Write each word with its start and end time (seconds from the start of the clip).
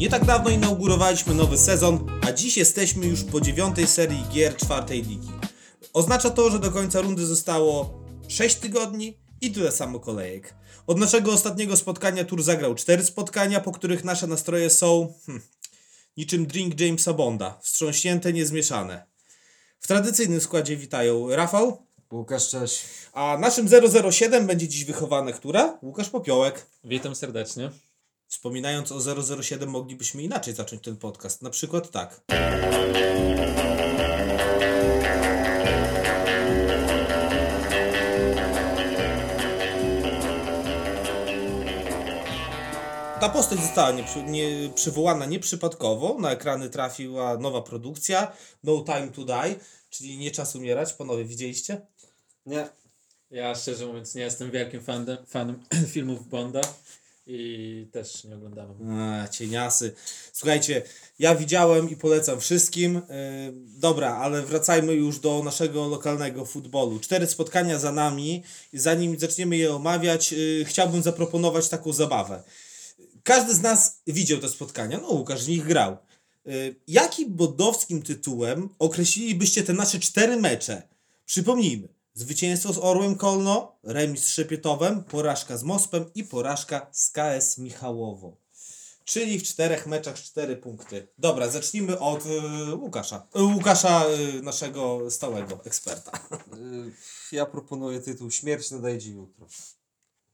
Nie 0.00 0.08
tak 0.08 0.24
dawno 0.24 0.50
inaugurowaliśmy 0.50 1.34
nowy 1.34 1.58
sezon, 1.58 2.06
a 2.28 2.32
dziś 2.32 2.56
jesteśmy 2.56 3.06
już 3.06 3.24
po 3.24 3.40
dziewiątej 3.40 3.86
serii 3.86 4.24
gier 4.32 4.56
czwartej 4.56 5.02
ligi. 5.02 5.28
Oznacza 5.92 6.30
to, 6.30 6.50
że 6.50 6.58
do 6.58 6.70
końca 6.70 7.00
rundy 7.00 7.26
zostało 7.26 8.00
6 8.28 8.56
tygodni 8.56 9.18
i 9.40 9.50
tyle 9.50 9.72
samo 9.72 10.00
kolejek. 10.00 10.54
Od 10.86 10.98
naszego 10.98 11.32
ostatniego 11.32 11.76
spotkania 11.76 12.24
Tur 12.24 12.42
zagrał 12.42 12.74
4 12.74 13.04
spotkania, 13.04 13.60
po 13.60 13.72
których 13.72 14.04
nasze 14.04 14.26
nastroje 14.26 14.70
są 14.70 15.14
hmm, 15.26 15.44
niczym 16.16 16.46
drink 16.46 16.80
Jamesa 16.80 17.12
Bonda, 17.12 17.58
wstrząśnięte, 17.62 18.32
niezmieszane. 18.32 19.06
W 19.80 19.86
tradycyjnym 19.86 20.40
składzie 20.40 20.76
witają 20.76 21.30
Rafał, 21.30 21.86
Łukasz, 22.12 22.48
cześć. 22.48 22.84
a 23.12 23.38
naszym 23.40 23.68
007 24.12 24.46
będzie 24.46 24.68
dziś 24.68 24.84
wychowane 24.84 25.32
która? 25.32 25.78
Łukasz 25.82 26.10
Popiołek. 26.10 26.66
Witam 26.84 27.14
serdecznie. 27.14 27.70
Wspominając 28.30 28.92
o 28.92 29.00
007 29.42 29.70
moglibyśmy 29.70 30.22
inaczej 30.22 30.54
zacząć 30.54 30.82
ten 30.82 30.96
podcast. 30.96 31.42
Na 31.42 31.50
przykład 31.50 31.90
tak. 31.90 32.20
Ta 43.20 43.28
postać 43.28 43.58
została 43.58 43.90
nie, 43.92 44.04
nie, 44.26 44.70
przywołana 44.74 45.26
nieprzypadkowo. 45.26 46.16
Na 46.20 46.30
ekrany 46.30 46.70
trafiła 46.70 47.36
nowa 47.36 47.62
produkcja 47.62 48.32
No 48.64 48.84
Time 48.86 49.08
to 49.08 49.24
Die, 49.24 49.54
czyli 49.90 50.18
Nie 50.18 50.30
czas 50.30 50.56
umierać. 50.56 50.92
Panowie, 50.92 51.24
widzieliście? 51.24 51.80
Nie. 52.46 52.68
Ja 53.30 53.54
szczerze 53.54 53.86
mówiąc 53.86 54.14
nie 54.14 54.22
jestem 54.22 54.50
wielkim 54.50 54.82
fanem, 54.82 55.16
fanem 55.26 55.64
filmów 55.94 56.28
Bonda 56.28 56.60
i 57.32 57.86
też 57.92 58.24
nie 58.24 58.36
oglądałem. 58.36 58.90
A, 59.00 59.28
cieniasy. 59.28 59.92
Słuchajcie, 60.32 60.82
ja 61.18 61.34
widziałem 61.34 61.90
i 61.90 61.96
polecam 61.96 62.40
wszystkim. 62.40 62.94
Yy, 62.94 63.00
dobra, 63.78 64.16
ale 64.16 64.42
wracajmy 64.42 64.94
już 64.94 65.18
do 65.18 65.42
naszego 65.42 65.88
lokalnego 65.88 66.44
futbolu. 66.44 67.00
Cztery 67.00 67.26
spotkania 67.26 67.78
za 67.78 67.92
nami. 67.92 68.42
Zanim 68.72 69.18
zaczniemy 69.18 69.56
je 69.56 69.74
omawiać, 69.74 70.32
yy, 70.32 70.64
chciałbym 70.64 71.02
zaproponować 71.02 71.68
taką 71.68 71.92
zabawę. 71.92 72.42
Każdy 73.22 73.54
z 73.54 73.60
nas 73.60 74.00
widział 74.06 74.38
te 74.38 74.48
spotkania. 74.48 74.98
No, 75.02 75.08
Łukasz 75.08 75.44
w 75.44 75.48
nich 75.48 75.64
grał. 75.64 75.96
Yy, 76.46 76.74
jakim 76.88 77.34
bodowskim 77.34 78.02
tytułem 78.02 78.68
określilibyście 78.78 79.62
te 79.62 79.72
nasze 79.72 79.98
cztery 79.98 80.36
mecze? 80.36 80.82
Przypomnijmy. 81.26 81.99
Zwycięstwo 82.20 82.72
z 82.72 82.78
Orłem 82.78 83.16
Kolno, 83.16 83.78
remis 83.82 84.24
z 84.24 84.28
Szepietowem, 84.28 85.04
porażka 85.04 85.56
z 85.56 85.62
Mospem 85.62 86.04
i 86.14 86.24
porażka 86.24 86.86
z 86.92 87.10
KS 87.10 87.58
Michałowo. 87.58 88.36
Czyli 89.04 89.38
w 89.38 89.42
czterech 89.42 89.86
meczach 89.86 90.22
cztery 90.22 90.56
punkty. 90.56 91.08
Dobra, 91.18 91.48
zacznijmy 91.50 91.98
od 91.98 92.26
y, 92.26 92.74
Łukasza. 92.74 93.26
Y, 93.36 93.42
Łukasza, 93.42 94.04
y, 94.38 94.42
naszego 94.42 95.10
stałego 95.10 95.60
eksperta. 95.64 96.12
Y, 97.32 97.36
Ja 97.36 97.46
proponuję 97.46 98.00
tytuł 98.00 98.30
Śmierć 98.30 98.70
nadejdzie 98.70 99.10
jutro. 99.10 99.46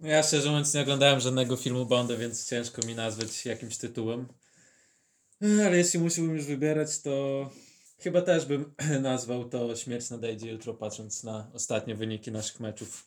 Ja 0.01 0.23
szczerze 0.23 0.49
mówiąc 0.49 0.75
nie 0.75 0.81
oglądałem 0.81 1.21
żadnego 1.21 1.57
filmu 1.57 1.87
Bonda, 1.87 2.17
więc 2.17 2.49
ciężko 2.49 2.87
mi 2.87 2.95
nazwać 2.95 3.47
jakimś 3.47 3.77
tytułem. 3.77 4.29
Ale 5.41 5.77
jeśli 5.77 6.01
musiałbym 6.01 6.37
już 6.37 6.45
wybierać, 6.45 7.01
to 7.01 7.11
chyba 7.99 8.23
też 8.23 8.47
bym 8.47 8.75
nazwał 9.01 9.49
to 9.49 9.77
Śmierć 9.77 10.11
nadejdzie 10.11 10.51
jutro, 10.53 10.75
patrząc 10.75 11.25
na 11.25 11.51
ostatnie 11.55 11.95
wyniki 11.95 12.33
naszych 12.33 12.61
meczów. 12.61 13.07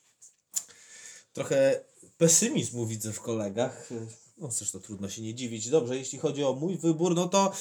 Trochę 1.33 1.85
pesymizmu 2.17 2.88
widzę 2.88 3.13
w 3.13 3.22
kolegach. 3.22 3.89
No 4.38 4.51
zresztą 4.51 4.79
trudno 4.79 5.09
się 5.09 5.22
nie 5.22 5.35
dziwić. 5.35 5.69
Dobrze, 5.69 5.97
jeśli 5.97 6.19
chodzi 6.19 6.44
o 6.44 6.53
mój 6.53 6.78
wybór, 6.78 7.16
no 7.16 7.28
to 7.28 7.53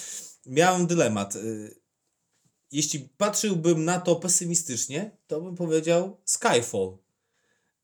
miałem 0.47 0.87
dylemat. 0.87 1.37
Y, 1.37 1.89
Jeśli 2.73 3.01
patrzyłbym 3.01 3.85
na 3.85 4.01
to 4.01 4.17
pesymistycznie, 4.17 5.11
to 5.27 5.41
bym 5.41 5.57
powiedział 5.57 6.17
Skyfall. 6.25 6.97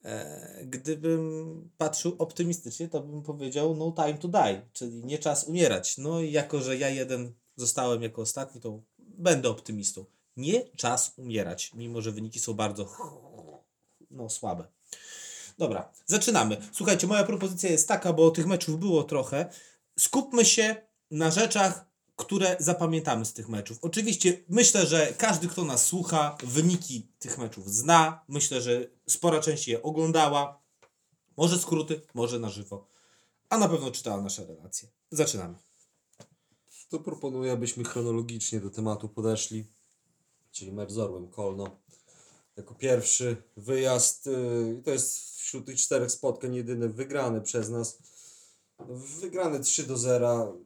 E, 0.04 0.64
Gdybym 0.64 1.70
patrzył 1.78 2.16
optymistycznie, 2.18 2.88
to 2.88 3.00
bym 3.00 3.22
powiedział 3.22 3.76
No 3.76 3.92
Time 3.96 4.18
to 4.18 4.28
Die, 4.28 4.62
czyli 4.72 5.04
nie 5.04 5.18
czas 5.18 5.44
umierać. 5.44 5.98
No 5.98 6.20
i 6.20 6.32
jako, 6.32 6.60
że 6.60 6.76
ja 6.76 6.88
jeden 6.88 7.32
zostałem 7.56 8.02
jako 8.02 8.22
ostatni, 8.22 8.60
to 8.60 8.80
będę 9.18 9.48
optymistą. 9.48 10.04
Nie 10.36 10.70
czas 10.76 11.12
umierać, 11.16 11.70
mimo 11.74 12.02
że 12.02 12.12
wyniki 12.12 12.40
są 12.40 12.54
bardzo 12.54 12.88
no, 14.10 14.30
słabe. 14.30 14.64
Dobra, 15.58 15.92
zaczynamy. 16.06 16.56
Słuchajcie, 16.72 17.06
moja 17.06 17.24
propozycja 17.24 17.70
jest 17.70 17.88
taka, 17.88 18.12
bo 18.12 18.30
tych 18.30 18.46
meczów 18.46 18.80
było 18.80 19.04
trochę. 19.04 19.50
Skupmy 19.98 20.44
się 20.44 20.76
na 21.10 21.30
rzeczach, 21.30 21.86
które 22.16 22.56
zapamiętamy 22.60 23.24
z 23.24 23.32
tych 23.32 23.48
meczów. 23.48 23.78
Oczywiście 23.82 24.44
myślę, 24.48 24.86
że 24.86 25.14
każdy, 25.18 25.48
kto 25.48 25.64
nas 25.64 25.86
słucha, 25.86 26.36
wyniki 26.42 27.08
tych 27.18 27.38
meczów 27.38 27.74
zna. 27.74 28.24
Myślę, 28.28 28.60
że 28.60 28.86
spora 29.08 29.40
część 29.40 29.68
je 29.68 29.82
oglądała. 29.82 30.62
Może 31.36 31.58
skróty, 31.58 32.00
może 32.14 32.38
na 32.38 32.50
żywo. 32.50 32.86
A 33.48 33.58
na 33.58 33.68
pewno 33.68 33.90
czytała 33.90 34.20
nasze 34.20 34.46
relacje. 34.46 34.88
Zaczynamy. 35.10 35.63
To 36.88 36.98
proponuję, 37.00 37.52
abyśmy 37.52 37.84
chronologicznie 37.84 38.60
do 38.60 38.70
tematu 38.70 39.08
podeszli. 39.08 39.64
Czyli 40.52 40.72
mecz 40.72 40.92
z 40.92 40.98
Orłem 40.98 41.28
Kolno. 41.28 41.76
Jako 42.56 42.74
pierwszy 42.74 43.36
wyjazd. 43.56 44.26
y, 44.26 44.82
To 44.84 44.90
jest 44.90 45.18
wśród 45.36 45.66
tych 45.66 45.76
czterech 45.76 46.10
spotkań 46.10 46.54
jedyny 46.54 46.88
wygrany 46.88 47.40
przez 47.40 47.70
nas. 47.70 47.98
Wygrany 49.20 49.60
3 49.60 49.82
do 49.86 49.96
0. 49.96 50.56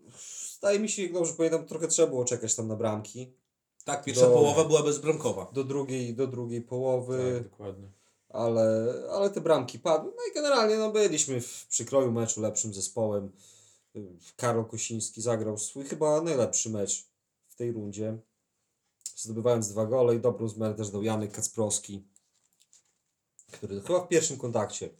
Zdaje 0.56 0.79
mi 0.81 0.89
się, 0.89 1.03
jak 1.03 1.12
dobrze 1.12 1.33
pamiętam, 1.33 1.67
trochę 1.67 1.89
trzeba 1.89 2.09
było 2.09 2.25
czekać 2.25 2.55
tam 2.55 2.69
na 2.69 2.77
bramki. 2.77 3.33
Tak, 3.85 4.05
pierwsza 4.05 4.27
Do- 4.29 4.35
połowa 4.35 4.65
była 4.65 4.83
bezbramkowa. 4.83 5.50
Do 5.53 5.65
drugiej, 5.65 6.15
do 6.15 6.27
drugiej 6.27 6.62
połowy. 6.62 7.33
Tak, 7.43 7.50
dokładnie. 7.50 7.89
ale, 8.29 8.95
ale 9.12 9.31
te 9.31 9.41
bramki 9.41 9.79
padły. 9.79 10.12
No 10.17 10.23
i 10.31 10.35
generalnie 10.35 10.77
no, 10.77 10.91
byliśmy 10.93 11.41
w 11.41 11.67
przykroju 11.67 12.12
meczu 12.12 12.41
lepszym 12.41 12.75
zespołem. 12.75 13.33
Karol 14.37 14.66
Kosiński 14.66 15.22
zagrał 15.22 15.59
swój 15.59 15.84
chyba 15.84 16.21
najlepszy 16.21 16.71
mecz 16.71 17.06
w 17.49 17.56
tej 17.56 17.72
rundzie. 17.72 18.19
Zdobywając 19.16 19.72
dwa 19.72 19.87
gole 19.87 20.15
i 20.15 20.21
dobrą 20.21 20.49
zmianę 20.49 20.75
też 20.75 20.91
dał 20.91 21.03
Janek 21.03 21.32
Kacprowski, 21.32 22.04
który 23.53 23.81
chyba 23.81 24.00
w 24.00 24.09
pierwszym 24.09 24.38
kontakcie 24.38 24.91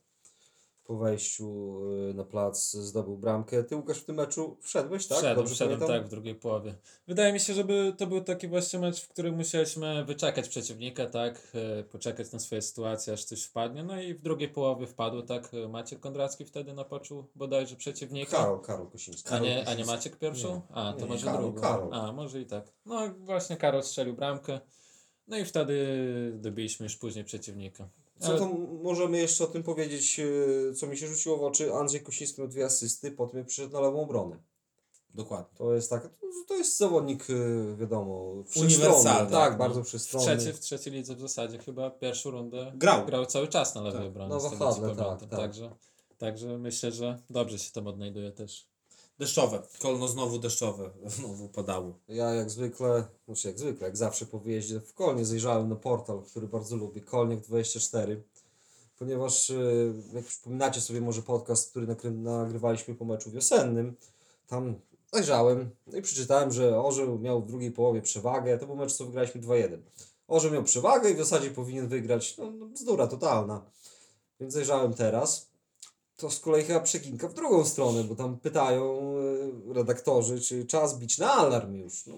po 0.88 0.97
wejściu 0.97 1.78
y, 2.10 2.15
na 2.15 2.25
plac 2.25 2.72
zdobył 2.72 3.16
bramkę. 3.19 3.65
Ty 3.65 3.76
Łukasz 3.76 3.99
w 3.99 4.04
tym 4.04 4.16
meczu 4.16 4.56
wszedłeś, 4.60 5.06
tak? 5.06 5.19
Wszedłem, 5.19 5.37
Dobrze 5.37 5.54
wszedłem 5.54 5.78
pamiętam? 5.78 6.00
tak 6.00 6.06
w 6.06 6.10
drugiej 6.10 6.34
połowie. 6.34 6.75
Wydaje 7.06 7.32
mi 7.32 7.41
się, 7.41 7.54
żeby 7.54 7.94
to 7.99 8.06
był 8.06 8.21
taki 8.21 8.49
właśnie 8.49 8.78
mecz, 8.78 9.00
w 9.00 9.09
którym 9.09 9.34
musieliśmy 9.37 10.04
wyczekać 10.04 10.49
przeciwnika, 10.49 11.06
tak, 11.06 11.53
e, 11.54 11.84
poczekać 11.84 12.32
na 12.32 12.38
swoje 12.38 12.62
sytuacje, 12.62 13.12
aż 13.12 13.25
coś 13.25 13.43
wpadnie. 13.43 13.84
No 13.84 14.00
i 14.00 14.15
w 14.15 14.22
drugiej 14.22 14.49
połowie 14.49 14.87
wpadło, 14.87 15.22
tak, 15.22 15.50
Maciek 15.69 16.00
Kondracki 16.00 16.44
wtedy 16.44 16.75
napoczył 16.75 17.28
bodajże 17.34 17.76
przeciwnika. 17.76 18.37
Karol, 18.37 18.60
Karol 18.60 18.91
Kosiński. 18.91 19.28
A 19.34 19.38
nie, 19.38 19.69
a 19.69 19.75
nie. 19.75 19.84
Maciek 19.84 20.16
pierwszą? 20.16 20.55
Nie. 20.55 20.76
A, 20.76 20.93
to 20.93 21.00
Nie, 21.00 21.06
może 21.06 21.26
Karol, 21.26 21.43
drugą. 21.43 21.60
Karol. 21.60 21.94
A, 21.94 22.12
może 22.12 22.41
i 22.41 22.47
tak. 22.47 22.72
No 22.87 23.15
właśnie 23.19 23.56
Karol 23.56 23.82
strzelił 23.82 24.15
bramkę. 24.15 24.60
No 25.26 25.38
i 25.38 25.44
wtedy 25.44 25.76
dobiliśmy 26.34 26.84
już 26.84 26.97
później 26.97 27.25
przeciwnika. 27.25 27.88
Co 28.21 28.29
Ale- 28.29 28.39
to 28.39 28.49
możemy 28.83 29.19
jeszcze 29.19 29.45
o 29.45 29.47
tym 29.47 29.62
powiedzieć, 29.62 30.21
e, 30.21 30.75
co 30.75 30.87
mi 30.87 30.97
się 30.99 31.06
rzuciło 31.06 31.37
w 31.37 31.43
oczy? 31.43 31.75
Andrzej 31.75 32.01
Kosiński 32.01 32.41
miał 32.41 32.49
dwie 32.49 32.65
asysty, 32.65 33.12
potem 33.12 33.45
przyszedł 33.45 33.73
na 33.73 33.81
lewą 33.81 34.03
obronę. 34.03 34.37
Dokładnie. 35.15 35.59
To 35.59 35.75
jest 35.75 35.91
tak, 35.91 36.11
to, 36.49 36.55
jest 36.55 36.79
zawodnik, 36.79 37.27
e, 37.31 37.77
wiadomo, 37.77 38.15
Uniwersalny, 38.21 38.69
wszechstronny. 38.71 39.31
Tak, 39.31 39.53
no. 39.53 39.59
bardzo 39.59 39.82
W 39.82 39.87
wszechstronny. 39.87 40.26
trzeciej, 40.37 40.53
w 40.53 40.61
trzeciej 40.61 40.93
lidze 40.93 41.15
w 41.17 41.20
zasadzie 41.20 41.59
chyba 41.59 41.91
pierwszą 41.91 42.31
rundę 42.31 42.73
Grał. 42.75 43.06
grał 43.06 43.26
cały 43.26 43.49
czas 43.49 43.75
na 43.75 43.81
lewej 43.81 44.00
Tak, 44.00 44.09
obronie. 44.09 44.35
na 44.35 44.41
z 44.41 44.43
tego, 44.43 44.59
co 44.59 44.65
wahadle, 44.65 45.05
tak, 45.05 45.20
tak. 45.20 45.31
Także, 45.41 45.70
także 46.19 46.59
myślę, 46.59 46.93
że 46.93 47.23
dobrze 47.31 47.59
się 47.59 47.73
tam 47.73 47.87
odnajduje 47.87 48.32
też. 48.32 48.67
Deszczowe. 49.19 49.62
Kolno 49.79 50.09
znowu 50.09 50.38
deszczowe. 50.38 50.91
Znowu 51.17 51.49
padało. 51.49 51.99
Ja 52.09 52.35
jak 52.35 52.50
zwykle, 52.50 53.05
znaczy 53.26 53.49
jak 53.49 53.59
zwykle, 53.59 53.87
jak 53.87 53.97
zawsze 53.97 54.26
po 54.26 54.38
wyjeździe 54.38 54.81
w 54.81 54.94
Kolnie 54.94 55.25
zajrzałem 55.25 55.69
na 55.69 55.76
portal, 55.76 56.23
który 56.23 56.49
bardzo 56.49 56.76
lubię, 56.76 57.00
Kolniak24, 57.00 58.17
ponieważ 58.99 59.50
e, 59.50 59.55
jak 60.12 60.25
przypominacie 60.25 60.81
sobie 60.81 61.00
może 61.00 61.23
podcast, 61.23 61.70
który 61.70 61.87
nagrywaliśmy 62.12 62.94
po 62.94 63.05
meczu 63.05 63.31
wiosennym, 63.31 63.97
tam 64.47 64.75
zajrzałem 65.12 65.70
no 65.87 65.99
i 65.99 66.03
przeczytałem, 66.03 66.53
że 66.53 66.81
Orzeł 66.81 67.19
miał 67.19 67.43
w 67.43 67.47
drugiej 67.47 67.73
połowie 67.73 68.03
przewagę, 68.03 68.59
to 68.59 68.67
był 68.67 68.76
mecz, 68.76 68.93
co 68.93 69.05
wygraliśmy 69.06 69.41
2-1. 69.41 69.79
Orzeł 70.29 70.50
miał 70.50 70.65
przewagę 70.65 71.11
i 71.11 71.15
w 71.15 71.19
zasadzie 71.19 71.50
powinien 71.50 71.88
wygrać, 71.88 72.37
no, 72.37 72.50
no 72.50 72.67
bzdura 72.67 73.06
totalna. 73.06 73.65
Więc 74.41 74.55
zajrzałem 74.55 74.94
teraz, 74.94 75.48
to 76.19 76.31
z 76.31 76.41
kolei 76.41 76.65
chyba 76.65 76.81
przekinka 76.81 77.29
w 77.29 77.35
drugą 77.35 77.65
stronę, 77.65 78.05
bo 78.05 78.15
tam 78.15 78.37
pytają 78.38 79.15
e, 79.70 79.75
redaktorzy, 79.75 80.41
czy 80.41 80.65
czas 80.67 80.99
bić 80.99 81.19
na 81.19 81.32
alarm 81.32 81.75
już. 81.75 82.06
No, 82.06 82.15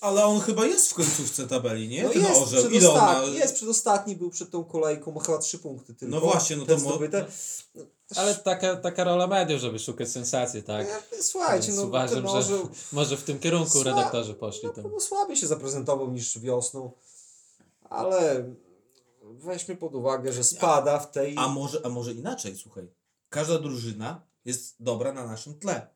Ale 0.00 0.24
on 0.24 0.40
chyba 0.40 0.66
jest 0.66 0.90
w 0.90 0.94
końcówce 0.94 1.46
tabeli, 1.46 1.88
nie? 1.88 2.02
No 2.02 2.10
Ten 2.10 2.22
jest, 2.22 2.42
orzeł. 2.42 2.60
Ile 2.70 2.70
przedostatni, 2.80 3.34
jest 3.34 3.54
przedostatni, 3.54 4.16
był 4.16 4.30
przed 4.30 4.50
tą 4.50 4.64
kolejką, 4.64 5.12
ma 5.12 5.20
chyba 5.20 5.38
trzy 5.38 5.58
punkty 5.58 5.94
tylko. 5.94 6.14
No 6.14 6.20
właśnie, 6.20 6.56
no 6.56 6.66
to 6.66 6.72
mo- 6.72 6.78
zdobyte. 6.78 7.26
Ale 8.16 8.34
taka, 8.34 8.76
taka 8.76 9.04
rola 9.04 9.26
mediów, 9.26 9.60
żeby 9.60 9.78
szukać 9.78 10.08
sensacji, 10.08 10.62
tak? 10.62 10.86
E, 11.18 11.22
Słuchajcie, 11.22 11.66
Więc 11.66 11.78
no 11.80 11.86
uważam, 11.86 12.24
ten 12.26 12.42
że 12.42 12.58
może 12.92 13.16
w 13.16 13.22
tym 13.22 13.38
kierunku 13.38 13.78
Sła- 13.78 13.84
redaktorzy 13.84 14.34
poszli. 14.34 14.68
na 14.68 14.74
Tym. 14.74 14.82
pewno 14.84 15.00
słabiej 15.00 15.36
się 15.36 15.46
zaprezentował 15.46 16.10
niż 16.10 16.38
wiosną, 16.38 16.90
ale 17.90 18.44
weźmy 19.22 19.76
pod 19.76 19.94
uwagę, 19.94 20.32
że 20.32 20.44
spada 20.44 20.98
w 20.98 21.10
tej... 21.10 21.34
A 21.38 21.48
może, 21.48 21.80
a 21.84 21.88
może 21.88 22.12
inaczej, 22.12 22.56
słuchaj. 22.56 22.99
Każda 23.30 23.58
drużyna 23.58 24.26
jest 24.44 24.76
dobra 24.80 25.12
na 25.12 25.26
naszym 25.26 25.58
tle. 25.58 25.86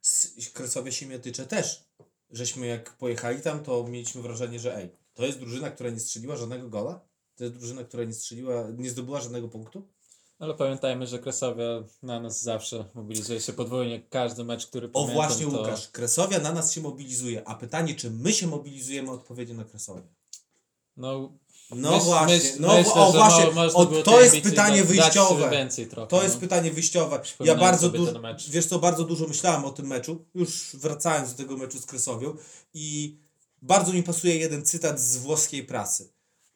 Z 0.00 0.50
Kresowia 0.52 0.92
Siemiatycze 0.92 1.46
też. 1.46 1.84
Żeśmy 2.30 2.66
jak 2.66 2.96
pojechali 2.96 3.42
tam, 3.42 3.62
to 3.62 3.84
mieliśmy 3.84 4.22
wrażenie, 4.22 4.60
że 4.60 4.76
ej, 4.76 4.90
to 5.14 5.26
jest 5.26 5.38
drużyna, 5.38 5.70
która 5.70 5.90
nie 5.90 6.00
strzeliła 6.00 6.36
żadnego 6.36 6.68
gola? 6.68 7.00
To 7.36 7.44
jest 7.44 7.56
drużyna, 7.56 7.84
która 7.84 8.04
nie 8.04 8.14
strzeliła, 8.14 8.68
nie 8.78 8.90
zdobyła 8.90 9.20
żadnego 9.20 9.48
punktu? 9.48 9.88
Ale 10.38 10.54
pamiętajmy, 10.54 11.06
że 11.06 11.18
Kresowia 11.18 11.84
na 12.02 12.20
nas 12.20 12.42
zawsze 12.42 12.84
mobilizuje 12.94 13.40
się 13.40 13.52
podwójnie. 13.52 14.02
Każdy 14.10 14.44
mecz, 14.44 14.66
który 14.66 14.86
O 14.86 14.90
pamiętam, 14.90 15.14
właśnie, 15.14 15.46
to... 15.46 15.58
Łukasz. 15.58 15.88
Kresowia 15.88 16.38
na 16.38 16.52
nas 16.52 16.72
się 16.72 16.80
mobilizuje, 16.80 17.48
a 17.48 17.54
pytanie, 17.54 17.94
czy 17.94 18.10
my 18.10 18.32
się 18.32 18.46
mobilizujemy, 18.46 19.10
odpowiedzi 19.10 19.54
na 19.54 19.64
Kresowie. 19.64 20.02
No, 20.96 21.38
No 21.70 21.98
myśl- 21.98 22.04
właśnie, 22.04 22.38
myśl- 22.38 22.60
no 22.60 22.74
myślę, 22.74 22.92
o 22.94 23.12
właśnie, 23.12 23.46
o, 23.74 23.86
to 23.86 24.22
jest 24.22 24.40
pytanie 24.40 24.76
dać- 24.84 24.96
dać 24.96 25.14
wyjściowe. 25.14 25.68
trochę. 25.90 26.06
To 26.06 26.22
jest 26.22 26.34
no. 26.34 26.40
pytanie 26.40 26.70
wyjściowe. 26.70 27.20
Ja 27.40 27.54
bardzo 27.54 27.88
dużo, 27.88 28.12
wiesz 28.48 28.66
co, 28.66 28.78
bardzo 28.78 29.04
dużo 29.04 29.26
myślałem 29.26 29.64
o 29.64 29.70
tym 29.70 29.86
meczu, 29.86 30.24
już 30.34 30.76
wracając 30.76 31.30
do 31.30 31.36
tego 31.36 31.56
meczu 31.56 31.78
z 31.78 31.86
Kresowią 31.86 32.36
i 32.74 33.16
bardzo 33.62 33.92
mi 33.92 34.02
pasuje 34.02 34.36
jeden 34.36 34.64
cytat 34.64 35.00
z 35.00 35.16
włoskiej 35.16 35.64
prasy, 35.64 36.12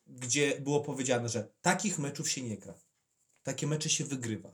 gdzie 0.06 0.60
było 0.60 0.80
powiedziane, 0.80 1.28
że 1.28 1.48
takich 1.62 1.98
meczów 1.98 2.30
się 2.30 2.42
nie 2.42 2.56
gra. 2.58 2.74
Takie 3.42 3.66
mecze 3.66 3.90
się 3.90 4.04
wygrywa. 4.04 4.52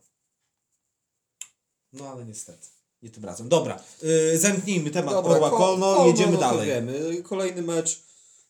No 1.92 2.08
ale 2.08 2.24
niestety, 2.24 2.68
nie 3.02 3.10
tym 3.10 3.24
razem. 3.24 3.48
Dobra, 3.48 3.82
yy, 4.02 4.38
zamknijmy 4.38 4.90
temat 4.90 5.14
Orła 5.14 5.50
Ko- 5.50 5.56
Kolno, 5.56 5.94
Kolno, 5.94 6.06
jedziemy 6.06 6.32
no 6.32 6.38
dalej. 6.38 6.66
Wiemy. 6.66 7.22
Kolejny 7.22 7.62
mecz 7.62 8.02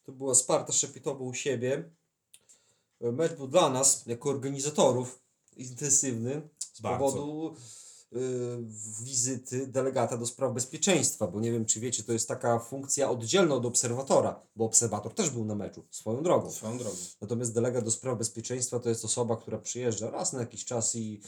to 0.06 0.12
była 0.12 0.35
Sparta 0.35 0.73
Szepitowo 0.73 1.25
u 1.25 1.35
siebie. 1.35 1.91
Mecz 3.00 3.32
był 3.32 3.49
dla 3.49 3.70
nas, 3.70 4.06
jako 4.06 4.31
organizatorów, 4.31 5.23
intensywny 5.56 6.49
z 6.58 6.81
Bardzo. 6.81 7.05
powodu 7.05 7.56
wizyty 9.03 9.67
delegata 9.67 10.17
do 10.17 10.26
spraw 10.26 10.53
bezpieczeństwa, 10.53 11.26
bo 11.26 11.41
nie 11.41 11.53
wiem, 11.53 11.64
czy 11.64 11.81
wiecie, 11.81 12.03
to 12.03 12.12
jest 12.12 12.29
taka 12.29 12.58
funkcja 12.58 13.11
oddzielna 13.11 13.55
od 13.55 13.67
obserwatora, 13.67 14.41
bo 14.56 14.64
obserwator 14.64 15.14
też 15.14 15.31
był 15.31 15.44
na 15.44 15.55
meczu, 15.55 15.85
swoją 15.91 16.23
drogą. 16.23 16.50
Swoją 16.50 16.79
drogą. 16.79 16.97
Natomiast 17.20 17.55
delegat 17.55 17.85
do 17.85 17.91
spraw 17.91 18.19
bezpieczeństwa 18.19 18.81
to 18.81 18.88
jest 18.88 19.05
osoba, 19.05 19.37
która 19.37 19.58
przyjeżdża 19.58 20.11
raz 20.11 20.32
na 20.32 20.41
jakiś 20.41 20.64
czas 20.64 20.94
i 20.94 21.20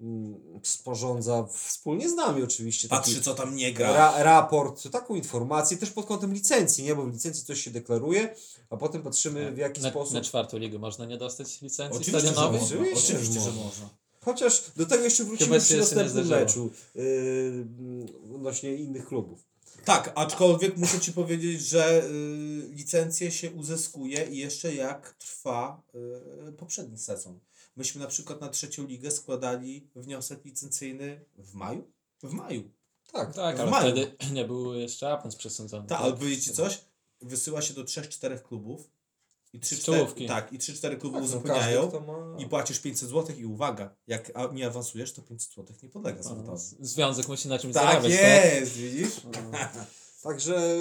mm, 0.00 0.60
sporządza 0.62 1.46
wspólnie 1.52 2.08
z 2.08 2.14
nami 2.14 2.42
oczywiście 2.42 2.88
Patrzy 2.88 3.22
co 3.22 3.34
tam 3.34 3.56
nie 3.56 3.72
gra. 3.72 3.92
ra, 3.92 4.22
raport, 4.22 4.90
taką 4.90 5.14
informację 5.14 5.76
też 5.76 5.90
pod 5.90 6.06
kątem 6.06 6.34
licencji, 6.34 6.84
nie? 6.84 6.94
bo 6.94 7.02
w 7.02 7.12
licencji 7.12 7.44
coś 7.44 7.60
się 7.60 7.70
deklaruje, 7.70 8.34
a 8.70 8.76
potem 8.76 9.02
patrzymy 9.02 9.52
w 9.52 9.58
jaki 9.58 9.82
na, 9.82 9.90
sposób. 9.90 10.14
na 10.14 10.20
czwartą 10.20 10.58
ligę 10.58 10.78
można 10.78 11.06
nie 11.06 11.18
dostać 11.18 11.60
licencji 11.62 12.00
Oczywiście, 12.00 12.20
że 12.20 12.32
stadionowej? 12.32 12.60
można. 12.60 12.76
Oczywiście, 12.76 13.12
że 13.12 13.18
Oczywiście, 13.18 13.40
że 13.40 13.52
można. 13.52 14.03
Chociaż 14.24 14.62
do 14.76 14.86
tego 14.86 15.04
jeszcze 15.04 15.24
Chyba 15.24 15.36
wrócimy 15.36 15.60
się 15.60 15.64
przy 15.66 15.76
następnym 15.76 16.26
meczu 16.26 16.70
yy, 16.94 17.66
odnośnie 18.34 18.74
innych 18.74 19.06
klubów. 19.06 19.44
Tak, 19.84 20.12
aczkolwiek 20.14 20.76
muszę 20.76 21.00
Ci 21.00 21.12
powiedzieć, 21.12 21.60
że 21.60 22.04
y, 22.04 22.68
licencję 22.70 23.30
się 23.30 23.50
uzyskuje 23.50 24.24
i 24.24 24.36
jeszcze 24.36 24.74
jak 24.74 25.14
trwa 25.18 25.82
y, 26.48 26.52
poprzedni 26.52 26.98
sezon. 26.98 27.38
Myśmy 27.76 28.00
na 28.00 28.06
przykład 28.06 28.40
na 28.40 28.48
trzecią 28.48 28.86
ligę 28.86 29.10
składali 29.10 29.88
wniosek 29.96 30.44
licencyjny 30.44 31.24
w 31.38 31.54
maju? 31.54 31.90
W 32.22 32.32
maju. 32.32 32.70
Tak, 33.12 33.34
Tak, 33.34 33.56
W 33.56 33.60
ale 33.60 33.70
maju. 33.70 33.92
wtedy 33.92 34.16
nie 34.34 34.44
był 34.44 34.74
jeszcze 34.74 35.08
awans 35.12 35.36
przesądzony. 35.36 35.88
Tak, 35.88 36.00
ale 36.00 36.12
powiedzieć 36.12 36.44
Ci 36.44 36.52
coś? 36.52 36.80
Wysyła 37.22 37.62
się 37.62 37.74
do 37.74 37.84
3-4 37.84 38.42
klubów 38.42 38.90
i 39.54 39.60
3-4 39.60 39.84
czołówki. 39.84 40.26
tak, 40.26 40.52
i 40.52 40.58
3-4 40.58 40.98
kluby 40.98 41.14
tak 41.18 41.22
no, 41.22 41.36
uzupełniają 41.36 41.88
kto 41.88 42.00
ma... 42.00 42.36
i 42.38 42.46
płacisz 42.48 42.78
500 42.80 43.08
zł 43.08 43.36
i 43.36 43.44
uwaga, 43.44 43.96
jak 44.06 44.32
nie 44.52 44.66
awansujesz, 44.66 45.12
to 45.12 45.22
500 45.22 45.54
zł 45.54 45.76
nie 45.82 45.88
podlega 45.88 46.18
No, 46.18 46.22
zwrotowi. 46.24 46.58
z- 46.58 46.76
Związek 46.80 47.28
musi 47.28 47.48
na 47.48 47.58
czymś 47.58 47.74
Tak 47.74 47.84
zarabiać, 47.84 48.12
jest, 48.12 48.72
widzisz? 48.76 49.10
Także 50.22 50.76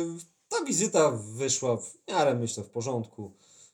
ta 0.50 0.64
wizyta 0.66 1.12
wyszła 1.12 1.78
w 1.78 1.94
miarę, 2.08 2.36
myślę, 2.36 2.64
w 2.64 2.70
porządku. 2.70 3.32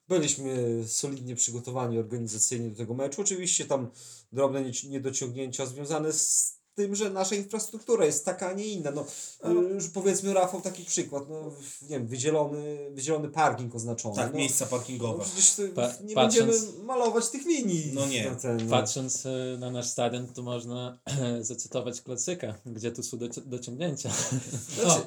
Byliśmy 0.08 0.84
solidnie 0.88 1.36
przygotowani 1.36 1.98
organizacyjnie 2.00 2.70
do 2.70 2.76
tego 2.78 2.94
meczu. 2.94 3.22
Oczywiście 3.22 3.66
tam 3.66 3.90
drobne 4.32 4.64
niedociągnięcia 4.90 5.66
związane 5.66 6.14
z 6.14 6.59
tym, 6.84 6.96
że 6.96 7.10
nasza 7.10 7.36
infrastruktura 7.36 8.06
jest 8.06 8.26
taka, 8.26 8.50
a 8.50 8.54
nie 8.54 8.66
inna. 8.68 8.92
No, 8.92 9.06
y, 9.52 9.74
już 9.74 9.88
powiedzmy, 9.90 10.34
Rafał, 10.34 10.62
taki 10.62 10.86
przykład. 10.86 11.24
No, 11.30 11.52
nie 11.82 11.90
wiem, 11.90 12.08
wydzielony, 12.08 12.90
wydzielony 12.92 13.30
parking 13.30 13.76
oznaczony. 13.76 14.16
Tak, 14.16 14.32
no, 14.32 14.38
miejsca 14.38 14.66
no 14.66 14.72
parkingowe. 14.72 15.24
przecież 15.26 15.54
to 15.56 15.62
Pa- 15.76 15.94
nie 16.04 16.16
patrząc- 16.16 16.48
będziemy 16.50 16.84
malować 16.84 17.30
tych 17.30 17.46
linii. 17.46 17.92
No 17.94 18.06
nie. 18.08 18.30
na 18.30 18.36
ten, 18.36 18.58
no. 18.58 18.70
Patrząc 18.70 19.26
e, 19.26 19.30
na 19.60 19.72
nasz 19.72 19.88
stadion, 19.90 20.28
to 20.28 20.42
można 20.42 21.00
zacytować 21.42 22.02
klasyka, 22.02 22.56
gdzie 22.66 22.92
tu 22.92 23.04
są 23.04 23.18
doci- 23.18 23.46
dociągnięcia. 23.46 24.10
Znaczy, 24.76 25.02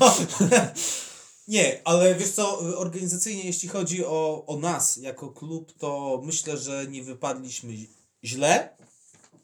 No. 0.00 0.14
Nie, 1.48 1.80
ale 1.84 2.14
wiesz 2.14 2.30
co, 2.30 2.58
organizacyjnie 2.58 3.42
jeśli 3.44 3.68
chodzi 3.68 4.04
o, 4.04 4.44
o 4.46 4.56
nas 4.56 4.96
jako 4.96 5.28
klub, 5.30 5.72
to 5.78 6.20
myślę, 6.24 6.56
że 6.56 6.86
nie 6.90 7.02
wypadliśmy 7.02 7.72
źle. 8.24 8.76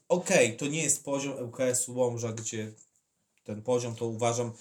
Okej, 0.09 0.57
to 0.57 0.67
nie 0.67 0.83
jest 0.83 1.05
poziom 1.05 1.45
ŁKS-u 1.45 1.95
Łomża, 1.95 2.33
gdzie 2.33 2.73
ten 3.45 3.63
poziom 3.63 3.95
to 3.95 4.07
uważam 4.07 4.53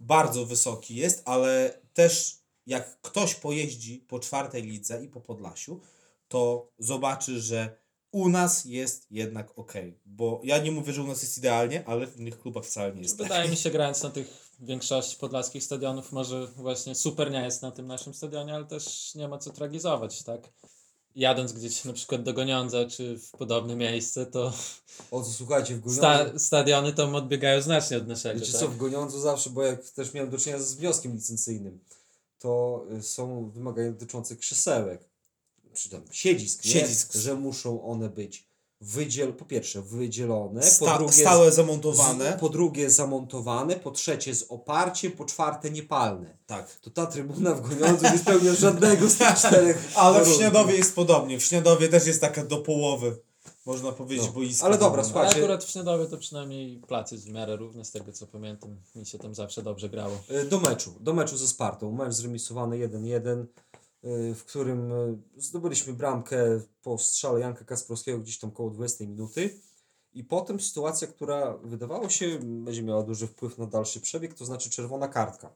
bardzo 0.00 0.46
wysoki 0.46 0.94
jest, 0.94 1.22
ale 1.24 1.80
też 1.94 2.38
jak 2.66 3.00
ktoś 3.00 3.34
pojeździ 3.34 4.04
po 4.08 4.18
czwartej 4.18 4.62
lidze 4.62 5.04
i 5.04 5.08
po 5.08 5.20
Podlasiu, 5.20 5.80
to 6.28 6.72
zobaczy, 6.78 7.40
że 7.40 7.76
u 8.12 8.28
nas 8.28 8.64
jest 8.64 9.06
jednak 9.10 9.58
ok. 9.58 9.72
Bo 10.06 10.40
ja 10.44 10.58
nie 10.58 10.70
mówię, 10.70 10.92
że 10.92 11.02
u 11.02 11.06
nas 11.06 11.22
jest 11.22 11.38
idealnie, 11.38 11.84
ale 11.86 12.06
w 12.06 12.20
innych 12.20 12.40
klubach 12.40 12.64
wcale 12.64 12.94
nie 12.94 13.02
jest 13.02 13.18
tak. 13.18 13.28
Wydaje 13.28 13.50
mi 13.50 13.56
się, 13.62 13.70
grając 13.70 14.02
na 14.02 14.10
tych 14.10 14.50
większości 14.60 15.16
podlaskich 15.16 15.64
stadionów, 15.64 16.12
może 16.12 16.46
właśnie 16.46 16.94
super 16.94 17.30
nie 17.30 17.42
jest 17.42 17.62
na 17.62 17.70
tym 17.70 17.86
naszym 17.86 18.14
stadionie, 18.14 18.54
ale 18.54 18.64
też 18.64 19.14
nie 19.14 19.28
ma 19.28 19.38
co 19.38 19.50
tragizować, 19.50 20.22
tak? 20.22 20.52
Jadąc 21.18 21.52
gdzieś 21.52 21.84
na 21.84 21.92
przykład 21.92 22.22
do 22.22 22.32
Goniądza, 22.34 22.86
czy 22.86 23.18
w 23.18 23.30
podobne 23.30 23.76
miejsce, 23.76 24.26
to 24.26 24.52
o 25.10 25.22
co 25.22 25.32
słuchajcie, 25.32 25.74
w 25.74 25.80
Goniądzu, 25.80 26.00
sta- 26.00 26.38
stadiony 26.38 26.92
tam 26.92 27.14
odbiegają 27.14 27.62
znacznie 27.62 27.96
od 27.96 28.08
naszego, 28.08 28.40
Wiecie 28.40 28.52
tak? 28.52 28.60
co, 28.60 28.68
w 28.68 28.76
Goniądzu 28.76 29.20
zawsze, 29.20 29.50
bo 29.50 29.62
jak 29.62 29.90
też 29.90 30.14
miałem 30.14 30.30
do 30.30 30.38
czynienia 30.38 30.62
z 30.62 30.74
wnioskiem 30.74 31.14
licencyjnym, 31.14 31.78
to 32.38 32.84
y, 32.98 33.02
są 33.02 33.50
wymagania 33.50 33.90
dotyczące 33.90 34.36
krzesełek, 34.36 35.00
czy 35.74 35.90
tam 35.90 36.02
siedzisk, 36.12 36.64
nie? 36.64 36.70
Siedzisk. 36.70 37.14
że 37.14 37.34
muszą 37.34 37.82
one 37.84 38.08
być 38.08 38.47
wydziel, 38.80 39.32
po 39.32 39.44
pierwsze 39.44 39.82
wydzielone, 39.82 40.60
po 40.60 40.66
Sta- 40.66 40.96
drugie 40.98 41.12
stałe 41.12 41.52
z, 41.52 41.54
zamontowane. 41.54 42.36
po 42.40 42.48
drugie 42.48 42.90
zamontowane, 42.90 43.76
po 43.76 43.90
trzecie 43.90 44.34
z 44.34 44.42
oparciem, 44.48 45.12
po 45.12 45.24
czwarte 45.24 45.70
niepalne. 45.70 46.36
Tak. 46.46 46.76
To 46.80 46.90
ta 46.90 47.06
trybuna 47.06 47.54
w 47.54 47.68
Goniądzu 47.78 48.04
nie 48.12 48.18
spełnia 48.18 48.54
żadnego 48.54 49.08
z 49.08 49.14
tych 49.16 49.34
czterech 49.38 49.92
Ale 49.94 50.24
w. 50.24 50.28
Śniadowie 50.28 50.76
jest 50.76 50.94
podobnie. 50.94 51.38
W 51.40 51.44
Śniadowie 51.44 51.88
też 51.88 52.06
jest 52.06 52.20
taka 52.20 52.44
do 52.44 52.56
połowy, 52.56 53.18
można 53.66 53.92
powiedzieć, 53.92 54.26
No. 54.26 54.32
boisko. 54.32 54.66
Ale 54.66 54.78
dobra, 54.78 54.88
wygląda. 55.02 55.20
Ale 55.20 55.28
słuchajcie. 55.28 55.38
akurat 55.44 55.64
w 55.64 55.70
Śniadowie 55.70 56.06
to 56.06 56.16
przynajmniej 56.18 56.76
plac 56.88 57.12
jest 57.12 57.28
w 57.28 57.32
miarę 57.32 57.56
równy, 57.56 57.84
z 57.84 57.90
tego 57.90 58.12
co 58.12 58.26
pamiętam. 58.26 58.76
Mi 58.94 59.06
się 59.06 59.18
tam 59.18 59.34
zawsze 59.34 59.62
dobrze 59.62 59.88
grało. 59.88 60.14
Y, 60.30 60.44
Do 60.44 60.60
meczu, 60.60 60.94
do 61.00 61.12
meczu 61.14 61.36
ze 61.36 61.48
Spartą. 61.48 61.92
Mecz 61.92 62.12
zremisowany 62.14 62.76
1-1, 62.88 63.26
y, 63.42 63.46
w 64.34 64.44
którym 64.46 64.92
y, 64.92 65.18
zdobyliśmy 65.36 65.92
bramkę 65.92 66.60
po 66.82 66.98
strzale 66.98 67.40
Janka 67.40 67.64
Kasprowskiego 67.64 68.18
gdzieś 68.18 68.38
tam 68.38 68.50
koło 68.50 68.70
20 68.70 69.04
minuty. 69.04 69.60
I 70.12 70.24
potem 70.24 70.60
sytuacja, 70.60 71.06
która 71.06 71.56
wydawało 71.56 72.08
się 72.08 72.38
będzie 72.42 72.82
miała 72.82 73.02
duży 73.02 73.26
wpływ 73.26 73.58
na 73.58 73.66
dalszy 73.66 74.00
przebieg, 74.00 74.34
to 74.34 74.44
znaczy 74.44 74.70
czerwona 74.70 75.08
kartka 75.08 75.54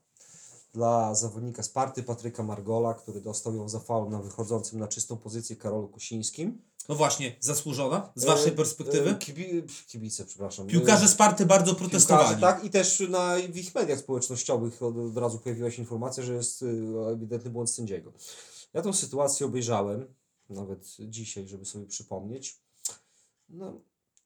dla 0.73 1.15
zawodnika 1.15 1.63
Sparty 1.63 2.03
Patryka 2.03 2.43
Margola, 2.43 2.95
który 2.95 3.21
dostał 3.21 3.55
ją 3.55 3.69
za 3.69 3.81
faul 3.81 4.11
na 4.11 4.23
wychodzącym 4.23 4.79
na 4.79 4.89
czystą 4.89 5.17
pozycję 5.17 5.57
Karolu 5.57 5.89
Kusińskim. 5.89 6.63
No 6.89 6.95
właśnie, 6.95 7.37
zasłużona 7.41 8.13
z 8.15 8.25
waszej 8.25 8.53
E, 8.53 8.55
perspektywy? 8.55 9.11
e, 9.11 9.15
Kibi, 9.15 9.63
kibice, 9.87 10.25
przepraszam. 10.25 10.67
Piłkarze 10.67 11.05
E, 11.05 11.09
Sparty 11.09 11.47
bardzo 11.47 11.67
Piłkarze, 11.75 11.89
protestowali. 11.91 12.41
tak, 12.41 12.65
i 12.65 12.71
też 12.71 13.03
na, 13.09 13.37
w 13.53 13.57
ich 13.57 13.75
mediach 13.75 13.99
społecznościowych 13.99 14.83
od, 14.83 14.97
od 14.97 15.17
razu 15.17 15.39
pojawiła 15.39 15.71
się 15.71 15.83
informacja, 15.83 16.23
że 16.23 16.35
jest 16.35 16.63
y, 16.63 16.67
ewidentny 17.13 17.51
błąd 17.51 17.71
sędziego. 17.71 18.13
Ja 18.75 18.83
tą 18.83 18.93
sytuację 18.93 19.47
obejrzałem, 19.47 20.15
nawet 20.51 20.97
dzisiaj, 21.01 21.49
żeby 21.49 21.65
sobie 21.65 21.87
przypomnieć. 21.87 22.61
No, 23.49 23.81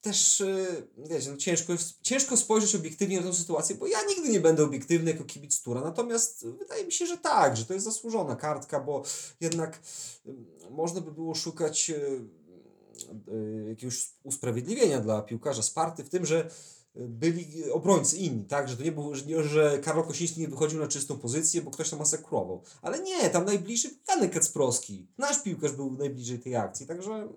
też, 0.06 0.40
y, 0.40 0.88
wiecie, 0.98 1.30
no 1.30 1.36
ciężko, 1.36 1.72
ciężko 2.02 2.36
spojrzeć 2.36 2.74
obiektywnie 2.74 3.20
na 3.20 3.26
tę 3.26 3.34
sytuację, 3.34 3.76
bo 3.76 3.86
ja 3.86 3.98
nigdy 4.08 4.28
nie 4.28 4.40
będę 4.40 4.64
obiektywny 4.64 5.10
jako 5.10 5.24
kibic 5.24 5.62
Tura, 5.62 5.80
natomiast 5.80 6.46
wydaje 6.46 6.84
mi 6.84 6.92
się, 6.92 7.06
że 7.06 7.18
tak, 7.18 7.56
że 7.56 7.64
to 7.64 7.74
jest 7.74 7.86
zasłużona 7.86 8.36
kartka, 8.36 8.80
bo 8.80 9.02
jednak 9.40 9.80
można 10.70 11.00
by 11.00 11.12
było 11.12 11.34
szukać 11.34 11.90
y, 11.90 11.94
y, 13.32 13.66
jakiegoś 13.68 14.08
usprawiedliwienia 14.22 15.00
dla 15.00 15.22
piłkarza 15.22 15.62
Sparty 15.62 16.04
w 16.04 16.08
tym, 16.08 16.26
że 16.26 16.50
byli 16.94 17.70
obrońcy 17.70 18.16
inni, 18.16 18.44
tak? 18.44 18.68
Że 18.68 18.76
to 18.76 18.82
nie 18.82 18.92
było, 18.92 19.12
że, 19.42 19.78
Karol 19.82 20.04
Kosiński 20.04 20.40
nie 20.40 20.48
wychodził 20.48 20.80
na 20.80 20.88
czystą 20.88 21.18
pozycję, 21.18 21.62
bo 21.62 21.70
ktoś 21.70 21.90
tam 21.90 21.98
masakrował. 21.98 22.62
Ale 22.82 23.02
nie, 23.02 23.30
tam 23.30 23.44
najbliższy 23.44 23.90
Janek 24.08 24.32
Kacprowski. 24.32 25.06
Nasz 25.18 25.42
piłkarz 25.42 25.72
był 25.72 25.90
najbliżej 25.90 26.38
tej 26.38 26.56
akcji, 26.56 26.86
także 26.86 27.28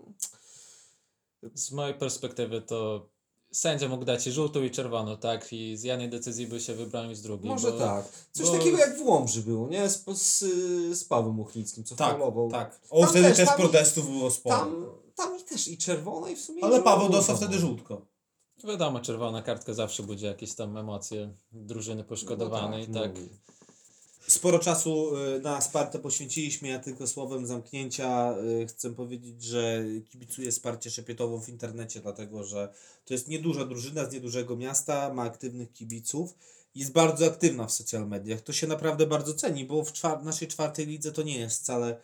Z 1.54 1.72
mojej 1.72 1.94
perspektywy 1.96 2.62
to 2.62 3.10
sędzia 3.52 3.88
mógł 3.88 4.06
dać 4.06 4.28
i 4.28 4.32
żółtą 4.32 4.64
i 4.64 4.72
czerwoną, 4.72 5.18
tak? 5.18 5.54
I 5.54 5.78
z 5.78 5.84
jednej 5.84 6.10
decyzji 6.10 6.48
by 6.48 6.60
się 6.62 6.76
wybronił 6.76 7.16
z 7.16 7.22
drugiej. 7.22 7.50
może 7.50 7.72
bo, 7.72 7.78
tak. 7.78 8.06
Coś 8.32 8.46
bo- 8.48 8.58
takiego 8.58 8.78
jak 8.78 8.98
w 8.98 9.02
Łomży 9.02 9.42
było, 9.42 9.68
nie? 9.68 9.90
Z, 9.90 10.06
z, 10.22 10.40
z 11.00 11.04
Pawłem 11.04 11.36
Muchnickim, 11.36 11.84
co 11.84 11.96
Tak, 11.96 12.12
faulował. 12.18 12.52
tak. 12.52 12.80
O, 12.90 13.00
Tam 13.02 13.10
wtedy 13.10 13.34
też, 13.34 13.50
protestów 13.58 14.10
było 14.12 14.32
sporo. 14.32 14.56
Tam, 14.58 14.86
tam 15.16 15.40
i 15.40 15.44
też 15.44 15.68
i 15.68 15.78
czerwona 15.78 16.30
i 16.30 16.36
w 16.36 16.42
sumie... 16.42 16.60
i 16.62 16.64
Ale 16.64 16.82
Paweł 16.82 17.10
dostał 17.10 17.38
wtedy 17.38 17.58
żółtko. 17.60 18.02
Wiadomo, 18.64 19.00
czerwona 19.00 19.42
kartka 19.42 19.74
zawsze 19.74 20.04
budzi 20.04 20.26
jakieś 20.26 20.54
tam 20.56 20.78
emocje 20.78 21.34
drużyny 21.52 22.04
poszkodowanej, 22.04 22.86
No 22.90 23.02
tak. 23.02 23.12
no. 23.16 23.22
Sporo 24.30 24.60
czasu 24.60 25.18
y, 25.18 25.40
na 25.42 25.62
Spartę 25.62 26.00
poświęciliśmy, 26.00 26.68
ja 26.68 26.80
tylko 26.80 27.08
słowem 27.08 27.46
zamknięcia 27.46 28.36
y, 28.62 28.68
chcę 28.68 28.96
powiedzieć, 28.96 29.44
że 29.44 29.84
kibicuję 30.10 30.52
Sparcie 30.52 30.92
Szepietową 30.92 31.42
w 31.42 31.50
internecie, 31.50 32.00
dlatego 32.00 32.44
że 32.44 32.74
to 33.06 33.14
jest 33.14 33.28
nieduża 33.28 33.66
drużyna 33.66 34.06
z 34.06 34.14
niedużego 34.14 34.56
miasta, 34.58 35.14
ma 35.14 35.24
aktywnych 35.24 35.74
kibiców, 35.74 36.36
jest 36.76 36.92
bardzo 36.92 37.26
aktywna 37.26 37.68
w 37.68 37.72
social 37.72 38.08
mediach. 38.08 38.42
To 38.42 38.54
się 38.54 38.68
naprawdę 38.68 39.08
bardzo 39.08 39.34
ceni, 39.34 39.66
bo 39.66 39.84
w 39.84 39.94
czwar- 39.94 40.24
naszej 40.24 40.48
czwartej 40.48 40.86
lidze 40.86 41.12
to 41.12 41.22
nie 41.22 41.40
jest 41.40 41.62
wcale 41.62 41.98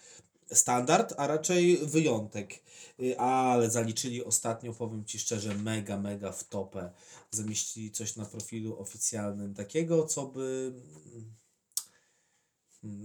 standard, 0.51 1.13
a 1.17 1.27
raczej 1.27 1.77
wyjątek. 1.77 2.63
Y, 2.99 3.19
Ale 3.19 3.69
zaliczyli 3.69 4.23
ostatnio, 4.23 4.73
powiem 4.73 5.05
Ci 5.05 5.19
szczerze, 5.19 5.55
mega, 5.55 5.97
mega 5.97 6.31
w 6.31 6.43
topę. 6.43 6.91
Zamieścili 7.31 7.91
coś 7.91 8.15
na 8.15 8.25
profilu 8.25 8.79
oficjalnym 8.79 9.53
takiego, 9.53 10.05
co 10.05 10.25
by... 10.25 10.73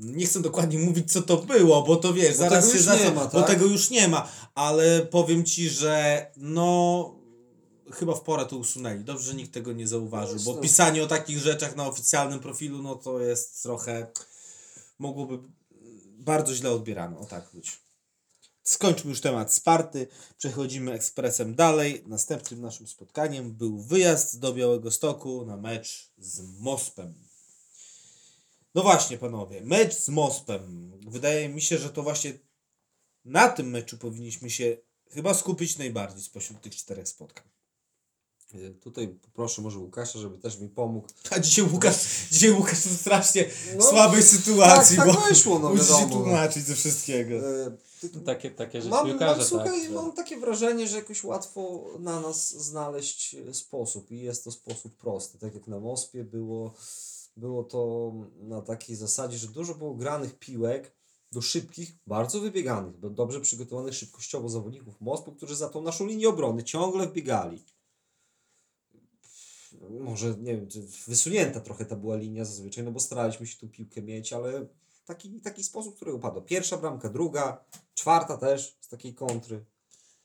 Nie 0.01 0.27
chcę 0.27 0.43
dokładnie 0.43 0.79
mówić, 0.79 1.13
co 1.13 1.23
to 1.23 1.37
było, 1.37 1.83
bo 1.83 1.97
to 1.97 2.13
wiesz, 2.13 2.31
Bo 2.31 2.39
zaraz 2.39 2.65
tego 2.65 2.73
się 2.73 2.77
już 2.77 2.87
za 2.87 2.97
nie 2.97 3.11
ma, 3.11 3.25
Bo 3.25 3.41
tak? 3.41 3.47
tego 3.47 3.67
już 3.67 3.91
nie 3.91 4.09
ma, 4.09 4.29
ale 4.55 5.07
powiem 5.07 5.45
Ci, 5.45 5.69
że 5.69 6.27
no 6.37 7.15
chyba 7.93 8.15
w 8.15 8.21
porę 8.21 8.47
to 8.47 8.57
usunęli. 8.57 9.05
Dobrze, 9.05 9.25
że 9.25 9.35
nikt 9.35 9.53
tego 9.55 9.73
nie 9.73 9.89
zauważył, 9.89 10.35
Wiesz, 10.35 10.45
bo 10.45 10.55
no. 10.55 10.61
pisanie 10.61 11.03
o 11.03 11.07
takich 11.07 11.39
rzeczach 11.39 11.77
na 11.77 11.87
oficjalnym 11.87 12.41
profilu, 12.41 12.83
no 12.83 12.95
to 12.95 13.21
jest 13.21 13.63
trochę 13.63 14.07
mogłoby 14.99 15.39
bardzo 16.19 16.55
źle 16.55 16.71
odbierane, 16.71 17.19
o 17.19 17.25
tak 17.25 17.49
być. 17.55 17.81
Skończmy 18.63 19.11
już 19.11 19.21
temat 19.21 19.55
Sparty, 19.55 20.07
przechodzimy 20.39 20.93
ekspresem 20.93 21.55
dalej. 21.55 22.05
Następnym 22.07 22.61
naszym 22.61 22.87
spotkaniem 22.87 23.53
był 23.53 23.81
wyjazd 23.81 24.39
do 24.39 24.53
Białego 24.53 24.91
Stoku 24.91 25.45
na 25.47 25.57
mecz 25.57 26.11
z 26.19 26.61
Mospem. 26.61 27.30
No 28.75 28.83
właśnie, 28.83 29.19
panowie, 29.19 29.61
mecz 29.65 29.95
z 29.95 30.09
Mospem. 30.09 30.93
Wydaje 31.09 31.49
mi 31.49 31.62
się, 31.62 31.79
że 31.79 31.91
to 31.91 32.03
właśnie 32.03 32.39
na 33.25 33.49
tym 33.49 33.71
meczu 33.71 33.99
powinniśmy 33.99 34.50
się 34.50 34.77
chyba 35.11 35.35
skupić 35.35 35.79
najbardziej 35.79 36.23
spośród 36.23 36.61
tych 36.61 36.77
czterech 36.77 37.09
spotkań. 37.09 37.45
Y, 38.55 38.71
Tutaj 38.83 39.09
poproszę 39.09 39.62
może 39.62 39.79
Łukasza, 39.79 40.19
żeby 40.19 40.39
też 40.39 40.59
mi 40.59 40.69
pomógł. 40.69 41.09
A 41.31 41.39
dzisiaj 41.39 41.65
Łukasz, 41.73 41.97
dzisiaj 42.31 42.50
Łukasz 42.53 42.79
w 42.79 43.00
strasznie 43.00 43.50
No, 43.77 43.83
słabej 43.83 44.23
sytuacji, 44.23 44.97
tak, 44.97 45.07
tak 45.07 45.15
bo 45.17 45.21
wyszło, 45.21 45.59
no 45.59 45.71
musi 45.71 45.85
się 45.85 45.93
wiadomo. 45.93 46.15
tłumaczyć 46.17 46.65
ze 46.67 46.75
wszystkiego. 46.75 47.35
Y, 47.67 47.77
Takie, 48.27 48.50
takie 48.50 48.79
rzeczy 48.83 48.91
Mam, 48.91 49.07
piłkarza, 49.07 49.37
mam, 49.37 49.47
słuchaj, 49.47 49.69
tak. 49.81 49.83
że- 49.89 49.91
mam 49.91 50.12
takie 50.12 50.37
wrażenie, 50.37 50.89
że 50.89 50.97
jakoś 50.97 51.25
łatwo 51.25 51.85
na 51.99 52.21
nas 52.21 52.50
znaleźć 52.50 53.35
e, 53.35 53.55
sposób 53.55 54.11
i 54.11 54.21
jest 54.21 54.45
to 54.45 54.53
sposób 54.53 54.97
prosty. 54.97 55.39
Tak 55.39 55.55
jak 55.55 55.67
na 55.67 55.81
Mospie 55.81 56.25
było, 56.25 56.75
było 57.37 57.65
to 57.65 58.13
na 58.37 58.63
takiej 58.63 58.97
zasadzie, 58.97 59.39
że 59.39 59.49
dużo 59.49 59.75
było 59.75 59.95
granych 59.95 60.39
piłek 60.39 60.97
do 61.33 61.43
szybkich, 61.43 61.93
bardzo 62.07 62.41
wybieganych, 62.41 62.99
do 62.99 63.11
dobrze 63.11 63.41
przygotowanych 63.41 63.95
szybkościowo 63.95 64.49
zawodników 64.49 65.01
Mospu, 65.01 65.33
którzy 65.33 65.57
za 65.57 65.69
tą 65.69 65.83
naszą 65.83 66.07
linię 66.07 66.29
obrony 66.29 66.65
ciągle 66.65 67.07
wbiegali. 67.07 67.65
Może, 70.01 70.35
nie 70.39 70.57
wiem, 70.57 70.69
wysunięta 71.07 71.61
trochę 71.61 71.85
ta 71.85 71.97
była 71.97 72.17
linia 72.17 72.45
zazwyczaj, 72.45 72.85
no 72.85 72.93
bo 72.93 73.01
staraliśmy 73.01 73.47
się 73.47 73.59
tu 73.59 73.69
piłkę 73.69 74.03
mieć, 74.03 74.33
ale 74.33 74.67
taki, 75.05 75.41
taki 75.41 75.65
sposób, 75.65 75.97
który 75.97 76.13
upadł. 76.13 76.43
Pierwsza 76.43 76.77
bramka, 76.77 77.09
druga, 77.09 77.65
czwarta 77.95 78.37
też 78.37 78.77
z 78.81 78.89
takiej 78.89 79.15
kontry. 79.15 79.65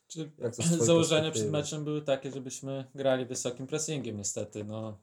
Czy 0.08 0.32
Jak 0.38 0.56
to 0.56 0.86
założenia 0.86 1.32
przed 1.32 1.52
meczem 1.52 1.84
były 1.84 2.02
takie, 2.02 2.32
żebyśmy 2.32 2.86
grali 2.96 3.26
wysokim 3.26 3.68
pressingiem 3.68 4.18
niestety. 4.18 4.64
No, 4.64 4.98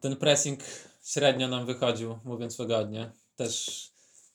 ten 0.00 0.16
pressing 0.16 0.60
średnio 1.04 1.48
nam 1.48 1.66
wychodził, 1.66 2.18
mówiąc 2.24 2.56
wygodnie. 2.56 3.12
Też 3.36 3.86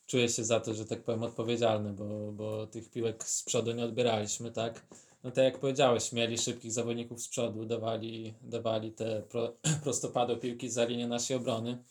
czuję 0.06 0.28
się 0.28 0.44
za 0.44 0.60
to, 0.60 0.74
że 0.74 0.84
tak 0.84 1.04
powiem 1.04 1.22
odpowiedzialny, 1.22 1.92
bo, 1.92 2.32
bo 2.32 2.66
tych 2.66 2.90
piłek 2.90 3.28
z 3.28 3.42
przodu 3.42 3.72
nie 3.72 3.84
odbieraliśmy, 3.84 4.52
tak? 4.52 4.86
No 5.24 5.30
tak 5.30 5.44
jak 5.44 5.58
powiedziałeś, 5.58 6.12
mieli 6.12 6.38
szybkich 6.38 6.72
zawodników 6.72 7.22
z 7.22 7.28
przodu, 7.28 7.64
dawali, 7.64 8.34
dawali 8.42 8.92
te 8.92 9.22
pro, 9.22 9.56
prostopadłe 9.84 10.36
piłki 10.36 10.70
za 10.70 10.84
linię 10.84 11.08
naszej 11.08 11.36
obrony. 11.36 11.84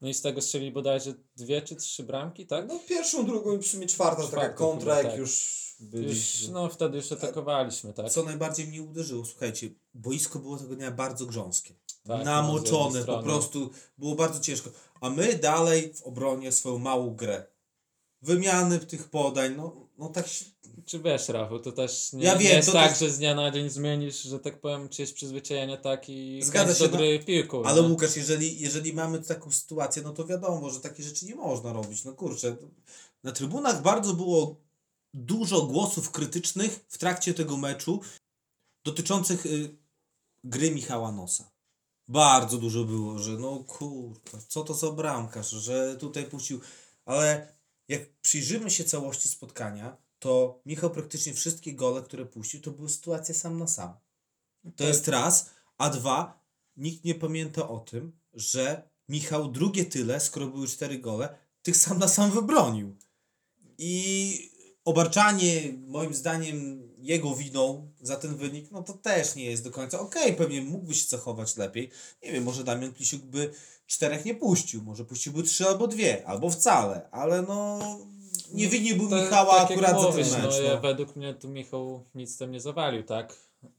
No 0.00 0.08
i 0.08 0.14
z 0.14 0.22
tego 0.22 0.42
strzeli 0.42 0.72
bodajże 0.72 1.14
dwie 1.36 1.62
czy 1.62 1.76
trzy 1.76 2.02
bramki, 2.02 2.46
tak? 2.46 2.68
No 2.68 2.78
pierwszą, 2.88 3.26
drugą 3.26 3.56
i 3.56 3.62
w 3.62 3.66
sumie 3.66 3.86
czwarta, 3.86 4.22
taka 4.22 4.48
kontra, 4.48 4.96
chyba, 4.96 5.02
jak 5.02 5.12
tak. 5.12 5.18
już 5.18 5.58
byli. 5.80 6.08
Już, 6.08 6.48
no 6.48 6.68
wtedy 6.68 6.96
już 6.96 7.12
atakowaliśmy, 7.12 7.92
tak? 7.92 8.10
Co 8.10 8.22
najbardziej 8.22 8.66
mnie 8.66 8.82
uderzyło, 8.82 9.24
słuchajcie, 9.24 9.70
boisko 9.94 10.38
było 10.38 10.58
tego 10.58 10.76
dnia 10.76 10.90
bardzo 10.90 11.26
grząskie. 11.26 11.74
Tak, 12.08 12.18
no, 12.18 12.24
namoczone, 12.24 13.04
po 13.04 13.22
prostu 13.22 13.70
było 13.98 14.14
bardzo 14.14 14.40
ciężko. 14.40 14.70
A 15.00 15.10
my 15.10 15.34
dalej 15.34 15.94
w 15.94 16.02
obronie 16.02 16.52
swoją 16.52 16.78
małą 16.78 17.14
grę. 17.14 17.46
Wymiany 18.22 18.78
tych 18.78 19.08
podań, 19.08 19.54
no, 19.56 19.88
no 19.98 20.08
tak 20.08 20.28
się, 20.28 20.44
Czy 20.86 20.98
wiesz, 20.98 21.28
Rafał, 21.28 21.58
to 21.58 21.72
też 21.72 22.12
nie, 22.12 22.24
Ja 22.24 22.32
wiem, 22.32 22.42
nie 22.42 22.48
jest 22.54 22.72
tak, 22.72 22.90
też- 22.90 22.98
że 22.98 23.10
z 23.10 23.18
dnia 23.18 23.34
na 23.34 23.50
dzień 23.50 23.70
zmienisz, 23.70 24.22
że 24.22 24.38
tak 24.38 24.60
powiem, 24.60 24.88
czyjeś 24.88 25.12
przyzwyczajenie 25.12 25.78
tak 25.78 26.08
i 26.08 26.40
Zgadza 26.42 26.74
się, 26.74 26.88
do 26.88 26.96
gry 26.96 27.18
piłką. 27.26 27.62
Ale? 27.64 27.82
Łukasz, 27.82 28.16
jeżeli, 28.16 28.60
jeżeli 28.60 28.92
mamy 28.92 29.22
taką 29.22 29.52
sytuację, 29.52 30.02
no 30.02 30.12
to 30.12 30.26
wiadomo, 30.26 30.70
że 30.70 30.80
takie 30.80 31.02
rzeczy 31.02 31.26
nie 31.26 31.34
można 31.34 31.72
robić. 31.72 32.04
No 32.04 32.12
kurczę, 32.12 32.56
na 33.24 33.32
trybunach 33.32 33.82
bardzo 33.82 34.14
było 34.14 34.56
dużo 35.14 35.62
głosów 35.62 36.10
krytycznych 36.10 36.84
w 36.88 36.98
trakcie 36.98 37.34
tego 37.34 37.56
meczu 37.56 38.00
dotyczących 38.84 39.46
y, 39.46 39.76
gry 40.44 40.70
Michała 40.70 41.12
Nosa. 41.12 41.50
Bardzo 42.08 42.58
dużo 42.58 42.84
było, 42.84 43.18
że 43.18 43.30
no 43.32 43.64
kurwa, 43.64 44.38
co 44.48 44.64
to 44.64 44.74
za 44.74 44.90
bramkarz, 44.90 45.50
że 45.50 45.96
tutaj 45.96 46.24
puścił. 46.24 46.60
Ale 47.04 47.52
jak 47.88 48.12
przyjrzymy 48.20 48.70
się 48.70 48.84
całości 48.84 49.28
spotkania, 49.28 49.96
to 50.18 50.60
Michał 50.66 50.90
praktycznie 50.90 51.34
wszystkie 51.34 51.74
gole, 51.74 52.02
które 52.02 52.26
puścił, 52.26 52.60
to 52.60 52.70
były 52.70 52.88
sytuacje 52.88 53.34
sam 53.34 53.58
na 53.58 53.66
sam. 53.66 53.94
To 54.62 54.70
Tak. 54.76 54.86
jest 54.86 55.08
raz, 55.08 55.50
a 55.78 55.90
dwa, 55.90 56.44
nikt 56.76 57.04
nie 57.04 57.14
pamięta 57.14 57.68
o 57.68 57.78
tym, 57.78 58.18
że 58.32 58.90
Michał 59.08 59.50
drugie 59.50 59.84
tyle, 59.84 60.20
skoro 60.20 60.46
były 60.46 60.68
cztery 60.68 60.98
gole, 60.98 61.38
tych 61.62 61.76
sam 61.76 61.98
na 61.98 62.08
sam 62.08 62.30
wybronił. 62.30 62.96
I 63.78 64.57
obarczanie, 64.88 65.74
moim 65.86 66.14
zdaniem, 66.14 66.88
jego 66.98 67.34
winą 67.34 67.88
za 68.02 68.16
ten 68.16 68.36
wynik, 68.36 68.70
no 68.70 68.82
to 68.82 68.92
też 68.92 69.34
nie 69.34 69.44
jest 69.44 69.64
do 69.64 69.70
końca. 69.70 70.00
Okej, 70.00 70.34
pewnie 70.34 70.62
mógłby 70.62 70.94
się 70.94 71.08
zachować 71.08 71.56
lepiej. 71.56 71.90
Nie 72.22 72.32
wiem, 72.32 72.44
może 72.44 72.64
Damian 72.64 72.92
Plisiuk 72.92 73.22
by 73.22 73.50
czterech 73.86 74.24
nie 74.24 74.34
puścił, 74.34 74.82
może 74.82 75.04
puściłby 75.04 75.42
trzy 75.42 75.66
albo 75.68 75.86
dwie, 75.86 76.26
albo 76.26 76.50
wcale, 76.50 77.08
ale 77.10 77.42
no 77.42 77.78
nie 78.52 78.68
winiłbym 78.68 79.08
To- 79.10 79.16
Michała 79.16 79.56
tak 79.56 79.70
akurat 79.70 79.94
mówisz, 80.02 80.26
za 80.26 80.36
ten 80.36 80.44
mecz. 80.44 80.54
No, 80.54 80.62
No, 80.62 80.68
ja, 80.68 80.80
według 80.80 81.16
mnie 81.16 81.34
tu 81.34 81.48
Michał 81.48 82.04
nic 82.14 82.38
tam 82.38 82.50
nie 82.50 82.60
zawalił, 82.60 83.02
tak? 83.02 83.36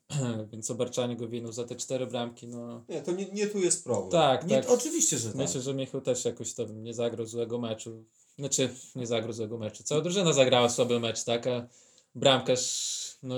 Więc 0.52 0.72
obarczanie 0.72 1.16
go 1.16 1.28
winą 1.28 1.52
za 1.52 1.64
te 1.64 1.76
cztery 1.76 2.08
bramki, 2.08 2.48
no 2.48 2.84
Nie, 2.90 3.02
to 3.02 3.12
nie, 3.12 3.26
nie 3.26 3.48
tu 3.48 3.60
jest 3.60 3.84
problem. 3.84 4.12
tak, 4.12 4.48
nie, 4.48 4.62
tak. 4.62 4.70
Oczywiście, 4.72 5.18
że 5.18 5.28
tak. 5.28 5.38
Myślę, 5.38 5.62
że 5.62 5.74
Michał 5.74 6.02
też 6.02 6.26
jakoś 6.26 6.54
tam 6.54 6.84
nie 6.84 6.94
zagrał 6.94 7.26
złego 7.28 7.60
meczu. 7.60 8.04
Znaczy, 8.40 8.70
nie 8.96 9.08
zagrał 9.08 9.34
złego 9.34 9.58
meczu. 9.58 9.84
Cała 9.84 10.02
drużyna 10.02 10.34
zagrała 10.34 10.70
słaby 10.70 11.00
mecz, 11.00 11.24
tak? 11.24 11.48
A 11.48 11.68
bramkarz, 12.16 13.18
no 13.24 13.36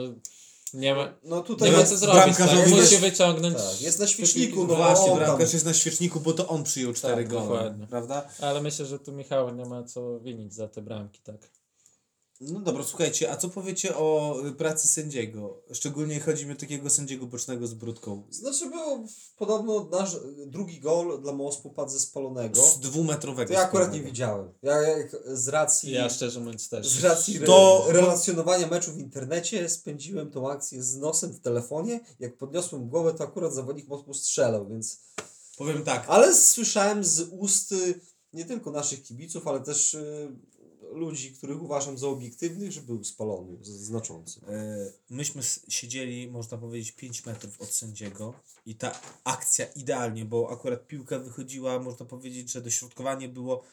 nie 0.73 0.95
ma, 0.95 1.13
No 1.23 1.41
tutaj 1.43 1.71
nie 1.71 1.77
ma 1.77 1.83
co 1.83 1.97
zrobić, 1.97 2.37
tak? 2.37 2.69
Musi 2.69 2.97
wyciągnąć. 2.97 3.57
tak, 3.57 3.81
jest 3.81 3.99
na 3.99 4.07
świeczniku. 4.07 4.55
No 4.61 4.67
No, 4.67 4.75
właśnie, 4.75 5.15
bramkarz 5.15 5.53
jest 5.53 5.65
na 5.65 5.73
świeczniku, 5.73 6.19
bo 6.19 6.33
to 6.33 6.47
on 6.47 6.63
przyjął 6.63 6.93
cztery 6.93 7.15
Tak, 7.15 7.27
gole, 7.27 7.41
dokładnie. 7.43 7.87
prawda? 7.87 8.27
Ale 8.41 8.61
myślę, 8.61 8.85
że 8.85 8.99
tu 8.99 9.11
Michał 9.11 9.55
nie 9.55 9.65
ma 9.65 9.83
co 9.83 10.19
winić 10.19 10.53
za 10.53 10.67
te 10.67 10.81
bramki, 10.81 11.21
tak? 11.21 11.49
No 12.41 12.59
dobra, 12.59 12.83
słuchajcie, 12.83 13.31
a 13.31 13.37
co 13.37 13.49
powiecie 13.49 13.95
o 13.97 14.35
y, 14.47 14.51
pracy 14.51 14.87
sędziego? 14.87 15.63
Szczególnie 15.71 16.19
chodzi 16.19 16.45
mi 16.45 16.51
o 16.53 16.55
takiego 16.55 16.89
sędziego 16.89 17.25
bocznego 17.25 17.67
z 17.67 17.73
brudką. 17.73 18.23
Znaczy 18.29 18.69
był 18.69 19.07
podobno 19.37 19.89
nasz 19.91 20.17
drugi 20.47 20.79
gol 20.79 21.21
dla 21.21 21.33
Mospu 21.33 21.69
padł 21.69 21.91
ze 21.91 21.99
spalonego. 21.99 22.61
Z 22.61 22.79
dwumetrowego. 22.79 23.47
To 23.47 23.53
ja 23.53 23.59
akurat 23.65 23.87
nie 23.87 23.87
spalonego. 23.87 24.11
widziałem. 24.11 24.53
Ja 24.63 24.81
jak 24.81 25.17
z 25.25 25.47
racji... 25.47 25.91
Ja 25.91 26.09
szczerze 26.09 26.39
mówiąc 26.39 26.69
też. 26.69 26.87
Z 26.87 27.03
racji 27.03 27.37
re- 27.37 27.45
To- 27.45 27.85
relacjonowania 27.89 28.67
meczu 28.67 28.91
w 28.91 28.99
internecie 28.99 29.69
spędziłem 29.69 30.31
tą 30.31 30.49
akcję 30.51 30.83
z 30.83 30.97
nosem 30.97 31.33
w 31.33 31.39
telefonie. 31.39 31.99
Jak 32.19 32.37
podniosłem 32.37 32.89
głowę, 32.89 33.13
to 33.13 33.23
akurat 33.23 33.53
zawodnik 33.53 33.87
Moskwy 33.87 34.13
strzelał, 34.13 34.67
więc... 34.67 34.99
Powiem 35.57 35.83
tak, 35.83 36.05
Ale 36.07 36.35
słyszałem 36.35 37.03
z 37.03 37.19
ust 37.19 37.71
y, 37.71 37.99
nie 38.33 38.45
tylko 38.45 38.71
naszych 38.71 39.03
kibiców, 39.03 39.47
ale 39.47 39.59
też 39.59 39.93
y, 39.93 40.31
ludzi, 40.91 41.33
których 41.33 41.63
uważam 41.63 41.97
za 41.97 42.07
obiektywnych, 42.07 42.71
że 42.71 42.81
był 42.81 43.03
spalony 43.03 43.57
znaczący. 43.61 44.41
E, 44.47 44.91
Myśmy 45.09 45.41
siedzieli, 45.67 46.31
można 46.31 46.57
powiedzieć, 46.57 46.91
5 46.91 47.25
metrów 47.25 47.61
od 47.61 47.69
sędziego 47.69 48.33
i 48.65 48.75
ta 48.75 48.99
akcja 49.23 49.65
idealnie, 49.65 50.25
bo 50.25 50.49
akurat 50.51 50.87
piłka 50.87 51.19
wychodziła, 51.19 51.79
można 51.79 52.05
powiedzieć, 52.05 52.51
że 52.51 52.61
dośrodkowanie 52.61 53.29
było 53.29 53.63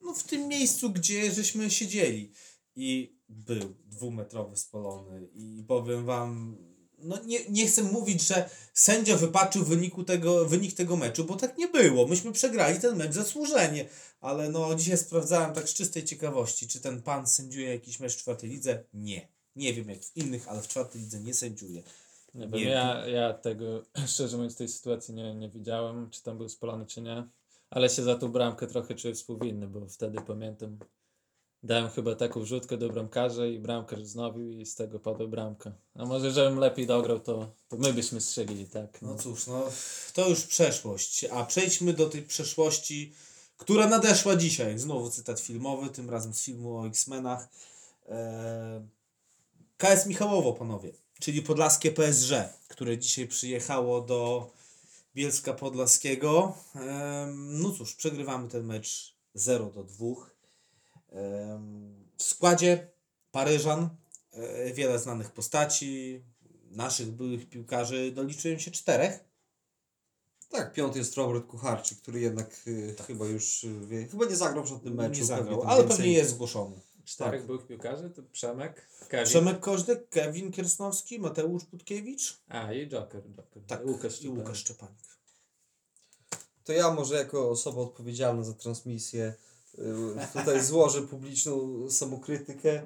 no, 0.00 0.14
w 0.14 0.22
tym 0.22 0.48
miejscu, 0.48 0.90
gdzie 0.90 1.32
żeśmy 1.32 1.70
siedzieli. 1.70 2.32
I 2.76 3.18
był 3.28 3.74
dwumetrowy 3.84 4.56
spalony. 4.56 5.28
I 5.34 5.64
powiem 5.68 6.04
wam, 6.04 6.56
no 6.98 7.18
nie, 7.24 7.38
nie 7.50 7.66
chcę 7.66 7.82
mówić, 7.82 8.22
że 8.22 8.50
sędzia 8.74 9.16
wypaczył 9.16 9.64
wyniku 9.64 10.04
tego, 10.04 10.44
wynik 10.44 10.74
tego 10.74 10.96
meczu, 10.96 11.24
bo 11.24 11.36
tak 11.36 11.58
nie 11.58 11.68
było. 11.68 12.06
Myśmy 12.06 12.32
przegrali 12.32 12.80
ten 12.80 12.96
mecz 12.96 13.14
zasłużenie. 13.14 13.88
Ale 14.20 14.48
no 14.48 14.74
dzisiaj 14.74 14.98
sprawdzałem 14.98 15.54
tak 15.54 15.68
z 15.68 15.74
czystej 15.74 16.04
ciekawości, 16.04 16.68
czy 16.68 16.80
ten 16.80 17.02
pan 17.02 17.26
sędziuje 17.26 17.68
jakiś 17.68 18.00
mecz 18.00 18.14
w 18.14 18.18
czwartej 18.18 18.50
lidze? 18.50 18.84
Nie. 18.94 19.28
Nie 19.56 19.74
wiem 19.74 19.88
jak 19.88 20.02
w 20.04 20.16
innych, 20.16 20.48
ale 20.48 20.62
w 20.62 20.68
czwartej 20.68 21.00
lidze 21.00 21.20
nie 21.20 21.34
sędziuje. 21.34 21.82
Nie 22.34 22.40
Nie 22.40 22.46
wiem, 22.48 22.60
wiem. 22.60 22.68
ja, 22.68 23.06
ja 23.06 23.34
tego 23.34 23.82
szczerze 24.06 24.36
mówiąc 24.36 24.56
tej 24.56 24.68
sytuacji 24.68 25.14
nie, 25.14 25.34
nie 25.34 25.48
widziałem, 25.48 26.10
czy 26.10 26.22
tam 26.22 26.38
był 26.38 26.48
spalony, 26.48 26.86
czy 26.86 27.00
nie. 27.00 27.28
Ale 27.70 27.90
się 27.90 28.02
za 28.02 28.18
tą 28.18 28.28
bramkę 28.28 28.66
trochę 28.66 28.94
czuję 28.94 29.14
współwinny, 29.14 29.66
bo 29.66 29.86
wtedy 29.86 30.18
pamiętam, 30.26 30.78
dałem 31.62 31.90
chyba 31.90 32.14
taką 32.14 32.40
wrzutkę 32.40 32.76
do 32.76 32.88
bramkarza 32.88 33.46
i 33.46 33.58
bramkarz 33.58 34.02
wznowił 34.02 34.50
i 34.50 34.66
z 34.66 34.74
tego 34.74 35.00
padła 35.00 35.26
bramka. 35.26 35.72
A 35.94 36.04
może 36.04 36.30
żebym 36.30 36.58
lepiej 36.58 36.86
dograł, 36.86 37.20
to, 37.20 37.52
to 37.68 37.76
my 37.76 37.92
byśmy 37.92 38.20
strzelili, 38.20 38.66
tak? 38.66 39.02
No 39.02 39.14
cóż, 39.14 39.46
no 39.46 39.62
to 40.14 40.28
już 40.28 40.42
przeszłość. 40.44 41.24
A 41.24 41.44
przejdźmy 41.44 41.92
do 41.92 42.08
tej 42.08 42.22
przeszłości, 42.22 43.12
która 43.56 43.86
nadeszła 43.86 44.36
dzisiaj. 44.36 44.78
Znowu 44.78 45.10
cytat 45.10 45.40
filmowy, 45.40 45.90
tym 45.90 46.10
razem 46.10 46.34
z 46.34 46.42
filmu 46.42 46.76
o 46.76 46.86
X-Menach. 46.86 47.48
Eee, 48.08 48.80
KS 49.76 50.06
Michałowo, 50.06 50.52
panowie, 50.52 50.92
czyli 51.20 51.42
podlaskie 51.42 51.92
PSG, 51.92 52.32
które 52.68 52.98
dzisiaj 52.98 53.28
przyjechało 53.28 54.00
do 54.00 54.50
Bielska 55.14 55.52
Podlaskiego. 55.52 56.54
Em, 56.74 57.62
no 57.62 57.70
cóż, 57.70 57.94
przegrywamy 57.94 58.48
ten 58.48 58.64
mecz 58.64 59.14
0 59.34 59.70
do 59.70 59.84
2. 59.84 60.37
W 62.16 62.22
składzie 62.22 62.90
Paryżan, 63.30 63.88
e, 64.32 64.72
wiele 64.72 64.98
znanych 64.98 65.30
postaci, 65.30 66.22
naszych 66.70 67.12
byłych 67.12 67.48
piłkarzy, 67.48 68.12
doliczyłem 68.12 68.58
się 68.58 68.70
czterech. 68.70 69.24
Tak, 70.50 70.72
piąty 70.72 70.98
jest 70.98 71.16
Robert 71.16 71.46
Kucharczyk, 71.46 71.98
który 71.98 72.20
jednak 72.20 72.50
y, 72.66 72.94
chyba 73.06 73.26
już 73.26 73.64
y, 73.64 73.86
wie, 73.86 74.06
chyba 74.06 74.24
nie 74.24 74.36
zagrał 74.36 74.64
w 74.64 74.68
żadnym 74.68 74.94
meczu. 74.94 75.20
nie 75.20 75.24
zagrał, 75.24 75.62
ale 75.62 75.80
więcej- 75.80 75.96
pewnie 75.96 76.12
jest 76.12 76.30
zgłoszony. 76.30 76.80
Czterech 77.04 77.46
byłych 77.46 77.66
piłkarzy, 77.66 78.10
to 78.10 78.22
Przemek, 78.22 78.88
Kevin, 79.08 79.26
Przemek 79.26 79.60
Koźdek, 79.60 80.08
Kevin 80.08 80.52
Kiersnowski, 80.52 81.18
Mateusz 81.20 81.64
Budkiewicz, 81.64 82.38
a 82.48 82.72
i 82.72 82.88
Joker, 82.88 83.22
Joker. 83.36 83.62
tak, 83.66 83.86
Łukasz 83.86 84.22
i. 84.22 84.28
Łukasz 84.28 84.58
Szczepanik. 84.58 85.18
To 86.64 86.72
ja 86.72 86.90
może 86.94 87.14
jako 87.14 87.50
osoba 87.50 87.80
odpowiedzialna 87.82 88.42
za 88.44 88.52
transmisję 88.52 89.34
tutaj 90.32 90.64
złożę 90.64 91.02
publiczną 91.02 91.86
samokrytykę, 91.90 92.82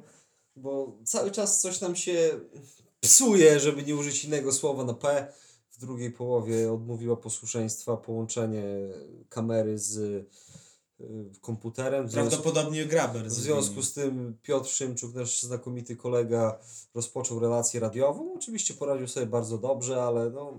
bo 0.57 0.97
cały 1.05 1.31
czas 1.31 1.61
coś 1.61 1.81
nam 1.81 1.97
się 1.97 2.41
psuje, 3.01 3.61
żeby 3.61 3.83
nie 3.83 3.97
użyć 3.97 4.25
innego 4.25 4.53
słowa 4.53 4.85
na 4.85 4.95
P. 4.95 5.33
W 5.71 5.79
drugiej 5.79 6.11
połowie 6.11 6.73
odmówiła 6.73 7.17
posłuszeństwa 7.17 7.97
połączenie 7.97 8.65
kamery 9.29 9.79
z 9.79 9.97
y, 9.99 10.27
komputerem. 11.41 12.09
Związku, 12.09 12.31
Prawdopodobnie 12.31 12.87
Graber. 12.87 13.27
w 13.27 13.31
związku 13.33 13.83
z 13.83 13.93
tym 13.93 14.39
Piotr 14.43 14.69
Szymczuk, 14.69 15.15
nasz 15.15 15.43
znakomity 15.43 15.97
kolega, 15.97 16.59
rozpoczął 16.95 17.41
relację 17.41 17.81
radiową. 17.81 18.35
Oczywiście 18.35 18.75
poradził 18.75 19.09
sobie 19.09 19.27
bardzo 19.27 19.59
dobrze, 19.59 20.03
ale 20.03 20.31
no, 20.31 20.59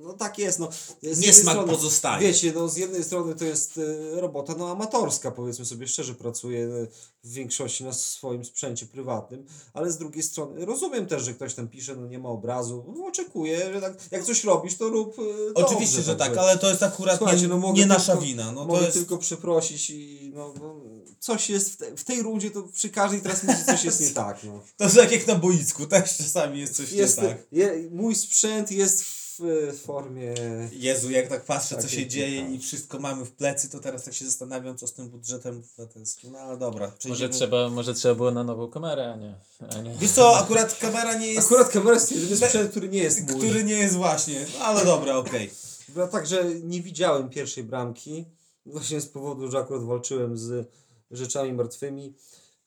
no, 0.00 0.12
tak 0.12 0.38
jest. 0.38 0.58
No. 0.58 0.68
Z 1.02 1.18
Niesmak 1.18 1.54
strony- 1.54 1.72
pozostaje. 1.72 2.26
Wiecie, 2.28 2.52
no 2.54 2.68
z 2.68 2.76
jednej 2.76 3.04
strony 3.04 3.34
to 3.34 3.44
jest 3.44 3.76
y, 3.78 4.20
robota 4.20 4.54
no, 4.58 4.70
amatorska, 4.70 5.30
powiedzmy 5.30 5.64
sobie 5.64 5.88
szczerze, 5.88 6.14
pracuję 6.14 6.64
y, 6.66 6.88
w 7.24 7.32
większości 7.32 7.84
na 7.84 7.92
swoim 7.92 8.44
sprzęcie 8.44 8.86
prywatnym, 8.86 9.46
ale 9.74 9.92
z 9.92 9.98
drugiej 9.98 10.22
strony 10.22 10.64
rozumiem 10.64 11.06
też, 11.06 11.22
że 11.24 11.34
ktoś 11.34 11.54
tam 11.54 11.68
pisze, 11.68 11.96
no 11.96 12.06
nie 12.06 12.18
ma 12.18 12.28
obrazu, 12.28 12.84
no, 12.96 13.06
oczekuję, 13.06 13.72
że 13.72 13.80
tak, 13.80 13.92
jak 14.10 14.24
coś 14.24 14.44
robisz, 14.44 14.76
to 14.76 14.88
rób 14.88 15.18
y, 15.18 15.54
Oczywiście, 15.54 15.96
dobrze, 15.96 16.12
że 16.12 16.16
tak, 16.16 16.36
ale 16.36 16.58
to 16.58 16.70
jest 16.70 16.82
akurat 16.82 17.18
Słuchajcie, 17.18 17.48
no 17.48 17.56
mogę 17.58 17.78
nie 17.80 17.86
nasza 17.86 18.12
tylko- 18.12 18.26
wina. 18.26 18.52
No, 18.52 18.64
Mogę 18.64 18.80
jest, 18.80 18.92
tylko 18.92 19.18
przeprosić 19.18 19.90
i 19.90 20.32
no, 20.34 20.54
no, 20.60 20.80
coś 21.20 21.50
jest 21.50 21.70
w, 21.72 21.76
te, 21.76 21.96
w 21.96 22.04
tej 22.04 22.22
rundzie, 22.22 22.50
to 22.50 22.62
przy 22.62 22.88
każdej 22.90 23.20
transmisji 23.22 23.64
coś 23.64 23.84
jest 23.84 24.00
nie 24.00 24.10
tak. 24.24 24.44
No. 24.44 24.60
to 24.76 24.84
jest 24.84 24.96
tak 24.96 25.12
jak 25.12 25.26
na 25.26 25.34
boisku, 25.34 25.86
też 25.86 26.16
czasami 26.16 26.60
jest 26.60 26.76
coś 26.76 26.92
Jest, 26.92 27.22
nie 27.22 27.28
tak. 27.28 27.38
je, 27.52 27.88
mój 27.90 28.14
sprzęt 28.14 28.70
jest 28.70 29.02
w, 29.04 29.29
w 29.72 29.78
formie... 29.84 30.34
Jezu, 30.72 31.10
jak 31.10 31.28
tak 31.28 31.44
patrzę, 31.44 31.76
co 31.82 31.88
się 31.88 32.06
dzieje 32.06 32.40
i 32.40 32.58
wszystko 32.58 32.98
mamy 32.98 33.24
w 33.24 33.32
plecy, 33.32 33.70
to 33.70 33.80
teraz 33.80 34.04
tak 34.04 34.14
się 34.14 34.24
zastanawiam, 34.24 34.76
co 34.78 34.86
z 34.86 34.92
tym 34.92 35.08
budżetem 35.08 35.58
obywatelskim. 35.58 36.32
No 36.32 36.38
ale 36.38 36.58
dobra, 36.58 36.92
Może 37.08 37.28
trzeba, 37.28 37.68
może 37.68 37.94
trzeba 37.94 38.14
było 38.14 38.30
na 38.30 38.44
nową 38.44 38.68
kamerę, 38.68 39.12
a 39.12 39.16
nie. 39.16 39.34
A 39.78 39.82
nie. 39.82 39.94
Wiesz 39.94 40.10
co, 40.10 40.38
akurat 40.38 40.78
kamera 40.78 41.18
nie 41.18 41.32
jest... 41.32 41.46
Akurat 41.46 41.68
kamera 41.68 41.94
jest 41.94 42.12
jedyny 42.12 42.36
sprzęt, 42.36 42.70
który 42.70 42.88
nie 42.88 42.98
jest 42.98 43.30
mój. 43.30 43.40
który 43.40 43.64
nie 43.64 43.74
jest 43.74 43.94
właśnie, 43.94 44.46
no, 44.58 44.64
ale 44.64 44.84
dobra, 44.84 45.16
okej. 45.16 45.50
Ja 45.96 46.06
także 46.06 46.44
nie 46.62 46.82
widziałem 46.82 47.30
pierwszej 47.30 47.64
bramki, 47.64 48.24
właśnie 48.66 49.00
z 49.00 49.06
powodu, 49.06 49.50
że 49.50 49.58
akurat 49.58 49.82
walczyłem 49.82 50.38
z 50.38 50.68
rzeczami 51.10 51.52
martwymi, 51.52 52.14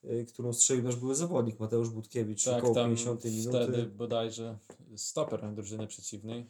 y, 0.04 0.26
którą 0.28 0.52
strzelił 0.52 0.82
nasz 0.84 0.96
były 0.96 1.14
zawodnik 1.14 1.60
Mateusz 1.60 1.88
Budkiewicz 1.88 2.44
Tak, 2.44 2.58
około 2.58 2.74
tam 2.74 2.84
50 2.84 3.24
minuty. 3.24 3.48
wtedy 3.48 3.82
bodajże 3.82 4.58
stoper 4.96 5.54
drużyny 5.54 5.86
przeciwnej. 5.86 6.46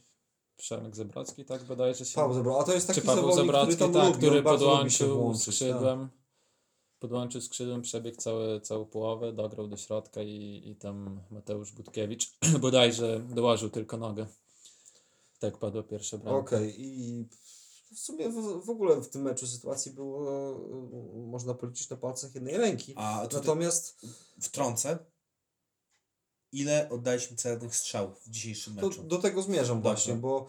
Przemek 0.57 0.97
Zebrocki, 0.97 1.45
tak 1.45 1.64
bodajże 1.64 2.05
się... 2.05 2.14
Paweł 2.14 2.35
Zabrał, 2.35 2.61
a 2.61 2.64
to 2.64 2.75
jest 2.75 2.87
taki 2.87 3.01
Czy 3.01 3.07
Paweł 3.07 3.23
zawodnik, 3.23 3.47
Zabrocki, 3.47 3.77
który 3.77 3.93
tak, 3.93 4.05
lubi, 4.05 4.19
który 4.19 4.43
podłączył 4.43 5.19
włączyć. 5.19 5.45
Tak. 5.45 5.55
skrzydłem. 5.55 6.09
Podłączył 6.99 7.40
skrzydłem, 7.40 7.83
przebiegł 7.83 8.17
całe, 8.17 8.61
całą 8.61 8.87
połowę, 8.87 9.33
dograł 9.33 9.69
do 9.69 9.77
środka 9.77 10.23
i, 10.23 10.62
i 10.64 10.77
tam 10.77 11.21
Mateusz 11.31 11.73
Budkiewicz 11.73 12.38
bodajże 12.61 13.21
dołożył 13.21 13.71
tylko 13.71 13.97
nogę. 13.97 14.27
Tak 15.38 15.59
padła 15.59 15.83
pierwsza 15.83 16.19
bramka. 16.19 16.57
Okej, 16.57 16.75
i 16.79 17.29
w 17.95 17.99
sumie 17.99 18.29
w, 18.29 18.64
w 18.64 18.71
ogóle 18.71 19.01
w 19.01 19.09
tym 19.09 19.23
meczu 19.23 19.47
sytuacji 19.47 19.93
było, 19.93 20.25
można 21.27 21.55
policzyć 21.55 21.90
na 21.90 21.97
palcach 21.97 22.35
jednej 22.35 22.57
ręki. 22.57 22.93
A 22.97 23.27
Natomiast 23.33 24.07
wtrącę. 24.40 24.99
Ile 26.55 26.88
oddaliśmy 26.90 27.37
celnych 27.37 27.77
strzałów 27.77 28.21
w 28.27 28.31
dzisiejszym 28.31 28.77
to, 28.77 28.88
meczu? 28.88 29.03
do 29.03 29.19
tego 29.19 29.43
zmierzam 29.43 29.77
Dobrze. 29.77 29.90
właśnie, 29.90 30.14
bo 30.14 30.47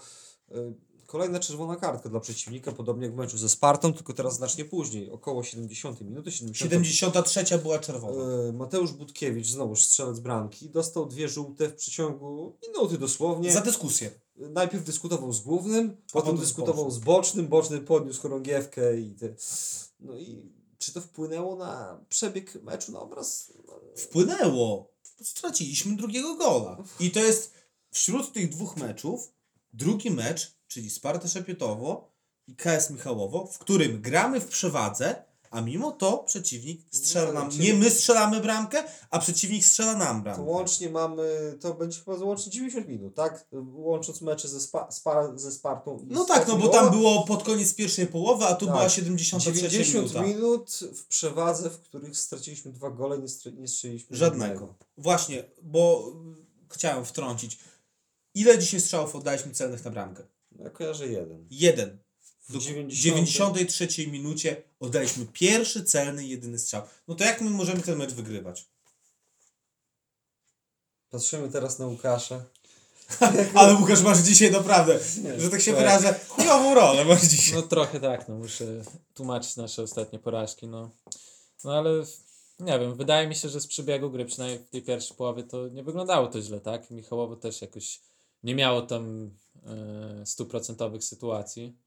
y, 0.51 0.73
kolejna 1.05 1.39
czerwona 1.39 1.75
kartka 1.75 2.09
dla 2.09 2.19
przeciwnika, 2.19 2.71
podobnie 2.71 3.05
jak 3.05 3.15
w 3.15 3.17
meczu 3.17 3.37
ze 3.37 3.49
Spartą, 3.49 3.93
tylko 3.93 4.13
teraz 4.13 4.35
znacznie 4.35 4.65
później, 4.65 5.11
około 5.11 5.43
70 5.43 6.01
minuty, 6.01 6.31
70 6.31 6.97
73 6.97 7.57
była 7.57 7.79
czerwona. 7.79 8.23
E, 8.49 8.53
Mateusz 8.53 8.91
Budkiewicz, 8.91 9.47
znowuż 9.47 9.83
strzelec 9.83 10.19
bramki, 10.19 10.69
dostał 10.69 11.05
dwie 11.05 11.29
żółte 11.29 11.69
w 11.69 11.75
przeciągu 11.75 12.57
minuty 12.67 12.97
dosłownie. 12.97 13.53
Za 13.53 13.61
dyskusję. 13.61 14.11
Najpierw 14.35 14.83
dyskutował 14.83 15.33
z 15.33 15.41
głównym, 15.41 15.97
potem 16.13 16.37
dyskutował 16.37 16.91
z 16.91 16.99
bocznym, 16.99 17.47
boczny 17.47 17.79
podniósł 17.79 18.21
chorągiewkę 18.21 18.99
i 18.99 19.15
te... 19.15 19.35
No 19.99 20.17
i 20.17 20.51
czy 20.77 20.93
to 20.93 21.01
wpłynęło 21.01 21.55
na 21.55 21.99
przebieg 22.09 22.63
meczu, 22.63 22.91
na 22.91 22.99
obraz? 22.99 23.53
No, 23.67 23.73
Wpłynęło. 23.95 24.94
Straciliśmy 25.23 25.95
drugiego 25.95 26.35
gola. 26.35 26.77
I 26.99 27.11
to 27.11 27.19
jest 27.19 27.53
wśród 27.91 28.33
tych 28.33 28.49
dwóch 28.49 28.77
meczów 28.77 29.35
drugi 29.73 30.11
mecz, 30.11 30.55
czyli 30.67 30.89
Sparta 30.89 31.27
Szepietowo 31.27 32.11
i 32.47 32.55
KS 32.55 32.89
Michałowo, 32.89 33.47
w 33.47 33.57
którym 33.57 34.01
gramy 34.01 34.39
w 34.39 34.47
przewadze, 34.47 35.23
a 35.55 35.61
mimo 35.61 35.91
to 35.91 36.17
przeciwnik 36.17 36.81
strzela 36.91 37.31
nam, 37.31 37.49
nie 37.59 37.73
my 37.73 37.89
strzelamy 37.91 38.39
bramkę, 38.39 38.83
a 39.09 39.19
przeciwnik 39.19 39.65
strzela 39.65 39.95
nam 39.97 40.17
To 40.17 40.23
bramkę. 40.23 40.41
łącznie 40.41 40.89
mamy, 40.89 41.57
to 41.61 41.73
będzie 41.73 41.99
chyba 41.99 42.17
łącznie 42.17 42.51
90 42.51 42.87
minut, 42.87 43.15
tak? 43.15 43.47
Łącząc 43.73 44.21
mecze 44.21 44.47
ze, 44.47 44.59
spa, 44.59 44.91
spa, 44.91 45.37
ze 45.37 45.51
Spartą 45.51 45.99
i 45.99 46.13
No 46.13 46.25
tak, 46.25 46.47
no 46.47 46.55
bo 46.57 46.67
tam 46.67 46.91
było 46.91 47.23
pod 47.23 47.43
koniec 47.43 47.75
pierwszej 47.75 48.07
połowy, 48.07 48.45
a 48.45 48.55
tu 48.55 48.65
Tak. 48.65 48.75
była 48.75 48.89
73 48.89 49.53
90 49.69 49.95
minuta. 50.13 50.21
minut 50.21 50.71
w 50.95 51.05
przewadze, 51.07 51.69
w 51.69 51.79
których 51.79 52.17
straciliśmy 52.17 52.71
dwa 52.71 52.89
gole, 52.91 53.17
nie, 53.19 53.27
stre- 53.27 53.57
nie 53.57 53.67
strzeliliśmy 53.67 54.17
Żadnego. 54.17 54.75
Właśnie, 54.97 55.43
bo 55.61 56.11
y, 56.69 56.73
chciałem 56.73 57.05
wtrącić. 57.05 57.59
Ile 58.35 58.59
dzisiaj 58.59 58.81
strzałów 58.81 59.15
oddaliśmy 59.15 59.51
celnych 59.51 59.85
na 59.85 59.91
bramkę? 59.91 60.23
Ja 60.59 60.69
kojarzę 60.69 61.07
jeden. 61.07 61.47
Jeden. 61.51 62.04
W 62.49 62.53
Do 62.53 62.59
90 62.59 63.57
93 63.57 64.07
minucie 64.07 64.63
oddaliśmy 64.79 65.25
pierwszy 65.25 65.83
celny, 65.83 66.27
jedyny 66.27 66.59
strzał. 66.59 66.81
No 67.07 67.15
to 67.15 67.23
jak 67.23 67.41
my 67.41 67.49
możemy 67.49 67.81
ten 67.81 67.97
mecz 67.97 68.13
wygrywać? 68.13 68.65
Patrzymy 71.09 71.49
teraz 71.49 71.79
na 71.79 71.87
Łukasza. 71.87 72.43
Ale 73.55 73.73
Łukasz 73.75 74.01
masz 74.01 74.17
dzisiaj 74.19 74.51
naprawdę, 74.51 74.99
że 75.37 75.49
tak 75.49 75.61
się 75.61 75.71
Tak. 75.71 75.79
wyrażę, 75.79 76.19
chujową 76.29 76.73
rolę 76.75 77.05
masz 77.05 77.21
dzisiaj. 77.23 77.55
No 77.55 77.61
trochę 77.61 77.99
tak, 77.99 78.27
no 78.27 78.35
muszę 78.35 78.65
tłumaczyć 79.13 79.55
nasze 79.55 79.83
ostatnie 79.83 80.19
porażki, 80.19 80.67
no. 80.67 80.89
No 81.63 81.73
ale 81.77 81.89
nie 82.59 82.79
wiem, 82.79 82.95
wydaje 82.95 83.27
mi 83.27 83.35
się, 83.35 83.49
że 83.49 83.61
z 83.61 83.67
przebiegu 83.67 84.09
gry, 84.09 84.25
przynajmniej 84.25 84.59
w 84.59 84.69
tej 84.69 84.81
pierwszej 84.81 85.17
połowie, 85.17 85.43
to 85.43 85.67
nie 85.67 85.83
wyglądało 85.83 86.27
to 86.27 86.41
źle, 86.41 86.59
tak? 86.59 86.91
Michałowo 86.91 87.35
też 87.35 87.61
jakoś 87.61 88.01
nie 88.43 88.55
miało 88.55 88.81
tam 88.81 89.31
e, 89.65 90.25
stuprocentowych 90.25 91.03
sytuacji, 91.03 91.77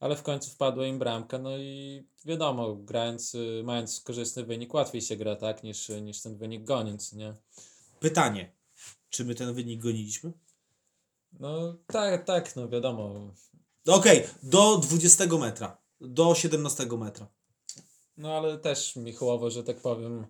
ale 0.00 0.16
w 0.16 0.22
końcu 0.22 0.50
wpadła 0.50 0.86
im 0.86 0.98
bramka, 0.98 1.38
no 1.38 1.58
i 1.58 2.04
wiadomo, 2.24 2.74
grając, 2.74 3.34
y, 3.34 3.62
mając 3.64 4.00
korzystny 4.00 4.44
wynik, 4.44 4.74
łatwiej 4.74 5.02
się 5.02 5.16
gra, 5.16 5.36
tak? 5.36 5.62
Niż, 5.62 5.88
niż 5.88 6.22
ten 6.22 6.36
wynik 6.36 6.64
goniąc, 6.64 7.12
nie? 7.12 7.34
Pytanie, 8.00 8.52
czy 9.10 9.24
my 9.24 9.34
ten 9.34 9.54
wynik 9.54 9.82
goniliśmy? 9.82 10.32
No 11.40 11.76
tak, 11.86 12.24
tak, 12.24 12.56
no 12.56 12.68
wiadomo, 12.68 13.30
Okej, 13.86 14.24
do 14.42 14.76
20 14.76 15.26
metra, 15.26 15.76
do 16.00 16.34
17 16.34 16.86
metra. 16.98 17.26
No 18.16 18.36
ale 18.36 18.58
też 18.58 18.96
Michałowo, 18.96 19.50
że 19.50 19.64
tak 19.64 19.80
powiem, 19.80 20.26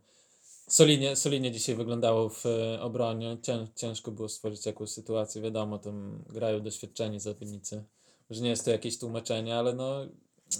solidnie, 0.69 1.17
solidnie 1.17 1.53
dzisiaj 1.53 1.75
wyglądało 1.75 2.29
w 2.29 2.47
e, 2.47 2.81
obronie. 2.81 3.39
Cię, 3.43 3.67
ciężko 3.77 4.11
było 4.11 4.29
stworzyć 4.29 4.67
jakąś 4.67 4.91
sytuację. 4.91 5.43
Wiadomo, 5.43 5.79
tam 5.79 6.25
grają 6.29 6.61
doświadczeni 6.61 7.21
zawodnicy. 7.21 7.85
Że 8.31 8.43
nie 8.43 8.51
jest 8.51 8.64
to 8.64 8.71
jakieś 8.71 8.99
tłumaczenie, 8.99 9.57
ale 9.57 9.75
no 9.75 10.07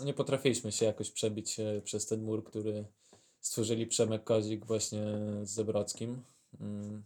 nie 0.05 0.15
potrafiliśmy 0.15 0.73
się 0.73 0.87
jakoś 0.87 1.11
przebić 1.11 1.61
e, 1.61 1.83
przez 1.85 2.07
ten 2.07 2.23
mur, 2.23 2.45
który 2.45 2.85
stworzyli 3.41 3.87
Przemek 3.87 4.25
Kozik 4.25 4.67
właśnie 4.67 5.03
z 5.43 5.51
Zebrockim. 5.51 6.23
Mm. 6.61 7.05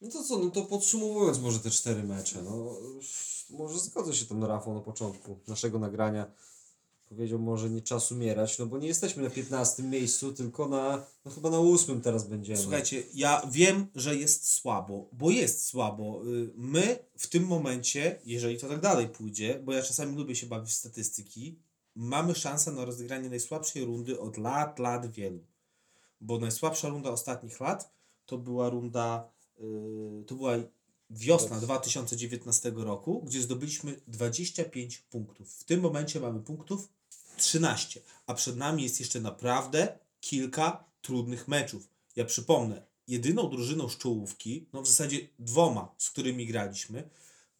No 0.00 0.10
to 0.10 0.24
co, 0.24 0.38
no 0.38 0.50
to 0.50 0.62
podsumowując 0.62 1.40
może 1.40 1.60
te 1.60 1.70
cztery 1.70 2.02
mecze, 2.02 2.42
no 2.42 2.76
może 3.50 3.78
zgodzę 3.78 4.14
się 4.14 4.26
tam 4.26 4.38
na 4.38 4.46
Rafał 4.46 4.74
na 4.74 4.80
początku 4.80 5.38
naszego 5.48 5.78
nagrania. 5.78 6.32
Powiedział 7.12 7.38
może 7.38 7.70
nie 7.70 7.82
czas 7.82 8.12
umierać, 8.12 8.58
no 8.58 8.66
bo 8.66 8.78
nie 8.78 8.88
jesteśmy 8.88 9.22
na 9.22 9.30
15 9.30 9.82
miejscu, 9.82 10.32
tylko 10.32 10.68
na, 10.68 11.06
no 11.24 11.30
chyba 11.30 11.50
na 11.50 11.58
8 11.58 12.00
teraz 12.00 12.28
będziemy. 12.28 12.58
Słuchajcie, 12.58 13.02
ja 13.14 13.42
wiem, 13.50 13.86
że 13.94 14.16
jest 14.16 14.48
słabo, 14.48 15.08
bo 15.12 15.30
jest 15.30 15.66
słabo. 15.66 16.22
Y, 16.26 16.50
My 16.56 16.98
w 17.16 17.26
tym 17.26 17.46
momencie, 17.46 18.20
jeżeli 18.24 18.58
to 18.58 18.68
tak 18.68 18.80
dalej 18.80 19.08
pójdzie, 19.08 19.60
bo 19.64 19.72
ja 19.72 19.82
czasami 19.82 20.16
lubię 20.16 20.36
się 20.36 20.46
bawić 20.46 20.70
w 20.70 20.74
statystyki, 20.74 21.58
mamy 21.94 22.34
szansę 22.34 22.72
na 22.72 22.84
rozegranie 22.84 23.30
najsłabszej 23.30 23.84
rundy 23.84 24.20
od 24.20 24.38
lat, 24.38 24.78
lat 24.78 25.12
wielu. 25.12 25.44
Bo 26.20 26.38
najsłabsza 26.38 26.88
runda 26.88 27.10
ostatnich 27.10 27.60
lat 27.60 27.94
to 28.26 28.38
była 28.38 28.68
runda, 28.68 29.30
y, 29.60 30.24
to 30.26 30.34
była 30.34 30.52
wiosna 31.10 31.60
2019 31.60 32.72
roku, 32.76 33.22
gdzie 33.22 33.42
zdobyliśmy 33.42 34.00
25 34.08 34.98
punktów. 34.98 35.52
W 35.52 35.64
tym 35.64 35.80
momencie 35.80 36.20
mamy 36.20 36.40
punktów 36.40 36.88
13, 37.36 38.00
a 38.26 38.34
przed 38.34 38.56
nami 38.56 38.82
jest 38.82 39.00
jeszcze 39.00 39.20
naprawdę 39.20 39.98
kilka 40.20 40.84
trudnych 41.00 41.48
meczów. 41.48 41.88
Ja 42.16 42.24
przypomnę, 42.24 42.86
jedyną 43.08 43.50
drużyną 43.50 43.88
z 43.88 43.98
czołówki, 43.98 44.68
no 44.72 44.82
w 44.82 44.88
zasadzie 44.88 45.18
dwoma, 45.38 45.94
z 45.98 46.10
którymi 46.10 46.46
graliśmy, 46.46 47.10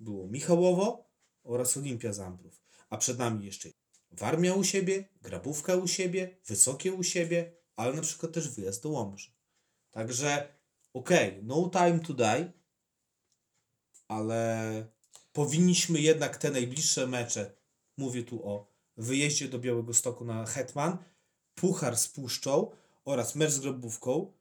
było 0.00 0.28
Michałowo 0.28 1.04
oraz 1.44 1.76
Olimpia 1.76 2.12
Zambrów. 2.12 2.62
A 2.90 2.96
przed 2.96 3.18
nami 3.18 3.46
jeszcze 3.46 3.68
Warmia 4.10 4.54
u 4.54 4.64
siebie, 4.64 5.08
Grabówka 5.22 5.76
u 5.76 5.88
siebie, 5.88 6.36
Wysokie 6.46 6.92
u 6.92 7.02
siebie, 7.02 7.52
ale 7.76 7.92
na 7.94 8.02
przykład 8.02 8.32
też 8.32 8.48
wyjazd 8.48 8.82
do 8.82 8.88
Łomży. 8.88 9.30
Także 9.90 10.48
okej, 10.92 11.40
no 11.42 11.70
time 11.72 12.00
to 12.00 12.14
die, 12.14 12.52
ale 14.08 14.86
powinniśmy 15.32 16.00
jednak 16.00 16.36
te 16.36 16.50
najbliższe 16.50 17.06
mecze, 17.06 17.54
mówię 17.96 18.22
tu 18.22 18.48
o 18.48 18.71
wyjeździe 19.02 19.48
do 19.48 19.58
Białego 19.58 19.94
Stoku 19.94 20.24
na 20.24 20.46
Hetman, 20.46 20.98
puchar 21.54 21.96
z 21.96 22.08
Puszczą 22.08 22.70
oraz 23.04 23.34
mecz 23.34 23.50
z 23.50 23.60
Grabówką, 23.60 24.32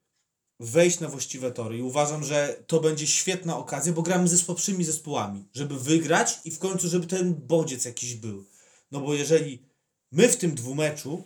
wejść 0.59 0.99
na 0.99 1.07
właściwe 1.07 1.51
tory 1.51 1.77
i 1.77 1.81
uważam, 1.81 2.23
że 2.23 2.63
to 2.67 2.79
będzie 2.79 3.07
świetna 3.07 3.57
okazja, 3.57 3.93
bo 3.93 4.01
gramy 4.01 4.27
ze 4.27 4.37
słabszymi 4.37 4.83
zespołami, 4.83 5.45
żeby 5.53 5.79
wygrać 5.79 6.39
i 6.45 6.51
w 6.51 6.59
końcu, 6.59 6.87
żeby 6.87 7.07
ten 7.07 7.35
bodziec 7.35 7.85
jakiś 7.85 8.15
był. 8.15 8.45
No 8.91 9.01
bo 9.01 9.13
jeżeli 9.13 9.63
my 10.11 10.29
w 10.29 10.37
tym 10.37 10.55
dwumeczu, 10.55 11.23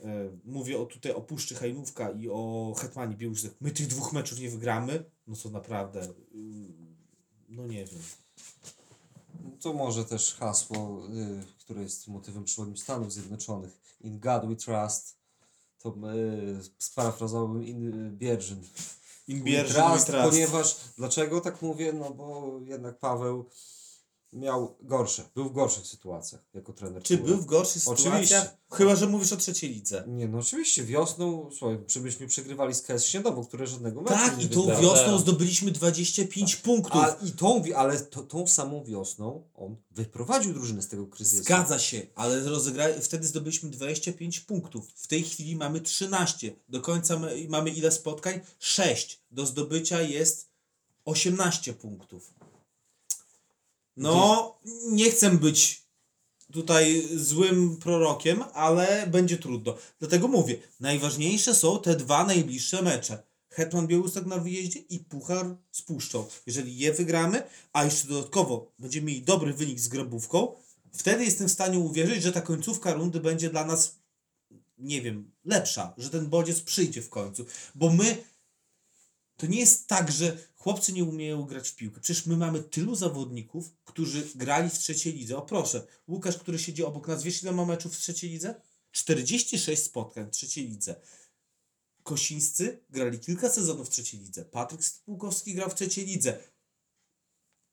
e, 0.00 0.30
mówię 0.44 0.78
o 0.78 0.86
tutaj 0.86 1.12
o 1.12 1.20
Puszczy 1.20 1.54
Hajnówka 1.54 2.10
i 2.10 2.28
o 2.28 2.74
Hetmanie 2.78 3.16
Białystok, 3.16 3.52
my 3.60 3.70
tych 3.70 3.86
dwóch 3.86 4.12
meczów 4.12 4.38
nie 4.38 4.50
wygramy, 4.50 5.04
no 5.26 5.36
to 5.36 5.50
naprawdę, 5.50 6.02
y, 6.02 6.08
no 7.48 7.66
nie 7.66 7.84
wiem. 7.84 8.02
To 9.64 9.72
może 9.72 10.04
też 10.04 10.34
hasło, 10.34 11.02
y, 11.08 11.44
które 11.58 11.82
jest 11.82 12.08
motywem 12.08 12.44
przewodnim 12.44 12.76
Stanów 12.76 13.12
Zjednoczonych. 13.12 13.80
In 14.00 14.20
God 14.20 14.46
we 14.46 14.56
trust. 14.56 15.16
To 15.78 15.94
y, 16.14 16.60
sparafrazowałbym 16.78 17.66
In 17.66 18.10
Bierzyn. 18.18 18.62
Imbierzy, 19.28 19.74
trust, 19.74 20.10
ponieważ, 20.30 20.76
dlaczego 20.96 21.40
tak 21.40 21.62
mówię? 21.62 21.92
No 21.92 22.10
bo 22.10 22.58
jednak 22.64 22.98
Paweł 22.98 23.44
miał 24.34 24.76
gorsze, 24.80 25.28
był 25.34 25.48
w 25.48 25.52
gorszych 25.52 25.86
sytuacjach 25.86 26.40
jako 26.54 26.72
trener. 26.72 27.02
Czy 27.02 27.18
był 27.18 27.36
w 27.36 27.46
gorszych 27.46 27.82
Oczywiście. 27.88 28.10
sytuacjach? 28.26 28.56
Chyba, 28.72 28.96
że 28.96 29.06
mówisz 29.06 29.32
o 29.32 29.36
trzeciej 29.36 29.70
lidze. 29.70 30.04
Nie, 30.06 30.28
no 30.28 30.38
oczywiście 30.38 30.84
wiosną, 30.84 31.50
słuchaj, 31.58 31.78
przybyśmy 31.86 32.26
przegrywali 32.26 32.74
z 32.74 32.82
KS 32.82 33.04
Śniadowo, 33.04 33.44
które 33.44 33.66
żadnego 33.66 34.02
meczu 34.02 34.14
Tak, 34.14 34.38
nie 34.38 34.44
i 34.44 34.48
tą 34.48 34.60
wygrało. 34.60 34.82
wiosną 34.82 35.18
zdobyliśmy 35.18 35.70
25 35.70 36.56
punktów. 36.56 37.02
A, 37.02 37.16
I 37.26 37.32
tą, 37.32 37.62
ale 37.76 38.00
to, 38.00 38.22
tą 38.22 38.46
samą 38.46 38.84
wiosną 38.84 39.48
on 39.54 39.76
wyprowadził 39.90 40.52
drużynę 40.54 40.82
z 40.82 40.88
tego 40.88 41.06
kryzysu. 41.06 41.42
Zgadza 41.42 41.78
się, 41.78 42.02
ale 42.14 42.40
rozegra... 42.40 42.86
wtedy 43.00 43.26
zdobyliśmy 43.26 43.70
25 43.70 44.40
punktów. 44.40 44.88
W 44.96 45.06
tej 45.06 45.22
chwili 45.22 45.56
mamy 45.56 45.80
13. 45.80 46.52
Do 46.68 46.80
końca 46.80 47.18
my- 47.18 47.46
mamy 47.48 47.70
ile 47.70 47.90
spotkań? 47.90 48.40
6. 48.58 49.22
Do 49.30 49.46
zdobycia 49.46 50.02
jest 50.02 50.48
18 51.04 51.72
punktów. 51.72 52.34
No, 53.96 54.54
nie 54.90 55.10
chcę 55.10 55.30
być 55.30 55.84
tutaj 56.52 57.08
złym 57.14 57.76
prorokiem, 57.76 58.44
ale 58.52 59.06
będzie 59.06 59.38
trudno. 59.38 59.76
Dlatego 59.98 60.28
mówię, 60.28 60.56
najważniejsze 60.80 61.54
są 61.54 61.80
te 61.80 61.96
dwa 61.96 62.26
najbliższe 62.26 62.82
mecze. 62.82 63.22
Hetman 63.48 63.86
Białystok 63.86 64.26
na 64.26 64.38
wyjeździe 64.38 64.78
i 64.78 64.98
Puchar 64.98 65.56
z 65.72 65.82
Puszczą. 65.82 66.26
Jeżeli 66.46 66.78
je 66.78 66.92
wygramy, 66.92 67.42
a 67.72 67.84
jeszcze 67.84 68.08
dodatkowo 68.08 68.72
będziemy 68.78 69.06
mieli 69.06 69.22
dobry 69.22 69.52
wynik 69.52 69.80
z 69.80 69.88
Grabówką, 69.88 70.54
wtedy 70.92 71.24
jestem 71.24 71.48
w 71.48 71.52
stanie 71.52 71.78
uwierzyć, 71.78 72.22
że 72.22 72.32
ta 72.32 72.40
końcówka 72.40 72.92
rundy 72.92 73.20
będzie 73.20 73.50
dla 73.50 73.64
nas, 73.64 73.98
nie 74.78 75.02
wiem, 75.02 75.30
lepsza, 75.44 75.94
że 75.98 76.10
ten 76.10 76.26
bodziec 76.26 76.60
przyjdzie 76.60 77.02
w 77.02 77.08
końcu. 77.08 77.46
Bo 77.74 77.90
my, 77.90 78.16
to 79.36 79.46
nie 79.46 79.60
jest 79.60 79.86
tak, 79.86 80.12
że 80.12 80.38
chłopcy 80.64 80.92
nie 80.92 81.04
umieją 81.04 81.42
grać 81.42 81.68
w 81.68 81.76
piłkę. 81.76 82.00
Przecież 82.00 82.26
my 82.26 82.36
mamy 82.36 82.62
tylu 82.62 82.94
zawodników, 82.94 83.72
którzy 83.84 84.28
grali 84.34 84.70
w 84.70 84.78
trzeciej 84.78 85.12
lidze. 85.12 85.36
O 85.36 85.42
proszę, 85.42 85.86
Łukasz, 86.08 86.38
który 86.38 86.58
siedzi 86.58 86.84
obok 86.84 87.08
nas, 87.08 87.22
wiesz 87.22 87.42
ile 87.42 87.52
ma 87.52 87.64
meczów 87.64 87.96
w 87.96 87.98
trzeciej 87.98 88.30
lidze? 88.30 88.54
46 88.92 89.82
spotkań 89.82 90.26
w 90.26 90.30
trzeciej 90.30 90.68
lidze. 90.68 91.00
Kosińscy 92.02 92.84
grali 92.90 93.18
kilka 93.18 93.48
sezonów 93.48 93.86
w 93.86 93.90
trzeciej 93.90 94.20
lidze. 94.20 94.44
Patryk 94.44 94.84
Spółkowski 94.84 95.54
grał 95.54 95.70
w 95.70 95.74
trzeciej 95.74 96.06
lidze. 96.06 96.38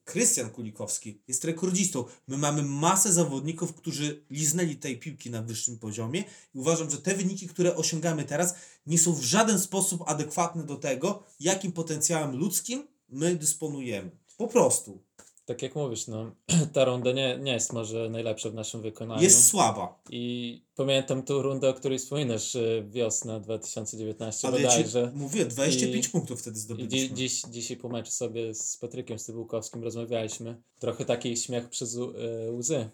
Krystian 0.06 0.50
Kulikowski 0.50 1.22
jest 1.28 1.44
rekordzistą. 1.44 2.06
My 2.28 2.38
mamy 2.38 2.64
masę 2.64 3.14
zawodników, 3.14 3.76
którzy 3.76 4.26
liznęli 4.30 4.76
tej 4.76 5.00
piłki 5.00 5.30
na 5.30 5.42
wyższym 5.42 5.80
poziomie 5.80 6.24
i 6.56 6.60
uważam, 6.60 6.92
że 6.92 6.98
te 6.98 7.16
wyniki, 7.16 7.48
które 7.48 7.76
osiągamy 7.76 8.24
teraz, 8.24 8.56
nie 8.86 9.00
są 9.00 9.14
w 9.14 9.24
żaden 9.24 9.60
sposób 9.60 10.04
adekwatne 10.06 10.64
do 10.64 10.76
tego, 10.76 11.24
jakim 11.40 11.72
potencjałem 11.72 12.36
ludzkim 12.36 12.88
my 13.10 13.36
dysponujemy. 13.36 14.12
Po 14.38 14.48
prostu. 14.48 15.04
Tak 15.46 15.62
jak 15.62 15.76
mówisz, 15.76 16.08
no, 16.08 16.32
ta 16.74 16.86
runda 16.86 17.12
nie, 17.12 17.38
nie 17.42 17.54
jest 17.54 17.74
może 17.74 18.10
najlepsza 18.10 18.50
w 18.50 18.54
naszym 18.54 18.82
wykonaniu. 18.82 19.22
Jest 19.24 19.48
słaba. 19.48 20.00
I 20.10 20.62
pamiętam 20.76 21.24
tą 21.24 21.42
rundę, 21.42 21.70
o 21.70 21.74
której 21.74 22.00
wspominasz, 22.00 22.56
e, 22.56 22.84
wiosna 22.90 23.40
2019 23.40 24.48
Ale 24.48 24.62
ja 24.62 24.70
bodajże. 24.70 25.12
mówię, 25.16 25.46
25 25.46 26.06
I- 26.08 26.10
punktów 26.10 26.42
wtedy 26.42 26.58
I 26.58 26.60
zdobyliśmy. 26.60 26.98
dzi, 27.10 27.14
dziś, 27.14 27.42
dzisiaj 27.52 27.78
po 27.78 27.90
meczu 27.90 28.12
sobie 28.12 28.54
z 28.56 28.78
Patrykiem 28.78 29.20
Stybułkowskim 29.20 29.84
rozmawialiśmy. 29.84 30.62
Trochę 30.80 31.06
taki 31.06 31.38
śmiech 31.38 31.70
przez 31.70 31.98
e, 31.98 32.52
łzy. 32.52 32.90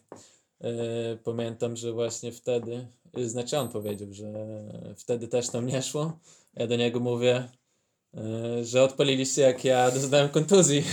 E, 0.61 1.17
Pamiętam, 1.23 1.75
że 1.75 1.91
właśnie 1.93 2.31
wtedy, 2.31 2.87
znaczy 3.25 3.57
on 3.57 3.69
powiedział, 3.69 4.13
że 4.13 4.33
wtedy 4.97 5.27
też 5.27 5.49
tam 5.49 5.67
nie 5.67 5.81
szło. 5.81 6.19
Ja 6.55 6.67
do 6.67 6.75
niego 6.75 6.99
mówię, 6.99 7.49
że 8.63 8.83
odpaliliście 8.83 9.41
jak 9.41 9.65
ja 9.65 9.91
doznałem 9.91 10.29
kontuzji. 10.29 10.83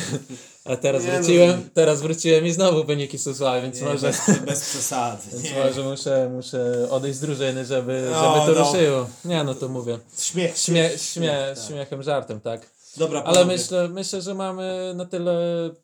A 0.64 0.76
teraz 0.76 1.04
Nie 1.04 1.08
no. 1.12 1.16
wróciłem, 1.18 1.70
teraz 1.74 2.02
wróciłem 2.02 2.46
i 2.46 2.50
znowu 2.52 2.84
wyniki 2.84 3.18
są 3.18 3.34
słabe, 3.34 3.62
więc 3.62 3.80
Nie, 3.80 3.86
może, 3.86 4.06
bez, 4.06 4.20
bez 4.46 4.60
przesady. 4.70 5.22
więc 5.32 5.44
Nie. 5.44 5.64
może 5.64 5.82
muszę, 5.82 6.30
muszę 6.34 6.86
odejść 6.90 7.18
z 7.18 7.20
drużyny, 7.20 7.64
żeby, 7.64 8.08
No, 8.12 8.34
żeby 8.34 8.54
to 8.54 8.60
no. 8.60 8.66
ruszyło. 8.72 9.06
Nie 9.24 9.44
no 9.44 9.54
to 9.54 9.68
mówię. 9.68 9.98
Śmiech, 10.18 10.58
Śmie, 10.58 10.88
śmiech, 10.88 11.00
śmie, 11.02 11.54
tak. 11.56 11.64
śmiechem, 11.68 12.02
żartem, 12.02 12.40
tak. 12.40 12.70
Dobra, 12.96 13.22
Ale 13.22 13.44
myślę, 13.44 13.88
myślę, 13.88 14.22
że 14.22 14.34
mamy 14.34 14.92
na 14.96 15.04
tyle 15.04 15.34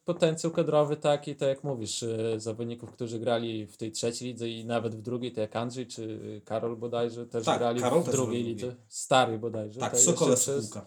potencjał 0.05 0.53
kadrowy 0.53 0.97
taki, 0.97 1.37
tak 1.37 1.49
jak 1.49 1.65
mówisz, 1.65 2.03
y, 2.03 2.35
zawodników, 2.37 2.93
którzy 2.93 3.19
grali 3.19 3.67
w 3.67 3.77
tej 3.77 3.93
trzeciej 3.93 4.29
lidze 4.29 4.49
i 4.49 4.65
nawet 4.65 4.95
w 4.95 5.03
drugiej, 5.03 5.31
tak 5.33 5.39
jak 5.39 5.57
Andrzej 5.57 5.87
czy 5.87 6.21
Karol 6.45 6.77
bodajże 6.77 7.27
też 7.27 7.45
Tak, 7.45 7.59
grali 7.59 7.81
Karol 7.81 8.03
w 8.03 8.11
drugiej 8.11 8.43
lidze, 8.45 8.75
starej 8.89 9.39
bodajże. 9.39 9.81
Tak, 9.81 9.93
jeszcze 9.93 10.13
Sokole 10.13 10.37
przed, 10.37 10.65
Sokółka. 10.65 10.87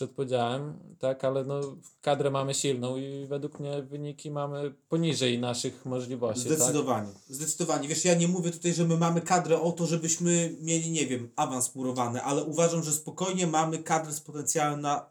Przed 0.00 0.10
podziałem, 0.10 0.78
tak, 0.98 1.24
ale 1.24 1.44
no 1.44 1.60
kadrę 2.02 2.30
mamy 2.30 2.54
silną 2.54 2.96
i 2.96 3.26
według 3.26 3.60
mnie 3.60 3.82
wyniki 3.82 4.30
mamy 4.30 4.74
poniżej 4.88 5.38
naszych 5.38 5.84
możliwości, 5.84 6.48
tak? 6.48 6.58
Zdecydowanie. 6.58 7.08
Zdecydowanie. 7.28 7.88
Wiesz, 7.88 8.04
ja 8.04 8.14
nie 8.14 8.28
mówię 8.28 8.50
tutaj, 8.50 8.74
że 8.74 8.84
my 8.84 8.96
mamy 8.96 9.20
kadrę 9.20 9.60
o 9.60 9.72
to, 9.72 9.86
żebyśmy 9.86 10.56
mieli, 10.60 10.90
nie 10.90 11.06
wiem, 11.06 11.30
awans 11.36 11.74
murowany, 11.74 12.22
ale 12.22 12.44
uważam, 12.44 12.82
że 12.82 12.92
spokojnie 12.92 13.46
mamy 13.46 13.78
kadrę 13.78 14.12
z 14.12 14.20
potencjałem 14.20 14.80
na 14.80 15.06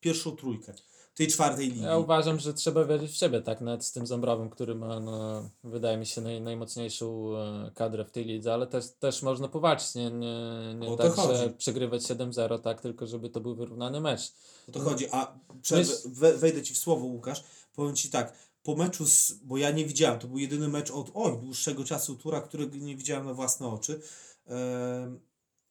pierwszą 0.00 0.36
trójkę 0.36 0.74
tej 1.14 1.28
czwartej 1.28 1.68
ligi. 1.68 1.82
Ja 1.82 1.96
uważam, 1.96 2.40
że 2.40 2.54
trzeba 2.54 2.84
wierzyć 2.84 3.12
w 3.12 3.16
siebie, 3.16 3.42
tak, 3.42 3.60
nawet 3.60 3.84
z 3.84 3.92
tym 3.92 4.06
Zambrowym, 4.06 4.50
który 4.50 4.74
ma, 4.74 5.00
no, 5.00 5.48
wydaje 5.64 5.96
mi 5.96 6.06
się, 6.06 6.20
naj, 6.20 6.40
najmocniejszą 6.40 7.36
e, 7.36 7.70
kadrę 7.74 8.04
w 8.04 8.10
tej 8.10 8.24
lidze, 8.24 8.54
ale 8.54 8.66
też, 8.66 8.84
też 8.98 9.22
można 9.22 9.48
powalczyć, 9.48 9.94
nie, 9.94 10.10
nie, 10.10 10.74
nie 10.78 10.96
tak, 10.96 11.12
że 11.16 11.50
przegrywać 11.50 12.02
7-0, 12.02 12.60
tak, 12.60 12.80
tylko 12.80 13.06
żeby 13.06 13.28
to 13.30 13.40
był 13.40 13.54
wyrównany 13.54 14.00
mecz. 14.00 14.32
O 14.68 14.72
to 14.72 14.80
chodzi. 14.80 15.06
A 15.10 15.38
Myśl- 15.70 16.08
we, 16.08 16.36
wejdę 16.36 16.62
ci 16.62 16.74
w 16.74 16.78
słowo, 16.78 17.06
Łukasz. 17.06 17.44
Powiem 17.74 17.96
ci 17.96 18.10
tak, 18.10 18.32
po 18.62 18.76
meczu, 18.76 19.06
z, 19.06 19.32
bo 19.32 19.56
ja 19.56 19.70
nie 19.70 19.84
widziałem, 19.84 20.18
to 20.18 20.28
był 20.28 20.38
jedyny 20.38 20.68
mecz 20.68 20.90
od 20.90 21.10
oj, 21.14 21.38
dłuższego 21.40 21.84
czasu 21.84 22.16
tura, 22.16 22.40
którego 22.40 22.76
nie 22.76 22.96
widziałem 22.96 23.26
na 23.26 23.34
własne 23.34 23.66
oczy. 23.66 24.00
Em, 24.46 25.20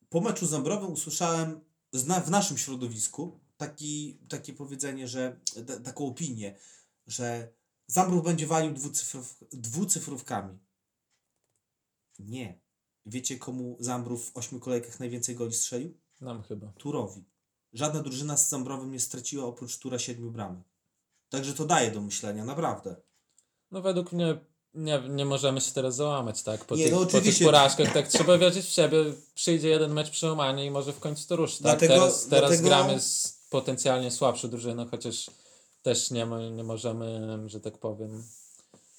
po 0.09 0.21
meczu 0.21 0.47
Zambrowym 0.47 0.91
usłyszałem 0.93 1.61
zna, 1.91 2.19
w 2.19 2.29
naszym 2.29 2.57
środowisku 2.57 3.39
taki, 3.67 4.17
takie 4.29 4.53
powiedzenie, 4.53 5.07
że 5.07 5.39
ta, 5.67 5.79
taką 5.79 6.07
opinię, 6.07 6.55
że 7.07 7.53
Zambrów 7.87 8.23
będzie 8.23 8.47
walił 8.47 8.73
dwucyfrów, 8.73 9.43
dwucyfrówkami. 9.51 10.59
Nie. 12.19 12.61
Wiecie, 13.05 13.37
komu 13.37 13.77
Zambrów 13.79 14.31
w 14.31 14.37
ośmiu 14.37 14.59
kolejkach 14.59 14.99
najwięcej 14.99 15.35
goli 15.35 15.53
strzelił? 15.53 15.97
Nam 16.21 16.43
chyba. 16.43 16.67
Turowi. 16.67 17.23
Żadna 17.73 18.03
drużyna 18.03 18.37
z 18.37 18.49
Zambrowym 18.49 18.91
nie 18.91 18.99
straciła 18.99 19.45
oprócz 19.45 19.77
Tura 19.77 19.99
siedmiu 19.99 20.31
bramek. 20.31 20.63
Także 21.29 21.53
to 21.53 21.65
daje 21.65 21.91
do 21.91 22.01
myślenia, 22.01 22.45
naprawdę. 22.45 22.95
No 23.71 23.81
według 23.81 24.11
mnie 24.11 24.39
nie, 24.73 25.03
nie 25.09 25.25
możemy 25.25 25.61
się 25.61 25.71
teraz 25.71 25.95
załamać, 25.95 26.43
tak, 26.43 26.65
po, 26.65 26.75
Nie, 26.75 26.83
tych, 26.83 26.93
no 26.93 27.05
po 27.05 27.21
tych 27.21 27.39
porażkach, 27.43 27.93
tak, 27.93 28.07
trzeba 28.07 28.37
wierzyć 28.37 28.65
w 28.65 28.69
siebie, 28.69 28.97
przyjdzie 29.33 29.69
jeden 29.69 29.93
mecz 29.93 30.09
przełamania 30.09 30.63
i 30.63 30.71
może 30.71 30.93
w 30.93 30.99
końcu 30.99 31.27
to 31.27 31.35
ruszy, 31.35 31.53
tak, 31.53 31.61
Dlatego- 31.63 31.93
teraz, 31.93 32.27
teraz 32.27 32.49
dlatego- 32.49 32.67
gramy 32.67 32.99
z 32.99 33.42
potencjalnie 33.53 34.11
słabszą 34.11 34.49
drużyną, 34.49 34.85
chociaż 34.91 35.31
też 35.81 36.11
nie, 36.11 36.27
nie 36.55 36.63
możemy, 36.63 37.39
że 37.45 37.59
tak 37.59 37.77
powiem, 37.77 38.23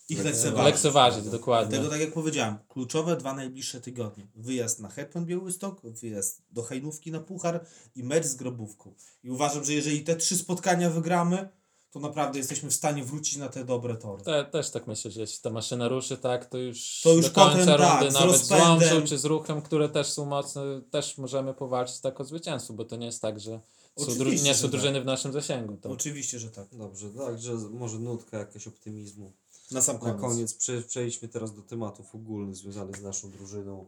Ich 0.08 0.16
Tak, 0.16 0.26
lekceważyć. 0.26 0.64
lekceważyć, 0.64 1.24
dokładnie. 1.24 1.70
Dlatego, 1.70 1.90
tak 1.90 2.00
jak 2.00 2.12
powiedziałem, 2.12 2.58
kluczowe 2.68 3.16
dwa 3.16 3.34
najbliższe 3.34 3.80
tygodnie. 3.80 4.26
Wyjazd 4.34 4.80
na 4.80 4.88
Hetman 4.88 5.26
Białystok, 5.26 5.80
wyjazd 5.82 6.42
do 6.50 6.62
Hajnówki 6.62 7.12
na 7.12 7.20
Puchar 7.20 7.64
i 7.96 8.02
mecz 8.02 8.24
z 8.26 8.34
Grobówką. 8.34 8.94
I 9.24 9.30
uważam, 9.30 9.64
że 9.64 9.72
jeżeli 9.72 10.04
te 10.04 10.16
trzy 10.16 10.36
spotkania 10.36 10.90
wygramy, 10.90 11.48
to 11.90 12.00
naprawdę 12.00 12.38
jesteśmy 12.38 12.70
w 12.70 12.74
stanie 12.74 13.04
wrócić 13.04 13.36
na 13.36 13.48
te 13.48 13.64
dobre 13.64 13.96
tory. 13.96 14.24
Te, 14.24 14.44
też 14.44 14.70
tak 14.70 14.86
myślę, 14.86 15.10
że 15.10 15.20
jeśli 15.20 15.38
ta 15.42 15.50
maszyna 15.50 15.88
ruszy, 15.88 16.16
tak, 16.16 16.46
to 16.46 16.58
już, 16.58 17.00
To 17.02 17.12
już 17.12 17.26
do 17.26 17.32
końca 17.32 17.58
potem, 17.58 17.68
rundy, 17.68 18.04
tak, 18.04 18.10
z 18.10 18.14
nawet 18.14 18.36
z 18.36 18.50
łączą 18.50 19.02
czy 19.06 19.18
z 19.18 19.24
ruchem, 19.24 19.62
które 19.62 19.88
też 19.88 20.12
są 20.12 20.24
mocne, 20.24 20.62
też 20.90 21.18
możemy 21.18 21.54
powalczyć 21.54 22.00
tak 22.00 22.20
o 22.20 22.24
zwycięstwo, 22.24 22.74
bo 22.74 22.84
to 22.84 22.96
nie 22.96 23.06
jest 23.06 23.22
tak, 23.22 23.40
że 23.40 23.60
są 23.98 24.04
dru- 24.06 24.12
Oczywiście, 24.12 24.44
nie 24.48 24.54
są 24.54 24.62
tak. 24.62 24.70
drużyny 24.70 25.00
w 25.00 25.04
naszym 25.04 25.32
zasięgu. 25.32 25.76
To. 25.76 25.90
Oczywiście, 25.90 26.38
że 26.38 26.50
tak. 26.50 26.68
Dobrze, 26.72 27.10
także 27.10 27.54
może 27.54 27.98
nutka 27.98 28.38
jakaś 28.38 28.66
optymizmu. 28.66 29.32
Na 29.70 29.82
sam 29.82 29.94
Na 29.96 30.00
koniec. 30.00 30.20
koniec 30.20 30.54
prze, 30.54 30.82
przejdźmy 30.82 31.28
teraz 31.28 31.54
do 31.54 31.62
tematów 31.62 32.14
ogólnych 32.14 32.56
związanych 32.56 32.96
z 32.96 33.02
naszą 33.02 33.30
drużyną. 33.30 33.86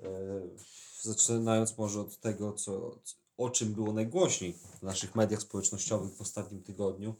E, 0.00 0.06
zaczynając 1.02 1.78
może 1.78 2.00
od 2.00 2.20
tego, 2.20 2.52
co, 2.52 2.98
o 3.36 3.50
czym 3.50 3.72
było 3.74 3.92
najgłośniej 3.92 4.52
w 4.52 4.82
naszych 4.82 5.14
mediach 5.14 5.42
społecznościowych 5.42 6.14
w 6.14 6.20
ostatnim 6.20 6.62
tygodniu, 6.62 7.14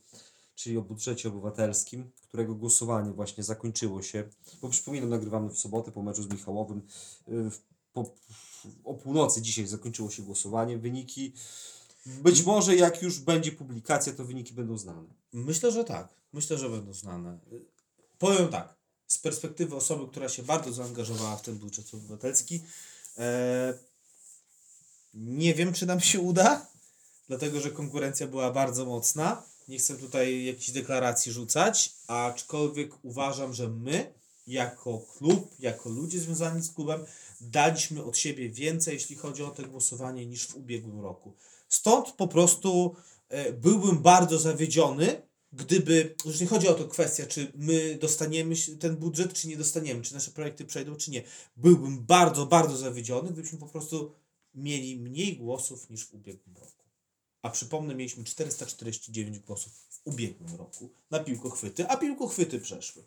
czyli 0.55 0.79
o 0.79 0.83
budżecie 0.83 1.29
obywatelskim, 1.29 2.11
którego 2.29 2.55
głosowanie 2.55 3.13
właśnie 3.13 3.45
zakończyło 3.45 4.03
się. 4.03 4.29
Bo 4.63 4.69
przypominam, 4.69 5.09
nagrywamy 5.09 5.51
w 5.51 5.59
sobotę 5.59 5.93
po 5.93 6.03
meczu 6.03 6.23
z 6.23 6.29
Michałowym. 6.31 6.83
E, 7.29 7.33
po, 7.93 8.11
o 8.85 8.95
północy 8.95 9.43
dzisiaj 9.43 9.67
zakończyło 9.67 10.11
się 10.11 10.23
głosowanie. 10.23 10.79
Wyniki, 10.79 11.33
być 12.07 12.43
może 12.43 12.77
jak 12.77 13.03
już 13.03 13.19
będzie 13.19 13.53
publikacja, 13.53 14.13
to 14.13 14.25
wyniki 14.25 14.55
będą 14.55 14.79
znane. 14.79 15.09
Myślę, 15.33 15.73
że 15.73 15.85
tak. 15.85 16.09
Myślę, 16.33 16.59
że 16.59 16.71
będą 16.71 16.95
znane. 16.95 17.39
Powiem 18.19 18.49
tak. 18.49 18.77
Z 19.07 19.19
perspektywy 19.19 19.77
osoby, 19.77 20.11
która 20.11 20.29
się 20.29 20.43
bardzo 20.43 20.73
zaangażowała 20.73 21.37
w 21.37 21.43
ten 21.43 21.55
budżet 21.55 21.95
obywatelski, 21.95 22.63
e, 23.19 23.79
nie 25.15 25.55
wiem, 25.55 25.73
czy 25.73 25.87
nam 25.87 26.01
się 26.01 26.21
uda, 26.21 26.67
dlatego 27.29 27.61
że 27.61 27.71
konkurencja 27.71 28.27
była 28.27 28.53
bardzo 28.53 28.87
mocna. 28.87 29.43
Nie 29.69 29.79
chcę 29.79 29.97
tutaj 29.97 30.45
jakichś 30.45 30.71
deklaracji 30.71 31.33
rzucać, 31.33 31.93
aczkolwiek 32.07 32.93
uważam, 33.03 33.55
że 33.55 33.69
my, 33.69 34.13
jako 34.47 34.99
klub, 34.99 35.55
jako 35.59 35.89
ludzie 35.91 36.21
związani 36.21 36.63
z 36.63 36.73
klubem, 36.73 37.05
daliśmy 37.41 38.05
od 38.05 38.19
siebie 38.19 38.49
więcej, 38.49 38.95
jeśli 38.95 39.17
chodzi 39.17 39.43
o 39.43 39.51
to 39.51 39.63
głosowanie, 39.63 40.27
niż 40.27 40.47
w 40.47 40.57
ubiegłym 40.57 41.01
roku. 41.01 41.33
Stąd 41.69 42.13
po 42.13 42.29
prostu 42.29 42.97
e, 43.29 43.53
byłbym 43.53 43.99
bardzo 43.99 44.39
zawiedziony, 44.39 45.23
gdyby, 45.53 46.15
już 46.25 46.41
nie 46.41 46.47
chodzi 46.47 46.69
o 46.69 46.75
to 46.75 46.85
kwestia, 46.85 47.27
czy 47.27 47.53
my 47.55 47.99
dostaniemy 48.01 48.55
ten 48.81 48.97
budżet, 48.97 49.33
czy 49.33 49.49
nie 49.49 49.57
dostaniemy, 49.57 50.03
czy 50.03 50.15
nasze 50.15 50.31
projekty 50.31 50.65
przejdą, 50.65 50.97
czy 50.97 51.11
nie. 51.11 51.23
Byłbym 51.57 52.05
bardzo, 52.05 52.47
bardzo 52.47 52.77
zawiedziony, 52.77 53.31
gdybyśmy 53.31 53.59
po 53.59 53.67
prostu 53.67 54.13
mieli 54.55 54.97
mniej 54.97 55.37
głosów 55.37 55.91
niż 55.91 56.07
w 56.07 56.15
ubiegłym 56.15 56.57
roku. 56.57 56.85
A 57.43 57.51
przypomnę, 57.51 57.95
mieliśmy 57.95 58.25
449 58.25 59.39
głosów 59.39 59.73
w 59.73 60.01
ubiegłym 60.05 60.57
roku 60.57 60.91
na 61.11 61.19
piłkochwyty, 61.19 61.89
a 61.89 61.97
piłkochwyty 61.97 62.61
przeszły. 62.61 63.03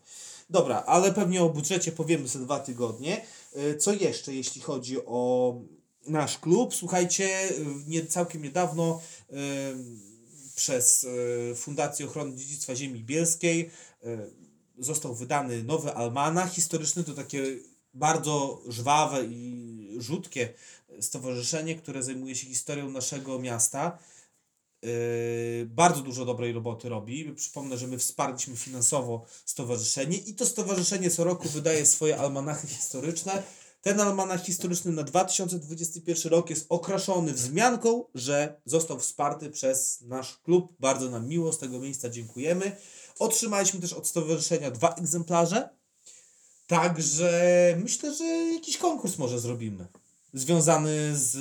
Dobra, 0.49 0.83
ale 0.87 1.13
pewnie 1.13 1.43
o 1.43 1.49
budżecie 1.49 1.91
powiemy 1.91 2.27
za 2.27 2.39
dwa 2.39 2.59
tygodnie. 2.59 3.25
E, 3.53 3.77
Co 3.77 3.93
jeszcze, 3.93 4.33
jeśli 4.33 4.61
chodzi 4.61 5.05
o 5.05 5.55
nasz 6.09 6.37
klub? 6.37 6.75
Słuchajcie, 6.75 7.49
nie, 7.87 8.05
całkiem 8.05 8.43
niedawno 8.43 9.01
e, 9.29 9.35
przez 10.55 11.05
e, 11.51 11.55
Fundację 11.55 12.05
Ochrony 12.05 12.35
Dziedzictwa 12.35 12.75
Ziemi 12.75 13.03
Bielskiej 13.03 13.69
e, 14.03 14.27
został 14.77 15.15
wydany 15.15 15.63
nowy 15.63 15.93
almanach 15.93 16.53
historyczny. 16.53 17.03
To 17.03 17.13
takie 17.13 17.43
bardzo 17.93 18.61
żwawe 18.67 19.25
i 19.25 19.95
rzutkie 19.99 20.53
stowarzyszenie, 21.01 21.75
które 21.75 22.03
zajmuje 22.03 22.35
się 22.35 22.47
historią 22.47 22.91
naszego 22.91 23.39
miasta. 23.39 23.99
Yy, 24.81 25.65
bardzo 25.65 26.01
dużo 26.01 26.25
dobrej 26.25 26.53
roboty 26.53 26.89
robi. 26.89 27.33
Przypomnę, 27.35 27.77
że 27.77 27.87
my 27.87 27.97
wsparliśmy 27.97 28.55
finansowo 28.55 29.25
stowarzyszenie 29.45 30.17
i 30.17 30.33
to 30.33 30.45
stowarzyszenie 30.45 31.09
co 31.09 31.23
roku 31.23 31.49
wydaje 31.49 31.85
swoje 31.85 32.17
almanachy 32.17 32.67
historyczne. 32.67 33.43
Ten 33.81 33.99
almanach 33.99 34.43
historyczny 34.43 34.91
na 34.91 35.03
2021 35.03 36.31
rok 36.31 36.49
jest 36.49 36.65
okraszony 36.69 37.33
wzmianką, 37.33 38.05
że 38.15 38.61
został 38.65 38.99
wsparty 38.99 39.49
przez 39.49 40.01
nasz 40.01 40.37
klub. 40.37 40.73
Bardzo 40.79 41.09
nam 41.09 41.27
miło, 41.27 41.53
z 41.53 41.57
tego 41.57 41.79
miejsca 41.79 42.09
dziękujemy. 42.09 42.75
Otrzymaliśmy 43.19 43.79
też 43.79 43.93
od 43.93 44.07
stowarzyszenia 44.07 44.71
dwa 44.71 44.95
egzemplarze. 44.95 45.69
Także 46.67 47.31
myślę, 47.83 48.15
że 48.15 48.25
jakiś 48.25 48.77
konkurs 48.77 49.17
może 49.17 49.39
zrobimy. 49.39 49.87
Związany 50.33 51.17
z, 51.17 51.37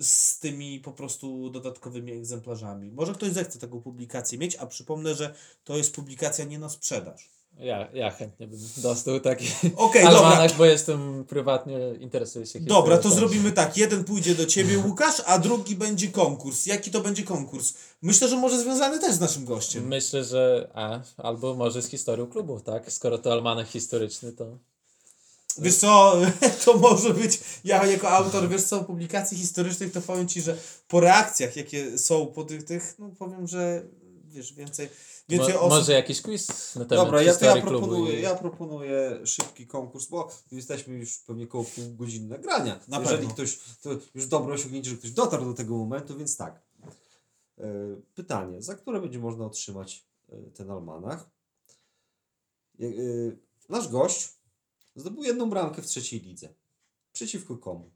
z 0.00 0.38
tymi 0.38 0.80
po 0.80 0.92
prostu 0.92 1.50
dodatkowymi 1.50 2.12
egzemplarzami. 2.12 2.90
Może 2.90 3.12
ktoś 3.12 3.32
zechce 3.32 3.58
taką 3.58 3.82
publikację 3.82 4.38
mieć, 4.38 4.56
a 4.56 4.66
przypomnę, 4.66 5.14
że 5.14 5.34
to 5.64 5.76
jest 5.76 5.94
publikacja 5.94 6.44
nie 6.44 6.58
na 6.58 6.68
sprzedaż. 6.68 7.31
Ja, 7.58 7.88
ja 7.94 8.10
chętnie 8.10 8.46
bym 8.46 8.58
dostał 8.76 9.20
taki 9.20 9.46
Okej, 9.76 10.04
dobra. 10.10 10.18
almanach, 10.18 10.56
bo 10.56 10.64
jestem 10.64 11.24
prywatnie, 11.24 11.78
interesuję 12.00 12.46
się 12.46 12.60
Dobra, 12.60 12.96
to 12.96 13.02
historią. 13.02 13.28
zrobimy 13.28 13.52
tak. 13.52 13.76
Jeden 13.76 14.04
pójdzie 14.04 14.34
do 14.34 14.46
ciebie, 14.46 14.78
Łukasz, 14.78 15.22
a 15.26 15.38
drugi 15.38 15.76
będzie 15.76 16.08
konkurs. 16.08 16.66
Jaki 16.66 16.90
to 16.90 17.00
będzie 17.00 17.22
konkurs? 17.22 17.74
Myślę, 18.02 18.28
że 18.28 18.36
może 18.36 18.60
związany 18.60 18.98
też 18.98 19.14
z 19.14 19.20
naszym 19.20 19.44
gościem. 19.44 19.88
Myślę, 19.88 20.24
że 20.24 20.70
a, 20.74 21.00
albo 21.16 21.54
może 21.54 21.82
z 21.82 21.88
historią 21.88 22.26
klubu, 22.26 22.60
tak? 22.60 22.92
Skoro 22.92 23.18
to 23.18 23.32
almanach 23.32 23.68
historyczny, 23.68 24.32
to 24.32 24.58
Wiesz 25.58 25.76
co, 25.76 26.16
to 26.64 26.76
może 26.76 27.14
być, 27.14 27.40
ja 27.64 27.86
jako 27.86 28.10
autor, 28.10 28.48
wiesz 28.48 28.62
co, 28.62 28.84
publikacji 28.84 29.38
historycznych, 29.38 29.92
to 29.92 30.00
powiem 30.00 30.28
Ci, 30.28 30.42
że 30.42 30.56
po 30.88 31.00
reakcjach, 31.00 31.56
jakie 31.56 31.98
są 31.98 32.26
po 32.26 32.44
tych, 32.44 32.64
tych 32.64 32.94
no 32.98 33.10
powiem, 33.18 33.46
że 33.46 33.82
wiesz, 34.32 34.54
więcej, 34.54 34.88
więcej 35.28 35.54
mo, 35.54 35.60
osób... 35.60 35.70
może 35.70 35.92
jakiś 35.92 36.22
quiz 36.22 36.74
na 36.76 36.84
temat 36.84 37.04
Dobra, 37.06 37.22
ja, 37.22 37.34
to 37.34 37.44
ja 37.46 37.62
proponuję, 37.62 38.18
i- 38.18 38.22
ja 38.22 38.34
proponuję 38.34 39.20
szybki 39.26 39.66
konkurs, 39.66 40.06
bo 40.06 40.30
jesteśmy 40.52 40.94
już 40.94 41.18
pewnie 41.18 41.46
koło 41.46 41.64
pół 41.64 41.94
godziny 41.94 42.28
nagrania. 42.28 42.80
Na 42.88 42.98
Jeżeli 43.00 43.18
pewno. 43.18 43.34
ktoś, 43.34 43.58
to 43.82 43.90
już 44.14 44.26
dobre 44.26 44.54
osiągnięcie, 44.54 44.90
że 44.90 44.96
ktoś 44.96 45.10
dotarł 45.10 45.44
do 45.44 45.54
tego 45.54 45.76
momentu, 45.78 46.16
więc 46.18 46.36
tak. 46.36 46.62
E, 47.58 47.64
Pytanie, 48.14 48.62
za 48.62 48.74
które 48.74 49.00
będzie 49.00 49.18
można 49.18 49.44
otrzymać 49.46 50.06
e, 50.32 50.50
ten 50.50 50.70
almanach? 50.70 51.30
E, 52.80 52.84
Nasz 53.68 53.88
gość 53.88 54.28
zdobył 54.96 55.24
jedną 55.24 55.50
bramkę 55.50 55.82
w 55.82 55.86
trzeciej 55.86 56.20
lidze. 56.20 56.48
Przeciwko 57.12 57.56
komu? 57.56 57.90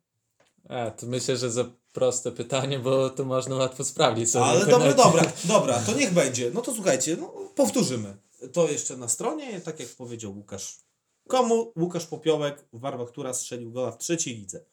A, 0.69 0.91
to 0.91 1.07
myślę, 1.07 1.37
że 1.37 1.51
za 1.51 1.65
proste 1.97 2.33
pytanie, 2.33 2.79
bo 2.79 3.11
to 3.11 3.25
można 3.25 3.55
łatwo 3.57 3.85
sprawdzić. 3.85 4.31
sobie 4.31 4.45
Ale 4.45 4.67
dobra, 4.67 4.95
dobra, 4.95 5.33
dobra, 5.55 5.79
to 5.79 5.93
niech 5.93 6.13
będzie. 6.13 6.51
No 6.55 6.63
to 6.63 6.75
słuchajcie, 6.75 7.17
no, 7.21 7.33
powtórzymy. 7.55 8.17
To 8.53 8.69
jeszcze 8.69 8.97
na 8.97 9.09
stronie, 9.09 9.61
tak 9.61 9.81
jak 9.81 9.89
powiedział 9.89 10.37
Łukasz. 10.37 10.77
Komu 11.29 11.73
Łukasz 11.77 12.07
Popiołek 12.07 12.65
w 12.73 12.79
barwach, 12.79 13.09
która 13.09 13.35
strzelił 13.35 13.73
gola 13.73 13.91
w 13.91 13.99
trzeciej 13.99 14.35
lidze. 14.35 14.65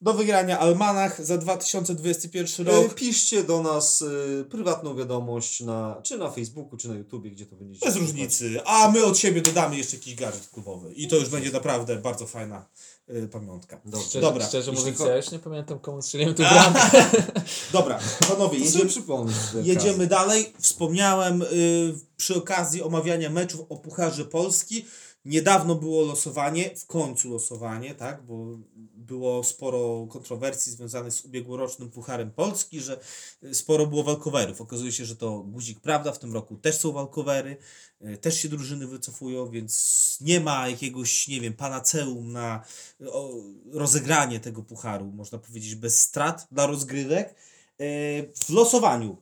Do 0.00 0.14
wygrania 0.14 0.58
Almanach 0.58 1.24
za 1.24 1.38
2021 1.38 2.68
E, 2.68 2.70
rok. 2.70 2.94
Piszcie 2.94 3.44
do 3.44 3.62
nas 3.62 4.02
e, 4.02 4.44
prywatną 4.44 4.96
wiadomość 4.96 5.60
na, 5.60 6.00
czy 6.02 6.18
na 6.18 6.30
Facebooku, 6.30 6.76
czy 6.76 6.88
na 6.88 6.94
YouTubie, 6.94 7.30
gdzie 7.30 7.46
to 7.46 7.56
będziecie. 7.56 7.86
Bez 7.86 7.96
różnicy. 7.96 8.60
A 8.64 8.90
my 8.90 9.04
od 9.04 9.18
siebie 9.18 9.42
dodamy 9.42 9.76
jeszcze 9.76 9.96
jakiś 9.96 10.14
gadżet 10.14 10.48
klubowy. 10.48 10.92
I 10.92 11.08
to 11.08 11.16
już 11.16 11.28
będzie 11.28 11.52
naprawdę 11.52 11.96
bardzo 11.96 12.26
fajna 12.26 12.58
y, 12.60 12.93
pamiątka. 13.32 13.80
Dobrze. 13.84 14.06
Szczerze, 14.08 14.20
Dobra, 14.26 14.46
szczerze 14.46 14.72
mówiąc, 14.72 14.98
ko- 14.98 15.06
ja 15.08 15.16
już 15.16 15.30
nie 15.30 15.38
pamiętam 15.38 15.78
komu 15.78 16.02
strzeliłem 16.02 16.34
tu 16.34 16.42
bramkę. 16.42 17.04
Dobra, 17.72 17.98
panowie, 18.28 18.58
jedziemy, 18.64 18.90
jedziemy 19.62 20.06
dalej. 20.06 20.52
Wspomniałem 20.60 21.42
y, 21.42 21.46
przy 22.16 22.34
okazji 22.34 22.82
omawiania 22.82 23.30
meczów 23.30 23.60
o 23.68 23.76
Pucharze 23.76 24.24
Polski. 24.24 24.84
Niedawno 25.24 25.74
było 25.74 26.04
losowanie, 26.04 26.76
w 26.76 26.86
końcu 26.86 27.30
losowanie, 27.30 27.94
tak, 27.94 28.22
bo 28.22 28.58
było 28.94 29.44
sporo 29.44 30.06
kontrowersji 30.10 30.72
związanych 30.72 31.12
z 31.12 31.24
ubiegłorocznym 31.24 31.90
Pucharem 31.90 32.30
Polski, 32.30 32.80
że 32.80 33.00
y, 33.42 33.54
sporo 33.54 33.86
było 33.86 34.02
walkowerów. 34.02 34.60
Okazuje 34.60 34.92
się, 34.92 35.04
że 35.04 35.16
to 35.16 35.38
guzik 35.38 35.80
prawda, 35.80 36.12
w 36.12 36.18
tym 36.18 36.32
roku 36.32 36.56
też 36.56 36.76
są 36.76 36.92
walkowery, 36.92 37.56
y, 38.02 38.16
też 38.16 38.38
się 38.38 38.48
drużyny 38.48 38.86
wycofują, 38.86 39.50
więc 39.50 40.18
nie 40.20 40.40
ma 40.40 40.68
jakiegoś, 40.68 41.28
nie 41.28 41.40
wiem, 41.40 41.52
panaceum 41.52 42.32
na 42.32 42.64
o, 43.06 43.32
rozegranie 43.72 44.40
tego 44.40 44.62
Pucharu, 44.62 45.06
można 45.06 45.38
powiedzieć, 45.38 45.74
bez 45.74 46.02
strat 46.02 46.46
dla 46.52 46.66
rozgrywek. 46.66 47.34
W 48.46 48.50
losowaniu 48.50 49.16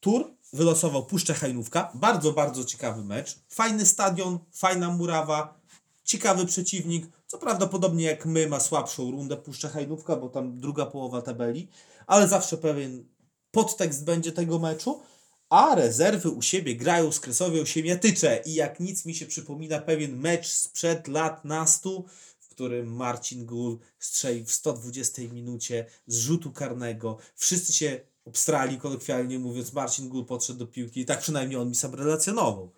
Tur 0.00 0.34
wylosował 0.52 1.06
Puszczę 1.06 1.34
Hajnówka. 1.34 1.90
Bardzo, 1.94 2.32
bardzo 2.32 2.64
ciekawy 2.64 3.04
mecz. 3.04 3.38
Fajny 3.48 3.86
stadion, 3.86 4.38
fajna 4.52 4.90
murawa, 4.90 5.60
ciekawy 6.04 6.46
przeciwnik. 6.46 7.06
Co 7.26 7.38
prawdopodobnie 7.38 8.04
jak 8.04 8.26
my 8.26 8.48
ma 8.48 8.60
słabszą 8.60 9.10
rundę 9.10 9.36
Puszcza 9.36 9.68
Hajnówka, 9.68 10.16
bo 10.16 10.28
tam 10.28 10.60
druga 10.60 10.86
połowa 10.86 11.22
tabeli, 11.22 11.68
ale 12.06 12.28
zawsze 12.28 12.56
pewien 12.56 13.04
podtekst 13.50 14.04
będzie 14.04 14.32
tego 14.32 14.58
meczu. 14.58 15.00
A 15.48 15.74
rezerwy 15.74 16.30
u 16.30 16.42
siebie 16.42 16.76
grają 16.76 17.12
z 17.12 17.20
Kresowią 17.20 17.64
Siemiatycze 17.64 18.42
i 18.46 18.54
jak 18.54 18.80
nic 18.80 19.06
mi 19.06 19.14
się 19.14 19.26
przypomina 19.26 19.78
pewien 19.78 20.16
mecz 20.16 20.46
sprzed 20.46 21.08
lat 21.08 21.44
nastu, 21.44 22.04
w 22.40 22.48
którym 22.48 22.96
Marcin 22.96 23.46
Gul 23.46 23.78
strzelił 23.98 24.44
w 24.44 24.52
120 24.52 25.22
minucie 25.22 25.86
z 26.06 26.18
rzutu 26.18 26.52
karnego. 26.52 27.18
Wszyscy 27.34 27.72
się 27.72 28.00
obstrali, 28.30 28.78
kolokwialnie 28.78 29.38
mówiąc, 29.38 29.72
Marcin 29.72 30.08
Gul 30.08 30.24
podszedł 30.24 30.58
do 30.58 30.66
piłki 30.66 31.00
i 31.00 31.06
tak 31.06 31.20
przynajmniej 31.20 31.58
on 31.58 31.68
mi 31.68 31.74
sam 31.74 31.94
relacjonował. 31.94 32.72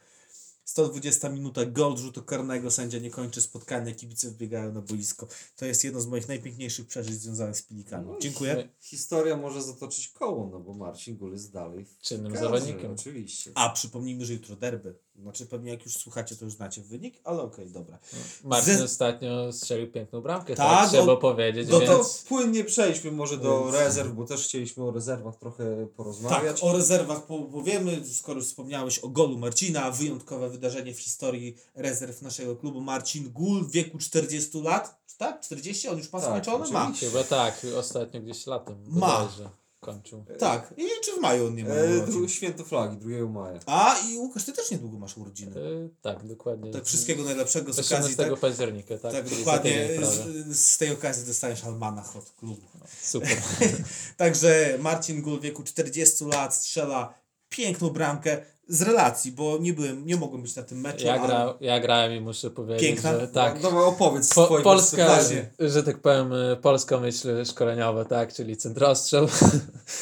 120 0.64 1.28
minuta 1.28 1.66
gol 1.66 1.96
rzutu 1.96 2.22
karnego, 2.22 2.70
sędzia 2.70 2.98
nie 2.98 3.10
kończy 3.10 3.42
spotkania, 3.42 3.94
kibice 3.94 4.30
wbiegają 4.30 4.72
na 4.72 4.80
boisko. 4.80 5.28
To 5.56 5.66
jest 5.66 5.84
jedno 5.84 6.00
z 6.00 6.06
moich 6.06 6.28
najpiękniejszych 6.28 6.86
przeżyć 6.86 7.14
związanych 7.14 7.56
z 7.56 7.62
Pilikami. 7.62 8.10
Dziękuję. 8.20 8.68
Historia 8.80 9.36
może 9.36 9.62
zatoczyć 9.62 10.08
koło, 10.08 10.48
no 10.52 10.60
bo 10.60 10.74
Marcin 10.74 11.16
Gul 11.16 11.32
jest 11.32 11.52
dalej 11.52 11.86
Czynnym 12.02 12.36
zawodnikiem. 12.36 12.92
Oczywiście. 12.92 13.52
A 13.54 13.70
przypomnijmy, 13.70 14.24
że 14.24 14.32
jutro 14.32 14.56
derby. 14.56 14.94
Znaczy 15.18 15.46
pewnie 15.46 15.70
jak 15.70 15.85
już 15.85 15.94
słuchacie, 15.94 16.37
to 16.37 16.44
już 16.44 16.55
znacie 16.55 16.83
wynik, 16.83 17.14
ale 17.25 17.42
okej, 17.42 17.70
dobra. 17.70 17.98
Marcin 18.44 18.77
Ze- 18.79 18.85
ostatnio 18.85 19.53
strzelił 19.53 19.92
piękną 19.92 20.20
bramkę, 20.20 20.55
Tak, 20.55 20.66
tak, 20.81 20.88
trzeba 20.88 21.12
o- 21.12 21.16
powiedzieć, 21.16 21.68
No 21.70 21.81
więc... 21.81 21.90
to 21.90 22.29
płynnie 22.29 22.64
przejdźmy 22.64 23.12
może 23.12 23.37
do 23.37 23.61
Więc- 23.64 23.77
rezerw, 23.77 24.12
bo 24.12 24.25
też 24.27 24.44
chcieliśmy 24.44 24.85
o 24.85 24.90
rezerwach 24.90 25.37
trochę 25.37 25.77
Tak, 25.87 25.94
porozmawiać. 25.94 26.62
o 26.62 26.72
rezerwach 26.72 27.27
po- 27.27 27.42
powiemy, 27.42 28.03
skoro 28.12 28.38
już 28.38 28.48
wspomniałeś 28.48 28.98
o 28.98 29.09
golu 29.09 29.38
Marcina, 29.38 29.90
wyjątkowe 29.90 30.51
wydarzenie 30.51 30.94
w 30.94 31.01
historii 31.01 31.57
rezerw 31.75 32.22
naszego 32.22 32.57
klubu. 32.57 32.81
Marcin 32.81 33.31
Gul 33.33 33.64
w 33.64 33.70
wieku 33.70 33.98
40 33.98 34.61
lat, 34.62 35.01
tak? 35.18 35.40
40? 35.40 35.88
On 35.88 35.98
już 35.98 36.12
ma 36.12 36.20
Tak, 36.20 36.29
skończone? 36.29 36.70
Ma. 36.70 36.92
Chyba 37.01 37.25
tak, 37.25 37.66
ostatnio 37.79 38.20
gdzieś 38.20 38.46
latem 38.46 38.85
Ma. 38.88 39.07
bodajże 39.22 39.51
kończył. 39.83 40.25
Tak. 40.38 40.75
I 40.77 40.83
czy 41.05 41.12
w 41.12 41.21
maju 41.21 41.47
on 41.47 41.55
nie 41.55 41.64
ma 41.64 41.71
E, 41.75 42.29
święto 42.29 42.64
flagi, 42.64 42.97
2 42.97 43.29
maja. 43.29 43.61
A 43.66 43.99
i 43.99 44.16
Łukasz, 44.16 44.45
ty 44.45 44.53
też 44.53 44.71
niedługo 44.71 44.99
masz 44.99 45.16
urodziny. 45.16 45.57
E, 45.57 45.88
tak, 46.03 46.27
dokładnie. 46.27 46.73
Tak, 46.73 46.85
wszystkiego 46.85 47.23
najlepszego 47.23 47.73
z 47.73 47.79
okazji, 47.79 47.97
18 47.97 48.31
tak? 48.31 48.40
października, 48.40 48.99
tak? 48.99 49.12
Tak, 49.12 49.38
dokładnie. 49.38 49.88
Z, 50.03 50.59
z 50.59 50.79
tej 50.79 50.90
okazji 50.90 51.27
dostajesz 51.27 51.64
almanach 51.64 52.16
od 52.16 52.31
klubu. 52.31 52.66
Super. 53.03 53.42
Także 54.16 54.79
Marcin 54.81 55.23
Gul 55.23 55.38
w 55.38 55.42
wieku 55.42 55.62
40 55.62 56.25
lat 56.25 56.57
strzela 56.57 57.21
piękną 57.56 57.90
bramkę 57.90 58.38
z 58.68 58.82
relacji, 58.82 59.32
bo 59.32 59.58
nie 59.60 59.72
byłem, 59.72 60.06
nie 60.06 60.16
mogłem 60.16 60.42
być 60.42 60.56
na 60.56 60.62
tym 60.62 60.80
meczu. 60.80 61.06
Ja, 61.06 61.14
ale- 61.14 61.26
gra, 61.26 61.54
ja 61.60 61.80
grałem 61.80 62.12
i 62.12 62.20
muszę 62.20 62.50
powiedzieć, 62.50 62.82
Piękna? 62.88 63.20
że 63.20 63.28
tak. 63.28 63.62
No, 63.62 63.70
no 63.70 63.86
opowiedz 63.86 64.34
Po, 64.34 64.44
swoje 64.46 64.64
Polska, 64.64 65.18
że 65.58 65.82
tak 65.82 65.98
powiem, 65.98 66.32
y, 66.32 66.56
polska 66.62 67.00
myśl 67.00 67.44
szkoleniowa, 67.44 68.04
tak, 68.04 68.34
czyli 68.34 68.56
centrostrzał, 68.56 69.28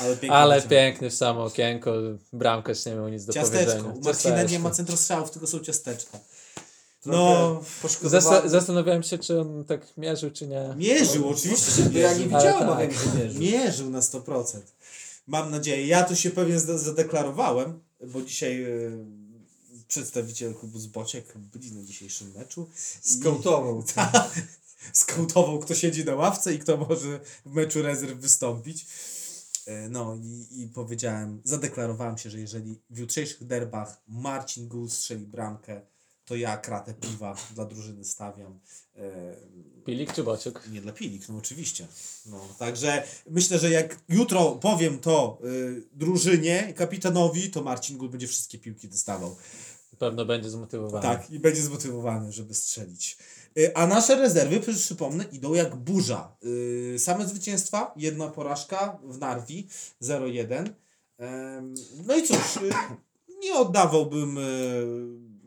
ale 0.00 0.10
pięknie 0.16 0.32
ale 0.32 0.62
piękny 0.62 1.10
w 1.10 1.14
samo 1.14 1.44
okienko, 1.44 1.92
bramkarz 2.32 2.86
nie 2.86 2.94
miał 2.94 3.08
nic 3.08 3.24
do 3.24 3.32
Ciasteczko. 3.32 3.64
powiedzenia. 3.66 3.94
U 4.00 4.04
Marcina 4.04 4.42
nie 4.42 4.58
ma 4.58 4.70
centrostrzałów, 4.70 5.30
tylko 5.30 5.46
są 5.46 5.58
ciasteczka. 5.60 6.18
No. 7.06 7.60
Zasta- 8.02 8.48
zastanawiałem 8.48 9.02
się, 9.02 9.18
czy 9.18 9.40
on 9.40 9.64
tak 9.64 9.80
mierzył, 9.96 10.30
czy 10.30 10.46
nie. 10.46 10.74
mierzył, 10.76 11.28
oczywiście, 11.28 11.82
ja 11.94 12.12
nie 12.12 12.24
widziałem, 12.24 12.68
Ale 12.68 12.86
tak. 12.88 12.96
mierzył. 13.18 13.40
Mierzył 13.40 13.90
na 13.90 14.00
100%. 14.00 14.58
Mam 15.30 15.50
nadzieję. 15.50 15.86
Ja 15.86 16.04
tu 16.04 16.16
się 16.16 16.30
pewnie 16.30 16.60
zadeklarowałem, 16.60 17.80
bo 18.12 18.22
dzisiaj 18.22 18.62
e, 18.62 18.68
przedstawiciel 19.88 20.54
klubu 20.54 20.78
Zbociek 20.78 21.38
byli 21.38 21.72
na 21.72 21.82
dzisiejszym 21.82 22.32
meczu. 22.32 22.68
Skautował. 23.00 23.84
Tak. 23.94 24.42
Skautował, 24.92 25.58
kto 25.58 25.74
siedzi 25.74 26.04
na 26.04 26.14
ławce 26.14 26.54
i 26.54 26.58
kto 26.58 26.76
może 26.76 27.20
w 27.46 27.52
meczu 27.52 27.82
rezerw 27.82 28.18
wystąpić. 28.18 28.86
E, 29.66 29.88
No 29.88 30.16
i, 30.22 30.62
i 30.62 30.68
powiedziałem, 30.68 31.40
zadeklarowałem 31.44 32.18
się, 32.18 32.30
że 32.30 32.40
jeżeli 32.40 32.80
w 32.90 32.98
jutrzejszych 32.98 33.46
derbach 33.46 34.02
Marcin 34.08 34.68
Gul 34.68 34.90
strzeli 34.90 35.26
bramkę, 35.26 35.80
to 36.30 36.36
ja 36.36 36.56
kratę 36.56 36.94
piwa 36.94 37.36
dla 37.54 37.64
drużyny 37.64 38.04
stawiam. 38.04 38.60
E, 38.96 39.36
Pilik 39.84 40.12
czy 40.12 40.22
Bociuk? 40.24 40.62
nie 40.72 40.80
dla 40.80 40.92
pilik, 40.92 41.28
no 41.28 41.36
oczywiście. 41.38 41.86
No, 42.26 42.40
także 42.58 43.02
myślę, 43.30 43.58
że 43.58 43.70
jak 43.70 43.96
jutro 44.08 44.52
powiem 44.52 44.98
to 44.98 45.38
y, 45.44 45.82
drużynie, 45.92 46.72
kapitanowi, 46.76 47.50
to 47.50 47.62
Marcin 47.62 47.98
Gul 47.98 48.08
będzie 48.10 48.26
wszystkie 48.28 48.58
piłki 48.58 48.88
dostawał. 48.88 49.36
Pewno 49.98 50.24
będzie 50.24 50.50
zmotywowany. 50.50 51.02
Tak, 51.02 51.30
i 51.30 51.38
będzie 51.38 51.62
zmotywowany, 51.62 52.32
żeby 52.32 52.54
strzelić. 52.54 53.18
Y, 53.58 53.76
A 53.76 53.86
nasze 53.86 54.16
rezerwy, 54.16 54.60
przy- 54.60 54.74
przypomnę, 54.74 55.24
idą 55.32 55.54
jak 55.54 55.76
burza. 55.76 56.36
Y, 56.44 56.96
Same 56.98 57.28
zwycięstwa, 57.28 57.94
jedna 57.96 58.28
porażka 58.28 58.98
w 59.04 59.18
Narwi 59.18 59.68
0-1. 60.02 60.70
Em, 61.18 61.74
No 62.06 62.16
i 62.16 62.22
cóż, 62.26 62.58
nie 63.42 63.54
oddawałbym 63.54 64.38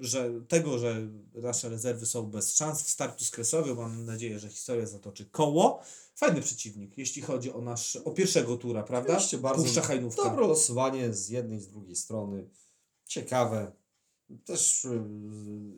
że 0.04 0.32
tego, 0.48 0.80
że 0.80 1.08
nasze 1.34 1.70
rezerwy 1.70 2.06
są 2.06 2.24
bez 2.32 2.56
szans 2.56 2.84
w 2.84 2.90
starciu 2.90 3.26
z 3.26 3.32
Kresowią, 3.32 3.76
mam 3.76 4.06
nadzieję, 4.06 4.40
że 4.40 4.50
historia 4.50 4.86
zatoczy 4.86 5.26
koło. 5.26 5.80
Fajny 6.16 6.42
przeciwnik, 6.42 6.98
jeśli 6.98 7.22
chodzi 7.22 7.54
o 7.54 7.62
nasz, 7.62 7.96
o 7.96 8.12
pierwszego 8.12 8.58
tura, 8.58 8.84
prawda? 8.84 9.14
Oczywiście 9.14 9.38
bardzo 9.38 9.64
Puszcza 9.64 9.82
Hajnówka. 9.82 10.24
dobre 10.24 10.48
losowanie 10.48 11.14
z 11.14 11.30
jednej 11.30 11.58
i 11.58 11.62
z 11.62 11.68
drugiej 11.68 11.96
strony. 11.96 12.50
Ciekawe. 13.06 13.72
Też 14.46 14.86
y, 14.86 15.04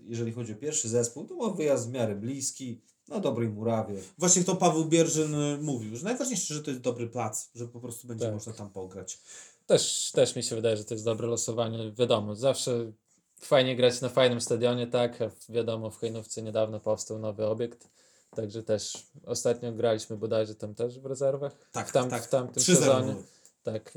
jeżeli 0.07 0.31
chodzi 0.31 0.53
o 0.53 0.55
pierwszy 0.55 0.89
zespół, 0.89 1.25
to 1.25 1.35
ma 1.35 1.49
wyjazd 1.49 1.89
w 1.89 1.91
miarę 1.91 2.15
bliski, 2.15 2.81
na 3.07 3.19
dobrej 3.19 3.49
murawie. 3.49 4.01
Właśnie 4.17 4.43
to 4.43 4.55
Paweł 4.55 4.85
Bierzyn 4.85 5.35
y, 5.35 5.57
mówił, 5.61 5.95
że 5.95 6.03
najważniejsze, 6.03 6.53
że 6.53 6.63
to 6.63 6.71
jest 6.71 6.81
dobry 6.81 7.07
plac, 7.07 7.49
że 7.55 7.67
po 7.67 7.79
prostu 7.79 8.07
będzie 8.07 8.25
Tak. 8.25 8.33
można 8.33 8.53
tam 8.53 8.69
pograć. 8.69 9.19
Też, 9.65 10.11
też 10.13 10.35
mi 10.35 10.43
się 10.43 10.55
wydaje, 10.55 10.77
że 10.77 10.85
to 10.85 10.93
jest 10.93 11.05
dobre 11.05 11.27
losowanie. 11.27 11.91
Wiadomo, 11.91 12.35
zawsze 12.35 12.91
fajnie 13.39 13.75
grać 13.75 14.01
na 14.01 14.09
fajnym 14.09 14.41
stadionie, 14.41 14.87
tak? 14.87 15.19
Wiadomo, 15.49 15.91
w 15.91 15.99
Hejnówce 15.99 16.41
niedawno 16.41 16.79
powstał 16.79 17.19
nowy 17.19 17.45
obiekt. 17.45 17.89
Także 18.35 18.63
też 18.63 19.07
ostatnio 19.25 19.71
graliśmy 19.71 20.17
bodajże 20.17 20.55
tam 20.55 20.75
też 20.75 20.99
w 20.99 21.05
rezerwach. 21.05 21.51
Tak, 21.71 21.89
w, 21.89 21.91
tam, 21.91 22.09
tak. 22.09 22.23
w 22.23 22.29
tamtym 22.29 22.63
3-0 22.63 22.75
sezonie. 22.75 23.15
Tak. 23.63 23.93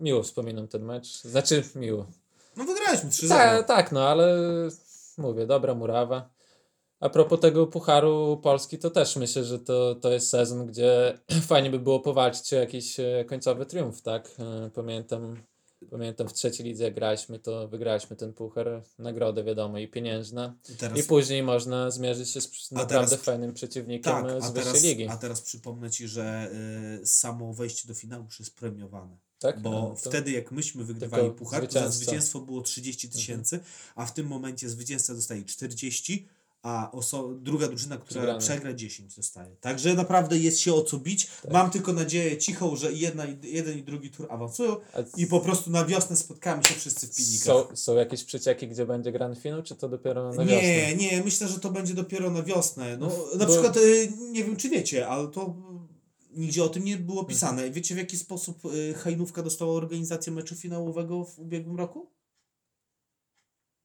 Miło 0.00 0.22
wspominam 0.22 0.68
ten 0.68 0.84
mecz. 0.84 1.22
Znaczy, 1.22 1.62
miło. 1.74 2.06
No 2.56 2.64
wygraliśmy 2.64 3.10
3-0. 3.10 3.28
Tak, 3.28 3.66
tak, 3.66 3.92
no 3.92 4.08
ale 4.08 4.38
mówię, 5.18 5.46
dobra 5.46 5.74
murawa. 5.74 6.36
A 7.00 7.08
propos 7.08 7.40
tego 7.40 7.66
Pucharu 7.66 8.40
Polski, 8.42 8.78
to 8.78 8.90
też 8.90 9.16
myślę, 9.16 9.44
że 9.44 9.58
to, 9.58 9.94
to 9.94 10.12
jest 10.12 10.30
sezon, 10.30 10.66
gdzie 10.66 11.18
fajnie 11.48 11.70
by 11.70 11.78
było 11.78 12.00
powalczyć 12.00 12.52
o 12.52 12.56
jakiś 12.56 13.00
e, 13.00 13.24
końcowy 13.28 13.66
triumf, 13.66 14.02
tak? 14.02 14.30
E, 14.38 14.70
Pamiętam, 14.74 15.36
pamiętam 15.90 16.28
w 16.28 16.32
trzeciej 16.32 16.66
lidze 16.66 16.84
jak 16.84 16.94
graliśmy, 16.94 17.38
to 17.38 17.68
wygraliśmy 17.68 18.16
ten 18.16 18.32
puchar, 18.32 18.82
nagrodę 18.98 19.44
wiadomo 19.44 19.78
i 19.78 19.88
pieniężna. 19.88 20.54
I 20.68 20.76
teraz, 20.76 20.98
I 20.98 21.02
później 21.02 21.42
można 21.42 21.90
zmierzyć 21.90 22.30
się 22.30 22.40
z 22.40 22.70
naprawdę 22.70 23.10
teraz- 23.10 23.24
fajnym 23.24 23.54
przeciwnikiem 23.54 24.12
tak, 24.12 24.24
z 24.42 24.50
wyższej 24.50 24.64
teraz, 24.72 24.82
ligi. 24.82 25.08
a 25.08 25.16
teraz 25.16 25.40
przypomnę 25.40 25.90
Ci, 25.90 26.08
że 26.08 26.50
y, 27.02 27.06
samo 27.06 27.54
wejście 27.54 27.88
do 27.88 27.94
finału 27.94 28.24
już 28.24 28.40
jest 28.40 28.54
premiowane. 28.54 29.16
tak? 29.38 29.60
Bo 29.62 29.70
No, 29.70 29.94
wtedy 29.96 30.30
jak 30.30 30.52
myśmy 30.52 30.84
wygrywali 30.84 31.30
puchar, 31.30 31.66
to 31.66 31.72
za 31.72 31.90
zwycięstwo 31.90 32.40
było 32.40 32.62
30 32.62 33.08
tysięcy, 33.08 33.60
a 33.94 34.06
w 34.06 34.14
tym 34.14 34.26
momencie 34.26 34.68
zwycięzca 34.68 35.14
dostaje 35.14 35.44
40, 35.44 36.28
a 36.66 36.90
oso- 36.92 37.38
druga 37.40 37.68
drużyna, 37.68 37.96
która 37.96 38.20
Przegrana. 38.20 38.38
przegra 38.38 38.72
10 38.74 39.16
dostaje. 39.16 39.56
Także 39.60 39.94
naprawdę 39.94 40.38
jest 40.38 40.58
się 40.60 40.74
o 40.74 40.82
co 40.82 40.98
bić. 40.98 41.26
Tak. 41.42 41.52
Mam 41.52 41.70
tylko 41.70 41.92
nadzieję 41.92 42.38
cichą, 42.38 42.76
że 42.76 42.92
jedna, 42.92 43.24
jeden 43.42 43.78
i 43.78 43.82
drugi 43.82 44.10
tur 44.10 44.26
awansują 44.30 44.76
i 45.16 45.26
po 45.26 45.40
prostu 45.40 45.70
na 45.70 45.84
wiosnę 45.84 46.16
spotkamy 46.16 46.64
się 46.64 46.74
wszyscy 46.74 47.06
w 47.06 47.16
pilnikach. 47.16 47.44
są, 47.46 47.76
są 47.76 47.94
jakieś 47.94 48.24
przecieki, 48.24 48.68
gdzie 48.68 48.86
będzie 48.86 49.12
grany 49.12 49.36
finał, 49.36 49.62
czy 49.62 49.74
to 49.74 49.88
dopiero 49.88 50.22
na 50.24 50.30
wiosnę? 50.30 50.46
Nie, 50.46 50.96
nie, 50.96 51.22
myślę, 51.24 51.48
że 51.48 51.60
to 51.60 51.70
będzie 51.70 51.94
dopiero 51.94 52.30
na 52.30 52.42
wiosnę. 52.42 52.96
No, 52.96 53.06
na 53.38 53.46
Bo- 53.46 53.52
przykład, 53.52 53.76
y, 53.76 54.12
nie 54.32 54.44
wiem 54.44 54.56
czy 54.56 54.68
wiecie, 54.68 55.08
ale 55.08 55.28
to 55.28 55.54
nigdzie 56.34 56.64
o 56.64 56.68
tym 56.68 56.84
nie 56.84 56.96
było 56.96 57.20
Mhm. 57.20 57.28
pisane. 57.28 57.70
Wiecie 57.70 57.94
w 57.94 57.98
jaki 57.98 58.18
sposób 58.18 58.64
y, 58.64 58.94
Hajnówka 58.94 59.42
dostała 59.42 59.72
organizację 59.74 60.32
meczu 60.32 60.54
finałowego 60.54 61.24
w 61.24 61.38
ubiegłym 61.38 61.76
roku? 61.76 62.10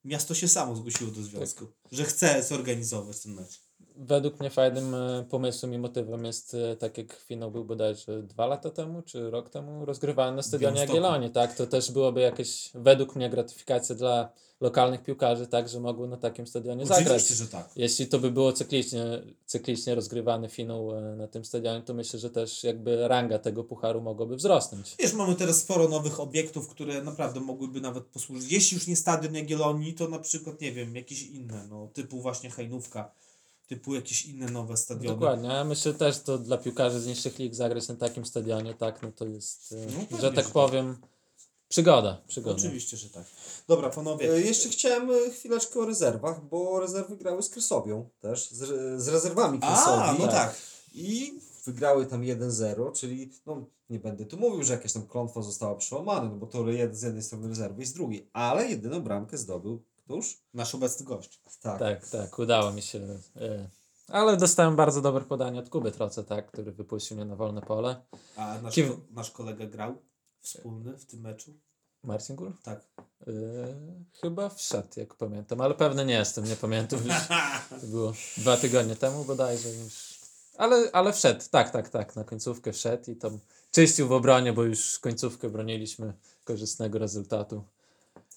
Miasto 0.04 0.34
się 0.34 0.48
samo 0.48 0.76
zgłosiło 0.76 1.10
do 1.10 1.22
związku, 1.22 1.66
że 1.92 2.04
chce 2.04 2.42
zorganizować 2.42 3.20
ten 3.20 3.34
mecz. 3.34 3.60
Według 3.96 4.40
mnie 4.40 4.50
fajnym 4.50 4.94
e, 4.94 5.24
pomysłem 5.30 5.74
i 5.74 5.78
motywem 5.78 6.24
jest, 6.24 6.54
e, 6.54 6.76
tak 6.76 6.98
jak 6.98 7.12
finał 7.12 7.50
był 7.50 7.64
bodajże 7.64 8.22
dwa 8.22 8.46
lata 8.46 8.70
temu, 8.70 9.02
czy 9.02 9.30
rok 9.30 9.50
temu, 9.50 9.84
rozgrywany 9.84 10.36
na 10.36 10.42
stadionie. 10.42 10.80
Jagiellonii, 10.80 11.30
tak? 11.30 11.54
To 11.56 11.66
też 11.66 11.92
byłoby 11.92 12.20
jakieś, 12.20 12.70
według 12.74 13.16
mnie, 13.16 13.30
gratyfikacja 13.30 13.94
dla 13.94 14.32
lokalnych 14.62 15.02
piłkarzy, 15.02 15.46
tak, 15.46 15.68
że 15.68 15.80
mogły 15.80 16.08
na 16.08 16.16
takim 16.16 16.46
stadionie 16.46 16.86
zagrać. 16.86 17.06
Oczywiście, 17.06 17.34
że 17.34 17.48
tak. 17.48 17.70
Jeśli 17.76 18.06
to 18.06 18.18
by 18.18 18.30
było 18.30 18.52
cyklicznie, 18.52 19.04
cyklicznie 19.46 19.94
rozgrywany 19.94 20.48
finał 20.48 20.98
e, 20.98 21.16
na 21.16 21.28
tym 21.28 21.44
stadionie, 21.44 21.82
to 21.82 21.94
myślę, 21.94 22.18
że 22.18 22.30
też 22.30 22.64
jakby 22.64 23.08
ranga 23.08 23.38
tego 23.38 23.64
pucharu 23.64 24.00
mogłaby 24.00 24.36
wzrosnąć. 24.36 24.94
Wiesz, 24.98 25.12
mamy 25.12 25.34
teraz 25.34 25.56
sporo 25.56 25.88
nowych 25.88 26.20
obiektów, 26.20 26.68
które 26.68 27.02
naprawdę 27.02 27.40
mogłyby 27.40 27.80
nawet 27.80 28.04
posłużyć. 28.04 28.52
Jeśli 28.52 28.74
już 28.74 28.86
nie 28.86 28.96
stadion 28.96 29.34
Jagiellonii, 29.34 29.94
to 29.94 30.08
na 30.08 30.18
przykład, 30.18 30.60
nie 30.60 30.72
wiem, 30.72 30.96
jakieś 30.96 31.22
inne, 31.22 31.66
no, 31.70 31.88
typu 31.92 32.20
właśnie 32.20 32.50
Hajnówka, 32.50 33.10
typu 33.66 33.94
jakieś 33.94 34.26
inne 34.26 34.46
nowe 34.46 34.76
stadiony. 34.76 35.16
Dokładnie, 35.16 35.52
a 35.58 35.64
myślę 35.64 35.94
też 35.94 36.20
to 36.20 36.38
dla 36.38 36.58
piłkarzy 36.58 37.00
z 37.00 37.06
niższych 37.06 37.38
lig 37.38 37.54
zagrać 37.54 37.88
na 37.88 37.96
takim 37.96 38.26
stadionie, 38.26 38.74
tak, 38.74 39.02
no 39.02 39.12
to 39.12 39.26
jest, 39.26 39.72
e, 39.72 39.76
No 40.10 40.16
że 40.18 40.30
tak 40.30 40.36
że 40.36 40.42
tak. 40.42 40.48
powiem, 40.48 40.96
przygoda, 41.68 42.22
przygoda. 42.28 42.56
Oczywiście, 42.56 42.96
że 42.96 43.10
tak. 43.10 43.24
Dobra, 43.68 43.90
panowie. 43.90 44.32
E, 44.32 44.40
Jeszcze 44.40 44.68
chciałem 44.68 45.10
e, 45.10 45.30
chwileczkę 45.30 45.80
o 45.80 45.86
rezerwach, 45.86 46.44
bo 46.44 46.80
rezerwy 46.80 47.16
grały 47.16 47.42
z 47.42 47.48
Kresowią 47.50 48.08
też, 48.20 48.50
z, 48.50 49.02
z 49.02 49.08
rezerwami 49.08 49.58
Kresowi. 49.58 50.02
A, 50.02 50.16
no 50.18 50.28
tak. 50.28 50.56
I 50.94 51.40
wygrały 51.64 52.06
tam 52.06 52.22
1-0, 52.22 52.92
czyli 52.92 53.30
no 53.46 53.64
nie 53.90 53.98
będę 53.98 54.26
tu 54.26 54.36
mówił, 54.36 54.64
że 54.64 54.72
jakaś 54.72 54.92
tam 54.92 55.06
klątwa 55.06 55.42
została 55.42 55.74
przełamana, 55.74 56.28
no 56.28 56.36
bo 56.36 56.46
to 56.46 56.64
z 56.92 57.02
jednej 57.02 57.22
strony 57.22 57.48
rezerwy 57.48 57.82
i 57.82 57.86
z 57.86 57.92
drugiej, 57.92 58.30
ale 58.32 58.68
jedyną 58.68 59.00
bramkę 59.00 59.38
zdobył 59.38 59.82
któż? 60.04 60.40
Nasz 60.54 60.74
obecny 60.74 61.06
gość. 61.06 61.40
Tak. 61.60 61.78
Tak, 61.78 62.08
tak, 62.08 62.38
udało 62.38 62.72
mi 62.72 62.82
się. 62.82 62.98
e, 63.36 63.68
Ale 64.08 64.36
dostałem 64.36 64.76
bardzo 64.76 65.00
dobre 65.00 65.24
podanie 65.24 65.60
od 65.60 65.68
Kuby 65.68 65.92
Troce, 65.92 66.24
tak, 66.24 66.46
który 66.46 66.72
wypuścił 66.72 67.16
mnie 67.16 67.26
na 67.26 67.36
wolne 67.36 67.62
pole. 67.62 68.02
A 68.36 68.58
nasz, 68.62 68.74
Kim- 68.74 69.06
nasz 69.10 69.30
kolega 69.30 69.66
grał 69.66 70.02
wspólny 70.40 70.98
w 70.98 71.06
tym 71.06 71.20
meczu? 71.20 71.52
Marcin 72.04 72.36
Gór? 72.36 72.56
Tak. 72.62 72.80
E, 73.26 73.32
chyba 74.20 74.48
wszedł, 74.48 74.88
jak 74.96 75.14
pamiętam, 75.14 75.60
ale 75.60 75.74
pewny 75.74 76.04
nie 76.04 76.14
jestem, 76.14 76.44
nie 76.44 76.56
pamiętam 76.56 76.98
już. 77.04 77.14
To 77.80 77.86
było 77.86 78.12
dwa 78.36 78.56
tygodnie 78.56 78.96
temu 78.96 79.24
bodajże 79.24 79.68
już. 79.68 80.18
Ale, 80.58 80.90
ale 80.92 81.12
wszedł, 81.12 81.40
tak, 81.50 81.70
tak, 81.70 81.88
tak, 81.88 82.16
na 82.16 82.24
końcówkę 82.24 82.72
wszedł 82.72 83.10
i 83.10 83.16
tam 83.16 83.38
czyścił 83.70 84.08
w 84.08 84.12
obronie, 84.12 84.52
bo 84.52 84.62
już 84.64 84.98
końcówkę 84.98 85.50
broniliśmy 85.50 86.12
korzystnego 86.44 86.98
rezultatu. 86.98 87.64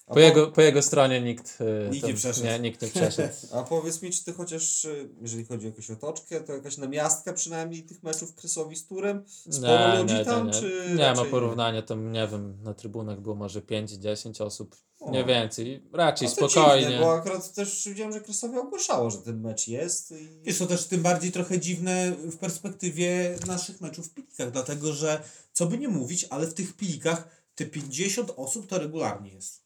Po 0.06 0.20
jego, 0.20 0.48
po 0.48 0.62
jego 0.62 0.82
stronie 0.82 1.22
nikt, 1.22 1.58
e, 1.62 1.90
Nikt 1.90 2.02
tam, 2.02 2.12
nie 2.12 2.18
przeszedł. 2.18 2.46
Nie, 2.46 2.60
nikt 2.60 2.82
nie 2.82 2.88
przeszedł. 2.88 3.34
a 3.56 3.64
powiedz 3.64 4.02
mi, 4.02 4.12
czy 4.12 4.26
ty 4.26 4.34
chociaż, 4.34 4.86
e, 4.86 4.90
jeżeli 5.22 5.46
chodzi 5.46 5.66
o 5.66 5.70
jakąś 5.70 5.92
otoczkę, 5.92 6.42
to 6.42 6.54
jakaś 6.54 6.78
namiastka 6.78 7.34
przynajmniej 7.34 7.84
tych 7.84 8.04
meczów 8.04 8.36
Kresowi 8.36 8.76
z 8.76 8.88
Turem? 8.88 9.24
Sporo 9.28 10.02
ludzi 10.02 10.26
tam, 10.26 10.52
czy 10.52 10.96
nie 10.98 11.14
ma 11.14 11.26
porównania, 11.26 11.82
tam 11.82 12.12
nie 12.12 12.28
wiem, 12.28 12.58
na 12.64 12.74
trybunach 12.74 13.22
było 13.22 13.36
może 13.36 13.62
5-10 13.62 14.44
osób, 14.44 14.76
O. 15.00 15.12
nie 15.12 15.26
więcej, 15.26 15.84
raczej 15.94 16.28
A 16.28 16.32
to 16.32 16.50
spokojnie. 16.50 16.88
Dziwne, 16.88 17.00
bo 17.00 17.14
akurat 17.14 17.54
też 17.54 17.88
widziałem, 17.90 18.14
że 18.14 18.22
Kresowie 18.22 18.60
ogłaszało, 18.60 19.12
że 19.12 19.18
ten 19.18 19.42
mecz 19.42 19.68
jest. 19.68 20.12
I... 20.12 20.42
Jest 20.44 20.60
to 20.60 20.66
też 20.66 20.86
tym 20.86 21.02
bardziej 21.02 21.32
trochę 21.32 21.60
dziwne 21.60 22.12
w 22.12 22.38
perspektywie 22.38 23.38
naszych 23.48 23.82
meczów 23.82 24.08
w 24.08 24.14
pilikach, 24.14 24.52
dlatego 24.52 24.94
że, 24.94 25.22
co 25.54 25.66
by 25.66 25.78
nie 25.78 25.88
mówić, 25.88 26.28
ale 26.30 26.48
w 26.48 26.54
tych 26.54 26.74
pilikach 26.74 27.28
te 27.56 27.66
50 27.66 28.32
osób 28.36 28.68
to 28.68 28.80
regularnie 28.80 29.32
jest. 29.32 29.65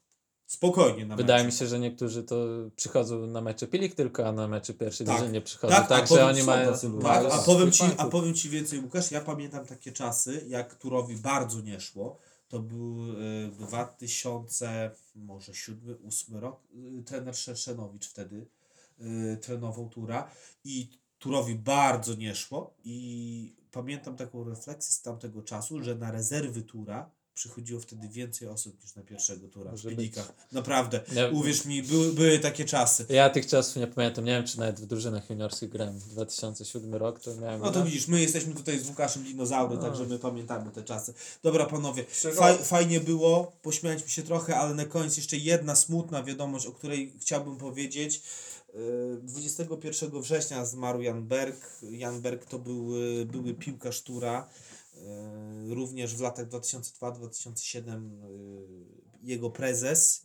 Spokojnie 0.50 1.06
na 1.06 1.16
Wydaje 1.16 1.43
mi 1.43 1.47
meczu. 1.47 1.58
się, 1.58 1.68
że 1.68 1.80
niektórzy 1.80 2.24
to 2.24 2.36
przychodzą 2.76 3.28
na 3.28 3.41
mecze 3.41 3.68
Pilik 3.68 3.95
tylko, 3.95 4.28
a 4.28 4.32
na 4.32 4.47
mecze 4.47 4.74
pierwszej 4.74 5.08
Tak. 5.08 5.16
drużyny 5.16 5.34
nie 5.34 5.41
przychodzą. 5.41 5.76
Tak, 5.76 5.86
a 5.86 5.88
Tak, 5.88 6.08
że 6.08 6.26
oni 6.26 6.43
mają... 6.43 6.74
Tak, 7.02 7.26
a 7.32 7.38
powiem, 7.38 7.72
ci, 7.72 7.84
a 7.97 8.06
powiem 8.06 8.34
Ci 8.34 8.50
więcej, 8.50 8.80
Łukasz, 8.80 9.12
ja 9.12 9.22
pamiętam 9.22 9.66
takie 9.66 9.91
czasy, 9.91 10.45
jak 10.47 10.76
Turowi 10.76 11.16
bardzo 11.16 11.62
nie 11.62 11.80
szło. 11.80 12.18
To 12.47 12.60
był 12.60 13.14
y, 13.14 13.52
2000, 13.60 14.91
może 15.16 15.54
7, 15.54 15.97
8 16.08 16.36
rok. 16.38 16.60
Y, 17.00 17.04
trener 17.04 17.36
Szerszenowicz 17.36 18.08
wtedy 18.08 18.47
y, 19.02 19.38
trenował 19.41 19.89
Tura 19.89 20.32
i 20.64 20.89
Turowi 21.20 21.56
bardzo 21.56 22.14
nie 22.14 22.36
szło 22.36 22.74
i 22.84 23.56
pamiętam 23.72 24.16
taką 24.16 24.43
refleksję 24.43 24.93
z 24.93 25.02
tamtego 25.02 25.41
czasu, 25.41 25.84
że 25.84 25.95
na 25.95 26.12
rezerwy 26.12 26.62
Tura 26.62 27.10
przychodziło 27.40 27.82
wtedy 27.82 28.10
więcej 28.10 28.48
osób 28.48 28.82
niż 28.84 28.96
na 28.96 29.04
pierwszego 29.04 29.48
Tura 29.48 29.70
w 29.70 29.72
Może 29.72 29.92
być. 29.92 30.14
Naprawdę, 30.52 31.02
Nie- 31.16 31.30
uwierz 31.30 31.66
mi, 31.66 31.84
były, 31.84 32.14
były 32.14 32.40
takie 32.40 32.66
czasy. 32.66 33.06
Ja 33.10 33.30
tych 33.30 33.48
czasów 33.48 33.76
nie 33.76 33.88
pamiętam, 33.88 34.26
nie 34.26 34.32
wiem 34.32 34.48
czy 34.48 34.60
nawet 34.60 34.80
w 34.80 34.86
drużynach 34.86 35.30
juniorskich 35.30 35.70
grałem. 35.70 36.00
2007 36.00 36.96
rok 36.96 37.20
to 37.20 37.36
miałem... 37.36 37.62
No 37.62 37.72
to 37.72 37.84
widzisz, 37.86 38.08
my 38.08 38.22
jesteśmy 38.22 38.54
tutaj 38.56 38.80
z 38.80 38.88
Łukaszem 38.88 39.24
dinozaury, 39.24 39.76
No. 39.76 39.82
także 39.82 40.06
my 40.06 40.20
pamiętamy 40.20 40.72
te 40.72 40.84
czasy. 40.84 41.14
Dobra 41.44 41.66
panowie, 41.66 42.06
faj, 42.36 42.58
fajnie 42.58 43.00
było, 43.00 43.52
pośmialiśmy 43.62 44.10
się 44.10 44.24
trochę, 44.24 44.56
ale 44.56 44.74
na 44.76 44.86
koniec 44.86 45.18
jeszcze 45.18 45.38
jedna 45.38 45.76
smutna 45.76 46.24
wiadomość, 46.24 46.66
o 46.66 46.72
której 46.72 47.14
chciałbym 47.20 47.58
powiedzieć. 47.58 48.22
Yy, 48.74 49.20
21 49.24 50.22
września 50.22 50.66
zmarł 50.66 51.02
Jan 51.02 51.28
Berg. 51.28 51.82
Jan 51.82 52.22
Berg 52.22 52.46
to 52.46 52.60
był 52.60 52.98
yy, 52.98 53.26
były 53.26 53.54
piłkarz 53.54 54.02
Tura. 54.02 54.48
Yy, 55.68 55.76
Również 55.76 56.16
w 56.16 56.22
latach 56.22 56.47
2002-2007 56.50 58.10
yy, 58.22 58.62
jego 59.24 59.50
prezes. 59.50 60.22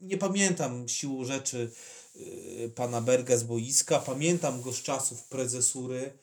Nie 0.00 0.18
pamiętam 0.18 0.88
siłą 0.88 1.24
rzeczy 1.24 1.70
yy, 2.14 2.70
pana 2.74 3.00
Berga 3.00 3.36
z 3.36 3.42
boiska. 3.44 3.98
Pamiętam 3.98 4.62
go 4.62 4.72
z 4.72 4.82
czasów 4.82 5.24
prezesury. 5.24 6.18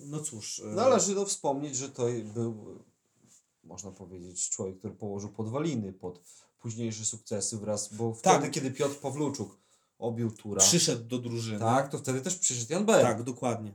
No 0.00 0.20
cóż. 0.20 0.58
yy, 0.58 0.66
Należy 0.74 1.14
to 1.14 1.26
wspomnieć, 1.26 1.76
że 1.76 1.88
to 1.88 2.06
był 2.34 2.84
można 3.64 3.90
powiedzieć, 3.90 4.48
człowiek, 4.50 4.78
który 4.78 4.94
położył 4.94 5.30
podwaliny 5.30 5.92
pod 5.92 6.20
późniejsze 6.60 7.04
sukcesy 7.04 7.56
wraz, 7.58 7.94
bo 7.94 8.16
Tak. 8.22 8.36
wtedy, 8.38 8.50
kiedy 8.54 8.70
Piotr 8.70 8.94
Pawluczuk 8.96 9.56
obił 9.98 10.30
tura, 10.30 10.60
Przyszedł 10.60 11.04
do 11.04 11.18
drużyny. 11.18 11.58
tak, 11.58 11.88
to 11.90 11.98
wtedy 11.98 12.20
też 12.20 12.36
przyszedł 12.36 12.72
Jan 12.72 12.84
Berg. 12.86 13.02
tak 13.02 13.22
dokładnie. 13.22 13.74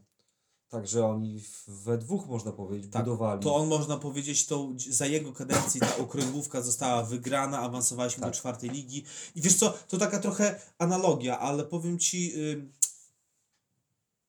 Także 0.72 1.05
oni 1.05 1.43
we 1.67 1.97
dwóch, 1.97 2.28
można 2.28 2.51
powiedzieć, 2.51 2.91
Tak, 2.91 3.05
budowali. 3.05 3.43
To 3.43 3.55
on 3.55 3.67
można 3.67 3.97
powiedzieć, 3.97 4.45
to 4.45 4.69
za 4.89 5.05
jego 5.05 5.34
kadencji 5.34 5.80
ta 5.80 5.97
okręgówka 5.97 6.61
została 6.61 7.03
wygrana, 7.03 7.59
awansowaliśmy 7.59 8.22
Tak. 8.22 8.30
do 8.30 8.38
czwartej 8.38 8.69
ligi. 8.69 9.03
I 9.36 9.41
wiesz 9.41 9.55
co, 9.55 9.74
to 9.88 9.97
taka 9.97 10.19
trochę 10.19 10.61
analogia, 10.78 11.39
ale 11.39 11.63
powiem 11.65 11.99
ci, 11.99 12.34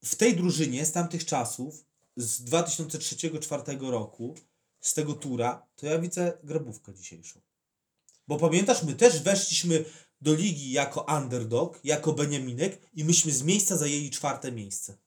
w 0.04 0.14
tej 0.16 0.36
drużynie 0.36 0.86
z 0.86 0.92
tamtych 0.92 1.24
czasów, 1.24 1.84
z 2.16 2.44
2003-2004 2.44 3.90
roku, 3.90 4.34
z 4.80 4.94
tego 4.94 5.12
tura, 5.12 5.66
to 5.76 5.86
ja 5.86 5.98
widzę 5.98 6.38
grabówkę 6.44 6.94
dzisiejszą. 6.94 7.40
Bo 8.28 8.38
pamiętasz, 8.38 8.82
my 8.82 8.94
też 8.94 9.22
weszliśmy 9.22 9.84
do 10.20 10.34
ligi 10.34 10.72
jako 10.72 11.06
underdog, 11.16 11.80
jako 11.84 12.12
Beniaminek 12.12 12.90
i 12.94 13.04
myśmy 13.04 13.32
z 13.32 13.42
miejsca 13.42 13.76
zajęli 13.76 14.10
czwarte 14.10 14.52
miejsce. 14.52 14.98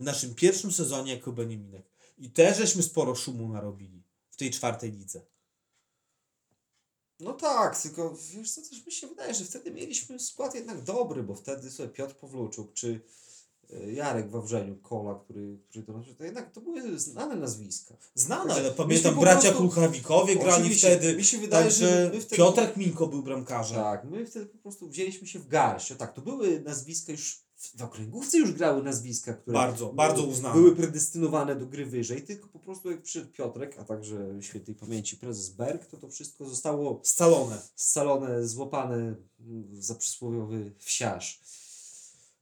W 0.00 0.04
naszym 0.04 0.34
pierwszym 0.34 0.72
sezonie 0.72 1.14
jako 1.14 1.32
Beniaminek. 1.32 1.86
I 2.18 2.30
też 2.30 2.58
żeśmy 2.58 2.82
sporo 2.82 3.14
szumu 3.14 3.48
narobili 3.48 4.02
w 4.30 4.36
tej 4.36 4.50
czwartej 4.50 4.92
lidze. 4.92 5.20
No 7.20 7.32
tak, 7.32 7.82
tylko 7.82 8.16
wiesz 8.32 8.50
co, 8.50 8.62
też 8.62 8.86
mi 8.86 8.92
się 8.92 9.06
wydaje, 9.06 9.34
że 9.34 9.44
wtedy 9.44 9.70
mieliśmy 9.70 10.20
skład 10.20 10.54
jednak 10.54 10.82
dobry, 10.82 11.22
bo 11.22 11.34
wtedy 11.34 11.70
sobie 11.70 11.88
Piotr 11.88 12.14
Pawluczuk 12.14 12.72
czy 12.72 13.00
e, 13.72 13.92
Jarek 13.92 14.30
Wawrzeniu, 14.30 14.76
Kola, 14.76 15.14
który, 15.14 15.58
który 15.70 15.84
to, 15.84 15.92
to 16.18 16.24
jednak 16.24 16.52
to 16.52 16.60
były 16.60 16.98
znane 16.98 17.36
nazwiska. 17.36 17.94
Znane, 18.14 18.54
ale 18.54 18.70
pamiętam, 18.70 19.20
bracia 19.20 19.40
prostu- 19.40 19.58
Kulchawikowie 19.58 20.36
grali 20.36 20.74
wtedy. 20.74 21.16
Mi 21.16 21.24
się 21.24 21.38
wydaje, 21.38 21.70
że 21.70 22.10
wtedy... 22.20 22.36
Piotrek 22.36 22.76
Minko 22.76 23.06
był 23.06 23.22
bramkarzem. 23.22 23.76
Tak, 23.76 24.04
my 24.04 24.26
wtedy 24.26 24.46
po 24.46 24.58
prostu 24.58 24.88
wzięliśmy 24.88 25.26
się 25.26 25.38
w 25.38 25.48
garść. 25.48 25.92
O 25.92 25.94
tak, 25.94 26.14
to 26.14 26.20
były 26.20 26.60
nazwiska 26.60 27.12
już, 27.12 27.43
w 27.76 27.82
okręgówce 27.82 28.38
już 28.38 28.52
grały 28.52 28.82
nazwiska, 28.82 29.34
które 29.34 29.54
Bardzo, 29.54 29.92
bardzo 29.92 30.22
uznane. 30.22 30.54
były 30.54 30.76
predestynowane 30.76 31.56
do 31.56 31.66
gry 31.66 31.86
wyżej, 31.86 32.22
tylko 32.22 32.48
po 32.48 32.58
prostu 32.58 32.90
jak 32.90 33.02
przyszedł 33.02 33.32
Piotrek, 33.32 33.78
a 33.78 33.84
także 33.84 34.16
świętej 34.40 34.74
pamięci 34.74 35.16
prezes 35.16 35.48
Berg, 35.50 35.86
to 35.86 35.96
to 35.96 36.08
wszystko 36.08 36.48
zostało 36.48 37.00
Scalone. 37.04 37.58
scalone, 37.76 38.46
złapane 38.46 38.96
mm, 39.40 39.82
za 39.82 39.94
przysłowiowy 39.94 40.72
wsiarz. 40.78 41.40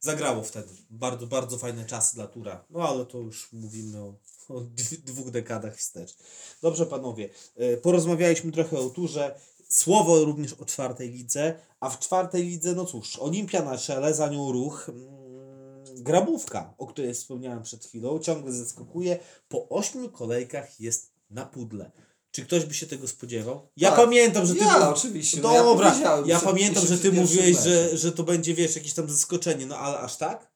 Zagrało 0.01 0.43
wtedy. 0.43 0.68
Bardzo, 0.91 1.27
bardzo 1.27 1.59
fajne 1.59 1.85
czasy 1.87 2.14
dla 2.14 2.27
Tura. 2.27 2.64
No 2.70 2.89
ale 2.89 3.07
to 3.07 3.18
już 3.18 3.53
mówimy 3.53 3.99
o, 3.99 4.14
o 4.49 4.61
dw- 4.61 4.97
dwóch 5.05 5.31
dekadach 5.31 5.77
wstecz. 5.77 6.16
Dobrze 6.62 6.87
panowie, 6.87 7.29
e, 7.57 7.77
porozmawialiśmy 7.77 8.53
trochę 8.53 8.79
o 8.79 8.91
Turze. 8.91 9.41
Słowo 9.77 10.25
również 10.25 10.53
o 10.53 10.64
czwartej 10.64 11.11
lidze, 11.11 11.55
a 11.81 11.91
w 11.91 11.99
czwartej 11.99 12.45
lidze, 12.45 12.75
no 12.75 12.85
cóż, 12.85 13.18
Olimpia 13.18 13.62
na 13.62 13.79
czele, 13.79 14.14
za 14.14 14.29
nią 14.29 14.53
ruch. 14.53 14.89
Mm, 14.89 16.03
Grabówka, 16.03 16.75
o 16.79 16.87
której 16.87 17.14
wspomniałem 17.14 17.62
przed 17.62 17.85
chwilą, 17.87 18.18
ciągle 18.18 18.53
zaskakuje. 18.53 19.18
Po 19.49 19.68
ośmiu 19.68 20.09
kolejkach 20.11 20.81
jest 20.81 21.12
na 21.31 21.47
pudle. 21.47 21.91
Czy 22.31 22.43
ktoś 22.45 22.64
by 22.64 22.75
się 22.75 22.87
tego 22.87 23.09
spodziewał? 23.09 23.68
Ja 23.77 23.91
Tak. 23.91 23.99
pamiętam, 24.01 24.47
że 24.47 24.55
ty 24.55 24.61
Ja 24.64 24.91
oczywiście, 24.91 25.41
no 25.43 25.53
ja 25.55 25.62
Dobra, 25.62 25.91
powiedziałem 25.91 26.29
ja 26.29 26.37
przed- 26.39 26.49
pamiętam, 26.51 26.87
że 26.87 26.99
ty 26.99 27.12
mówiłeś, 27.12 27.57
że, 27.59 27.97
że 27.97 28.12
to 28.12 28.23
będzie, 28.23 28.55
wiesz, 28.55 28.77
jakieś 28.77 28.93
tam 28.93 29.11
zaskoczenie, 29.11 29.66
no 29.66 29.77
ale 29.79 29.99
aż 29.99 30.16
tak? 30.16 30.51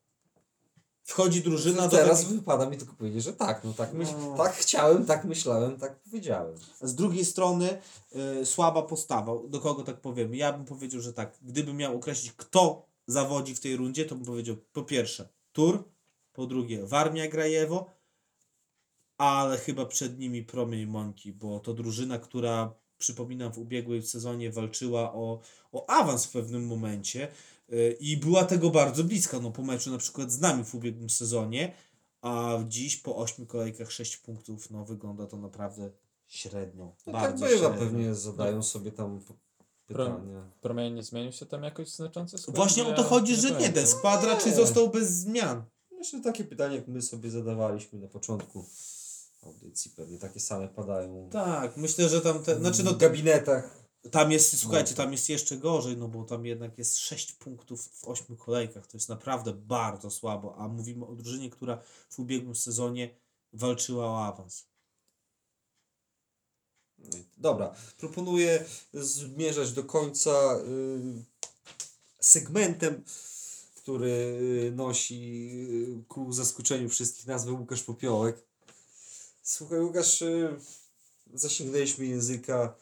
Wchodzi 1.07 1.43
drużyna 1.43 1.83
do 1.89 1.97
Teraz 1.97 2.25
wypada 2.25 2.71
mi 2.71 2.77
tylko 2.77 2.95
powiedzieć, 2.95 3.25
że 3.25 3.33
tak, 3.33 3.65
no 3.65 3.73
tak, 3.73 3.93
myśl, 3.93 4.13
No. 4.21 4.37
tak 4.37 4.53
chciałem, 4.55 5.07
tak 5.07 5.25
myślałem, 5.25 5.79
tak 5.79 5.97
powiedziałem. 5.97 6.55
Z 6.81 6.95
drugiej 6.95 7.25
strony 7.25 7.79
y, 8.41 8.47
słaba 8.47 8.83
postawa. 8.83 9.33
Do 9.49 9.61
kogo 9.61 9.83
tak 9.83 10.01
powiemy? 10.01 10.37
Ja 10.37 10.53
bym 10.53 10.65
powiedział, 10.65 11.01
że 11.01 11.13
tak. 11.13 11.39
Gdybym 11.43 11.77
miał 11.77 11.97
określić, 11.97 12.33
kto 12.33 12.87
zawodzi 13.07 13.55
w 13.55 13.61
tej 13.61 13.77
rundzie, 13.77 14.05
to 14.05 14.15
bym 14.15 14.25
powiedział 14.25 14.57
po 14.73 14.83
pierwsze 14.83 15.29
Tur, 15.53 15.85
po 16.33 16.47
drugie 16.47 16.87
Warmia 16.87 17.29
Grajewo, 17.29 17.87
ale 19.19 19.59
chyba 19.59 19.87
przed 19.87 20.19
nimi 20.19 20.43
Promień 20.43 20.87
Mąki, 20.87 21.33
bo 21.33 21.61
to 21.61 21.75
drużyna, 21.75 22.19
która 22.19 22.75
przypominam 22.99 23.53
w 23.53 23.59
ubiegłym 23.59 24.03
sezonie 24.03 24.51
walczyła 24.51 25.13
o, 25.13 25.41
o 25.73 25.91
awans 25.91 26.27
w 26.27 26.31
pewnym 26.31 26.67
momencie 26.67 27.29
i 28.01 28.17
była 28.17 28.45
tego 28.45 28.71
bardzo 28.71 29.05
bliska, 29.05 29.41
no 29.41 29.51
po 29.51 29.63
meczu 29.63 29.91
na 29.91 29.99
przykład 29.99 30.33
z 30.33 30.41
nami 30.41 30.65
w 30.65 30.75
ubiegłym 30.75 31.11
sezonie, 31.11 31.73
a 32.21 32.59
dziś 32.69 32.97
po 32.97 33.17
ośmiu 33.17 33.47
kolejkach 33.47 33.93
6 33.93 34.17
punktów, 34.17 34.71
no 34.71 34.85
wygląda 34.85 35.27
to 35.27 35.37
naprawdę 35.37 35.91
średnio. 36.27 36.97
No 37.07 37.13
tak 37.13 37.23
bardzo 37.23 37.47
bywa, 37.47 37.59
średnio. 37.59 37.79
pewnie 37.79 38.15
zadają 38.15 38.63
sobie 38.63 38.93
tam 38.93 39.21
pytania. 39.87 40.51
Promień 40.61 40.95
nie 40.95 41.03
zmienił 41.03 41.33
się 41.33 41.47
tam 41.47 41.63
jakoś 41.63 41.89
znacząco? 41.89 42.39
skład? 42.39 42.57
Właśnie 42.57 42.87
o 42.87 42.93
to 42.93 43.03
chodzi, 43.03 43.37
że 43.37 43.51
nie, 43.51 43.69
ten 43.69 43.87
skład 43.87 44.25
raczej 44.25 44.51
Nie. 44.51 44.57
został 44.57 44.89
bez 44.89 45.11
zmian. 45.11 45.65
Jeszcze 45.99 46.21
takie 46.21 46.45
pytanie, 46.45 46.77
jak 46.77 46.89
my 46.89 47.03
sobie 47.03 47.31
zadawaliśmy 47.31 47.99
na 47.99 48.09
początku 48.09 48.65
audycji, 49.43 49.91
pewnie 49.97 50.19
takie 50.19 50.41
same 50.41 50.69
padają 50.69 51.29
Tak, 51.33 51.77
myślę, 51.77 52.09
że 52.09 52.21
tam, 52.21 52.43
te, 52.43 52.61
znaczy 52.61 52.85
no, 52.85 52.93
w 52.93 52.97
gabinetach. 52.97 53.86
Tam 54.11 54.33
jest, 54.33 54.59
słuchajcie, 54.59 54.91
No. 54.91 54.97
tam 54.97 55.13
jest 55.13 55.29
jeszcze 55.29 55.57
gorzej, 55.57 55.97
no 55.97 56.09
bo 56.09 56.25
tam 56.25 56.47
jednak 56.47 56.79
jest 56.79 56.97
6 56.99 57.33
punktów 57.33 57.89
w 57.89 58.09
8 58.09 58.37
kolejkach, 58.37 58.87
to 58.87 58.97
jest 58.97 59.09
naprawdę 59.09 59.53
bardzo 59.53 60.11
słabo, 60.11 60.57
a 60.59 60.69
mówimy 60.69 61.07
o 61.07 61.15
drużynie, 61.15 61.51
która 61.51 61.83
w 62.11 62.19
ubiegłym 62.19 62.55
sezonie 62.57 63.17
walczyła 63.53 64.07
o 64.07 64.25
awans. 64.27 64.65
Dobra, 67.37 67.75
proponuję 67.99 68.65
zmierzać 68.95 69.73
do 69.73 69.85
końca 69.85 70.57
y, 70.57 71.25
segmentem, 72.21 73.05
który 73.75 74.11
y, 74.69 74.73
nosi 74.77 75.51
y, 76.01 76.05
ku 76.09 76.33
zaskoczeniu 76.33 76.89
wszystkich 76.89 77.27
nazwę 77.27 77.53
Łukasz 77.53 77.83
Popiołek. 77.83 78.43
Słuchaj, 79.43 79.81
Łukasz, 79.81 80.25
zasięgnęliśmy 81.35 82.07
języka 82.07 82.75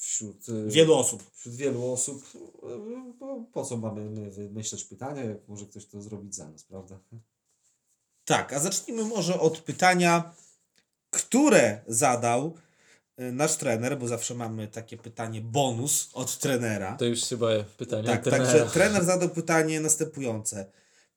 wśród, 0.00 0.48
y, 0.48 0.66
Wielu 0.70 0.94
osób. 0.94 1.22
wśród 1.34 1.54
wielu 1.54 1.92
osób. 1.92 2.24
Y, 2.34 2.38
bo 3.18 3.44
po 3.52 3.64
co 3.64 3.76
mamy 3.76 4.10
my 4.10 4.30
wymyślać 4.30 4.84
pytania, 4.84 5.24
jak 5.24 5.48
może 5.48 5.66
ktoś 5.66 5.86
to 5.86 6.02
zrobić 6.02 6.34
za 6.34 6.48
nas, 6.48 6.62
prawda? 6.64 6.98
Tak, 8.24 8.52
a 8.52 8.58
zacznijmy 8.60 9.04
może 9.04 9.40
od 9.40 9.58
pytania, 9.58 10.34
które 11.10 11.80
zadał 11.86 12.54
y, 13.20 13.32
nasz 13.32 13.56
trener, 13.56 13.98
bo 13.98 14.08
zawsze 14.08 14.34
mamy 14.34 14.68
takie 14.68 14.96
pytanie 14.96 15.40
bonus 15.40 16.10
od 16.12 16.38
trenera. 16.38 16.96
To 16.96 17.04
już 17.04 17.24
się 17.24 17.36
boję 17.36 17.64
pytania 17.76 18.10
Tak, 18.10 18.24
trenera. 18.24 18.44
także 18.52 18.66
trener 18.72 19.04
zadał 19.04 19.28
pytanie 19.28 19.80
następujące. 19.80 20.66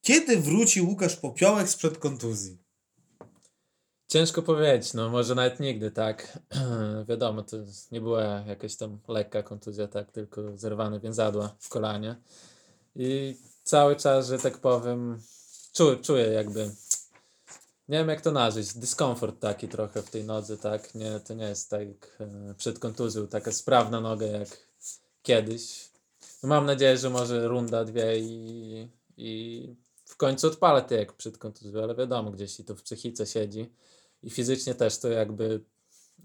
Kiedy 0.01 0.37
wróci 0.37 0.81
Łukasz 0.81 1.15
Popiołek 1.15 1.69
sprzed 1.69 1.97
kontuzji? 1.97 2.57
Ciężko 4.09 4.41
powiedzieć, 4.41 4.93
no 4.93 5.09
może 5.09 5.35
nawet 5.35 5.59
nigdy, 5.59 5.91
tak. 5.91 6.39
Wiadomo, 7.09 7.43
to 7.43 7.57
nie 7.91 8.01
była 8.01 8.23
jakaś 8.23 8.75
tam 8.75 8.99
lekka 9.07 9.43
kontuzja, 9.43 9.87
tak, 9.87 10.11
tylko 10.11 10.57
zerwane 10.57 10.99
więzadła 10.99 11.55
w 11.59 11.69
kolanie. 11.69 12.15
I 12.95 13.37
cały 13.63 13.95
czas, 13.95 14.27
że 14.27 14.39
tak 14.39 14.57
powiem, 14.57 15.21
czuję, 15.73 15.97
czuję 15.97 16.27
jakby, 16.27 16.71
nie 17.89 17.97
wiem 17.97 18.09
jak 18.09 18.21
to 18.21 18.31
nazwać, 18.31 18.73
dyskomfort 18.73 19.39
taki 19.39 19.67
trochę 19.67 20.01
w 20.01 20.09
tej 20.09 20.23
nodze, 20.23 20.57
tak. 20.57 20.95
Nie, 20.95 21.19
to 21.19 21.33
nie 21.33 21.45
jest 21.45 21.69
tak 21.69 21.87
e, 22.19 22.53
przed 22.57 22.79
kontuzją, 22.79 23.27
taka 23.27 23.51
sprawna 23.51 24.01
noga 24.01 24.25
jak 24.25 24.49
kiedyś. 25.23 25.89
No 26.43 26.49
mam 26.49 26.65
nadzieję, 26.65 26.97
że 26.97 27.09
może 27.09 27.47
runda, 27.47 27.85
dwie 27.85 28.19
i, 28.19 28.89
i 29.17 29.75
w 30.05 30.15
końcu 30.15 30.47
odpalę 30.47 30.81
to 30.81 30.95
jak 30.95 31.13
przed 31.13 31.37
kontuzją, 31.37 31.83
ale 31.83 31.95
wiadomo, 31.95 32.31
gdzieś 32.31 32.59
i 32.59 32.63
to 32.63 32.75
w 32.75 32.83
psychice 32.83 33.25
siedzi 33.25 33.69
i 34.23 34.29
fizycznie 34.29 34.75
też 34.75 34.97
to 34.97 35.07
jakby, 35.07 35.63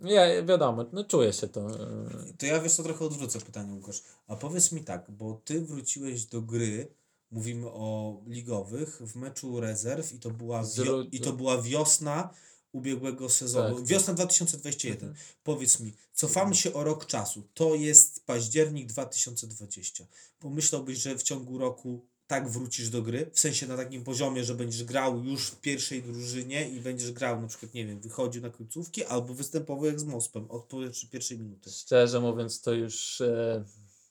ja, 0.03 0.43
wiadomo, 0.45 0.85
no 0.93 1.05
czuję 1.05 1.33
się 1.33 1.49
to. 1.49 1.61
e, 1.71 2.33
To 2.39 2.47
ja 2.47 2.61
wiesz 2.61 2.73
co, 2.75 2.83
trochę 2.83 3.05
odwrócę 3.05 3.41
pytanie 3.41 3.73
Łukasz. 3.75 4.03
A 4.27 4.37
powiedz 4.37 4.73
mi 4.73 4.85
tak, 4.85 5.11
bo 5.11 5.41
ty 5.45 5.61
wróciłeś 5.61 6.25
do 6.25 6.43
gry, 6.43 6.89
mówimy 7.31 7.67
o 7.71 8.21
ligowych, 8.27 8.99
w 9.03 9.17
meczu 9.17 9.61
rezerw 9.61 10.13
i 10.13 10.19
to 10.19 10.31
była, 10.31 10.63
wio- 10.63 11.09
i 11.13 11.21
to 11.21 11.33
była 11.33 11.63
wiosna 11.63 12.31
ubiegłego 12.73 13.29
sezonu. 13.29 13.77
Tak. 13.77 13.87
Wiosna 13.87 14.15
2021. 14.15 15.15
Powiedz 15.43 15.81
mi, 15.81 15.93
cofamy 16.15 16.55
się 16.55 16.73
o 16.73 16.85
rok 16.85 17.07
czasu. 17.07 17.43
To 17.55 17.75
jest 17.75 18.27
październik 18.27 18.87
2020. 18.87 20.05
Pomyślałbyś, 20.39 20.99
że 20.99 21.19
w 21.19 21.23
ciągu 21.23 21.59
roku 21.59 22.07
tak 22.27 22.49
wrócisz 22.49 22.89
do 22.91 23.03
gry? 23.03 23.31
W 23.33 23.41
sensie 23.41 23.67
na 23.67 23.77
takim 23.77 24.05
poziomie, 24.05 24.45
że 24.45 24.55
będziesz 24.55 24.85
grał 24.85 25.25
już 25.25 25.47
w 25.47 25.61
pierwszej 25.61 26.03
drużynie 26.03 26.69
i 26.69 26.81
będziesz 26.81 27.13
grał 27.13 27.41
na 27.41 27.49
przykład, 27.49 27.75
nie 27.75 27.87
wiem, 27.87 28.01
wychodził 28.01 28.43
na 28.43 28.51
końcówki 28.51 29.05
albo 29.05 29.35
występował 29.35 29.85
jak 29.85 30.01
z 30.01 30.05
Mospem 30.05 30.51
od 30.51 30.69
pierwszej- 31.13 31.39
minuty. 31.39 31.71
Szczerze 31.71 32.21
mówiąc, 32.21 32.61
to 32.61 32.73
już 32.73 33.21
e, 33.21 33.65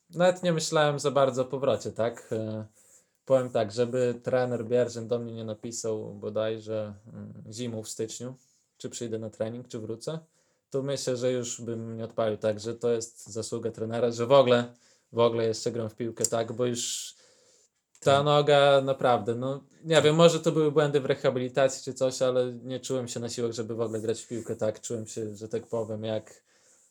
nawet 0.09 0.43
nie 0.43 0.53
myślałem 0.53 0.99
za 0.99 1.11
bardzo 1.11 1.41
o 1.41 1.45
powrocie, 1.45 1.91
tak? 1.91 2.30
E, 2.32 2.66
powiem 3.26 3.49
tak, 3.49 3.72
żeby 3.72 4.20
trener 4.24 4.66
Bierzyn 4.66 5.07
do 5.07 5.20
mnie 5.20 5.34
nie 5.34 5.45
napisał 5.45 6.14
bodajże 6.14 6.93
mm, 7.14 7.43
zimą 7.51 7.84
w 7.84 7.89
styczniu, 7.89 8.36
czy 8.78 8.89
przyjdę 8.89 9.20
na 9.20 9.30
trening, 9.30 9.68
czy 9.68 9.80
wrócę, 9.80 10.20
to 10.70 10.84
myślę, 10.84 11.18
że 11.18 11.32
już 11.32 11.61
bym 11.61 11.97
nie 11.97 12.03
odpalił, 12.03 12.38
tak, 12.38 12.59
że 12.59 12.76
to 12.76 12.91
jest 12.91 13.28
zasługa 13.28 13.72
trenera, 13.72 14.11
że 14.11 14.26
w 14.26 14.32
ogóle, 14.32 14.74
w 15.11 15.20
ogóle 15.20 15.47
jeszcze 15.47 15.72
gram 15.72 15.89
w 15.89 15.95
piłkę, 15.95 16.26
tak, 16.26 16.53
bo 16.53 16.66
już 16.66 17.16
ta 18.04 18.24
noga 18.24 18.82
naprawdę, 18.82 19.36
no 19.36 19.64
nie 19.84 20.01
wiem, 20.01 20.16
może 20.16 20.39
to 20.39 20.51
były 20.51 20.72
błędy 20.72 20.99
w 20.99 21.06
rehabilitacji 21.06 21.84
czy 21.84 21.93
coś, 21.93 22.22
ale 22.22 22.54
nie 22.54 22.80
czułem 22.80 23.08
się 23.08 23.20
na 23.20 23.30
siłach, 23.30 23.51
żeby 23.51 23.76
w 23.76 23.82
ogóle 23.82 23.99
grać 24.01 24.22
w 24.22 24.28
piłkę, 24.28 24.56
tak, 24.56 24.82
czułem 24.82 25.08
się, 25.08 25.36
że 25.36 25.47
tak 25.49 25.68
powiem, 25.68 26.04
jak 26.04 26.43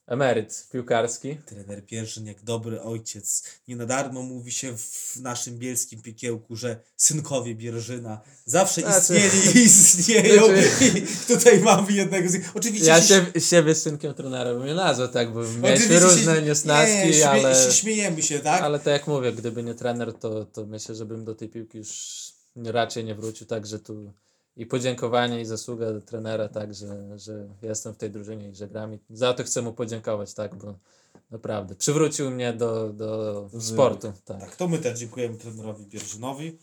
emeryt 0.07 0.69
piłkarski. 0.73 1.37
Trener 1.47 1.87
Pierzyn 1.87 2.27
jak 2.27 2.45
dobry 2.45 2.81
ojciec. 2.81 3.43
Nie 3.69 3.77
na 3.77 3.87
darmo 3.87 4.23
mówi 4.23 4.53
się 4.53 4.77
w 4.79 5.17
naszym 5.21 5.59
bielskim 5.59 6.03
piekiełku, 6.03 6.57
że 6.57 6.81
synkowie 6.97 7.55
Bierżyna 7.55 8.21
zawsze 8.45 8.81
Znaczy- 8.81 8.99
istnieli 8.99 9.59
i 9.59 9.63
istnieją. 9.67 10.45
Znaczy- 10.45 10.99
I 10.99 11.27
tutaj 11.27 11.61
mamy 11.61 11.93
jednego 11.93 12.29
z 12.29 12.35
nich. 12.35 12.51
Oczywiście 12.57 12.87
Ja 12.87 13.03
się, 13.03 13.27
siebie 13.39 13.75
synkiem 13.75 14.15
trenera 14.15 14.55
bym 14.55 14.67
nie 14.67 14.75
nazwał, 14.75 15.09
tak, 15.09 15.33
bo 15.33 15.41
mieliśmy 15.63 16.01
różne 16.01 16.37
się, 16.37 16.43
niesnaski, 16.43 16.95
nie, 17.07 17.13
śmie, 17.13 17.31
ale... 17.31 17.55
się 17.55 17.73
śmiejemy 17.73 18.23
się, 18.23 18.39
tak? 18.39 18.63
Ale 18.63 18.79
tak 18.79 18.93
jak 18.93 19.07
mówię, 19.07 19.33
gdyby 19.33 19.63
nie 19.63 19.75
trener, 19.75 20.15
to, 20.15 20.45
to 20.45 20.67
myślę, 20.67 20.95
że 20.95 21.05
bym 21.05 21.25
do 21.25 21.35
tej 21.35 21.49
piłki 21.49 21.79
już 21.79 22.23
raczej 22.57 23.05
nie 23.05 23.15
wrócił. 23.15 23.47
Także 23.47 23.79
tu 23.79 24.13
i 24.57 24.67
podziękowanie, 24.67 25.41
i 25.41 25.45
zasługa 25.45 25.87
trenera, 26.07 26.49
tak, 26.49 26.75
że, 26.75 27.19
że 27.19 27.49
jestem 27.63 27.95
w 27.95 27.97
tej 27.97 28.11
drużynie 28.11 28.49
i 28.49 28.55
że 28.55 28.69
gram. 28.69 28.95
I 28.95 28.99
za 29.11 29.35
to 29.35 29.45
chcę 29.45 29.63
mu 29.63 29.73
podziękować, 29.73 30.35
tak, 30.35 30.55
bo 30.55 30.75
naprawdę 31.31 31.75
przywrócił 31.75 32.31
mnie 32.31 32.53
do, 32.53 32.93
do 32.93 33.51
sportu. 33.61 34.13
Tak. 34.25 34.41
Tak, 34.41 34.57
to 34.57 34.69
my 34.69 34.79
też 34.79 34.99
dziękujemy 34.99 35.37
trenerowi 35.39 35.87
Bierżynowi. 35.87 36.59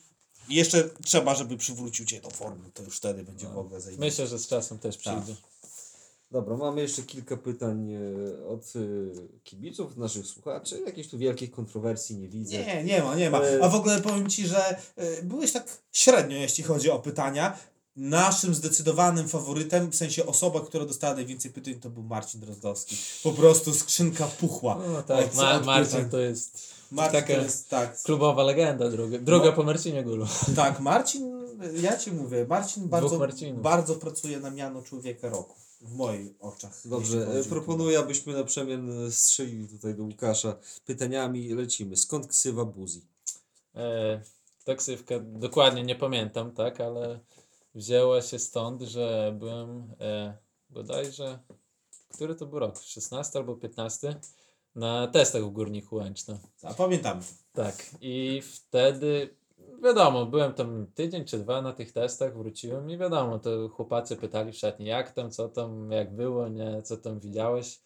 I 0.49 0.55
jeszcze 0.55 0.89
trzeba, 1.05 1.35
żeby 1.35 1.57
przywrócił 1.57 2.05
Cię 2.05 2.21
do 2.21 2.29
formy, 2.29 2.71
to 2.73 2.83
już 2.83 2.97
wtedy 2.97 3.23
będzie 3.23 3.47
w 3.47 3.57
ogóle 3.57 3.81
zajęcie. 3.81 4.05
Myślę, 4.05 4.27
że 4.27 4.39
z 4.39 4.47
czasem 4.47 4.79
też 4.79 4.97
Tak. 4.97 5.01
przyjdzie. 5.23 5.41
Dobra, 6.31 6.57
mamy 6.57 6.81
jeszcze 6.81 7.01
kilka 7.03 7.37
pytań 7.37 7.93
e, 7.93 7.99
od 8.47 8.73
e, 8.75 8.79
kibiców, 9.43 9.97
naszych 9.97 10.25
słuchaczy. 10.25 10.81
Jakichś 10.85 11.09
tu 11.09 11.17
wielkich 11.17 11.51
kontrowersji 11.51 12.17
nie 12.17 12.27
widzę. 12.27 12.57
Nie, 12.57 12.83
nie 12.83 13.03
ma, 13.03 13.15
nie 13.15 13.29
ma. 13.29 13.37
Ale- 13.37 13.63
A 13.63 13.69
w 13.69 13.75
ogóle 13.75 14.01
powiem 14.01 14.29
Ci, 14.29 14.47
że 14.47 14.75
byłeś 15.23 15.51
tak 15.51 15.67
średnio, 15.91 16.37
jeśli 16.37 16.63
chodzi 16.63 16.89
o 16.89 16.99
pytania. 16.99 17.57
Naszym 18.00 18.56
zdecydowanym 18.56 19.28
faworytem, 19.28 19.91
w 19.91 19.95
sensie 19.95 20.26
osoba, 20.26 20.60
która 20.60 20.86
dostała 20.86 21.14
najwięcej 21.16 21.52
pytań, 21.52 21.76
to 21.76 21.89
był 21.89 22.04
Marcin 22.04 22.41
Drozdowski. 22.41 22.97
Po 23.24 23.32
prostu 23.32 23.74
skrzynka 23.74 24.28
puchła. 24.28 24.80
No 24.93 25.04
tak, 25.04 25.36
Ma, 25.36 25.60
Marcin 25.60 26.10
to 26.10 26.20
jest 26.20 26.80
Marcin 26.91 27.22
taka 27.22 27.34
to 27.36 27.41
jest, 27.41 27.70
tak, 27.70 28.02
klubowa 28.04 28.43
legenda, 28.43 28.89
druga, 28.89 29.18
druga 29.20 29.45
No. 29.45 29.54
po 29.54 29.64
Marcinie 29.64 30.04
Gólu. 30.04 30.26
tak, 30.56 30.80
Marcin, 30.80 31.32
ja 31.82 31.97
Ci 31.97 32.12
mówię, 32.12 32.45
Marcin 32.50 32.88
bardzo, 32.88 33.20
bardzo 33.54 33.95
pracuje 33.95 34.39
na 34.39 34.50
miano 34.50 34.82
człowieka 34.82 35.30
roku. 35.30 35.56
W 35.82 35.95
moich 35.95 36.32
oczach. 36.39 36.82
Dobrze, 36.86 37.28
e, 37.39 37.43
proponuję, 37.43 38.00
abyśmy 38.00 38.34
na 38.34 38.43
przemian 38.43 39.12
strzelili 39.12 39.68
tutaj 39.68 39.95
do 39.95 40.04
Łukasza 40.04 40.56
pytaniami. 40.86 41.54
Lecimy. 41.54 41.97
Skąd 41.97 42.28
ksywa 42.28 42.66
Buzi? 42.66 43.02
E, 43.76 44.22
taksywka, 44.66 45.16
dokładnie 45.20 45.84
nie 45.84 45.95
pamiętam, 45.95 46.52
tak, 46.52 46.82
ale 46.82 47.20
wzięła 47.76 48.22
się 48.22 48.39
stąd, 48.39 48.82
że 48.82 49.36
byłem 49.39 49.93
e, 49.99 50.38
bodajże, 50.70 51.39
który 52.13 52.36
to 52.36 52.45
był 52.45 52.59
rok, 52.59 52.80
16 52.80 53.39
albo 53.39 53.55
15, 53.55 54.20
na 54.76 55.07
testach 55.07 55.43
w 55.43 55.49
Górniku 55.49 55.95
Łęczna. 55.95 56.39
A 56.63 56.74
pamiętamy. 56.74 57.22
Tak, 57.53 57.76
i 58.01 58.41
wtedy, 58.41 59.36
wiadomo, 59.84 60.26
byłem 60.26 60.53
tam 60.53 60.88
tydzień 60.95 61.26
czy 61.26 61.39
dwa 61.39 61.61
na 61.61 61.74
tych 61.74 61.91
testach, 61.91 62.38
wróciłem 62.38 62.89
i 62.89 62.97
wiadomo, 62.97 63.39
to 63.39 63.70
chłopacy 63.70 64.15
pytali 64.15 64.51
w 64.51 64.57
szatni, 64.57 64.86
jak 64.86 65.11
tam, 65.11 65.32
co 65.32 65.49
tam, 65.49 65.91
jak 65.91 66.15
było, 66.15 66.47
nie, 66.47 66.82
co 66.82 66.97
tam 66.97 67.20
widziałeś. 67.20 67.82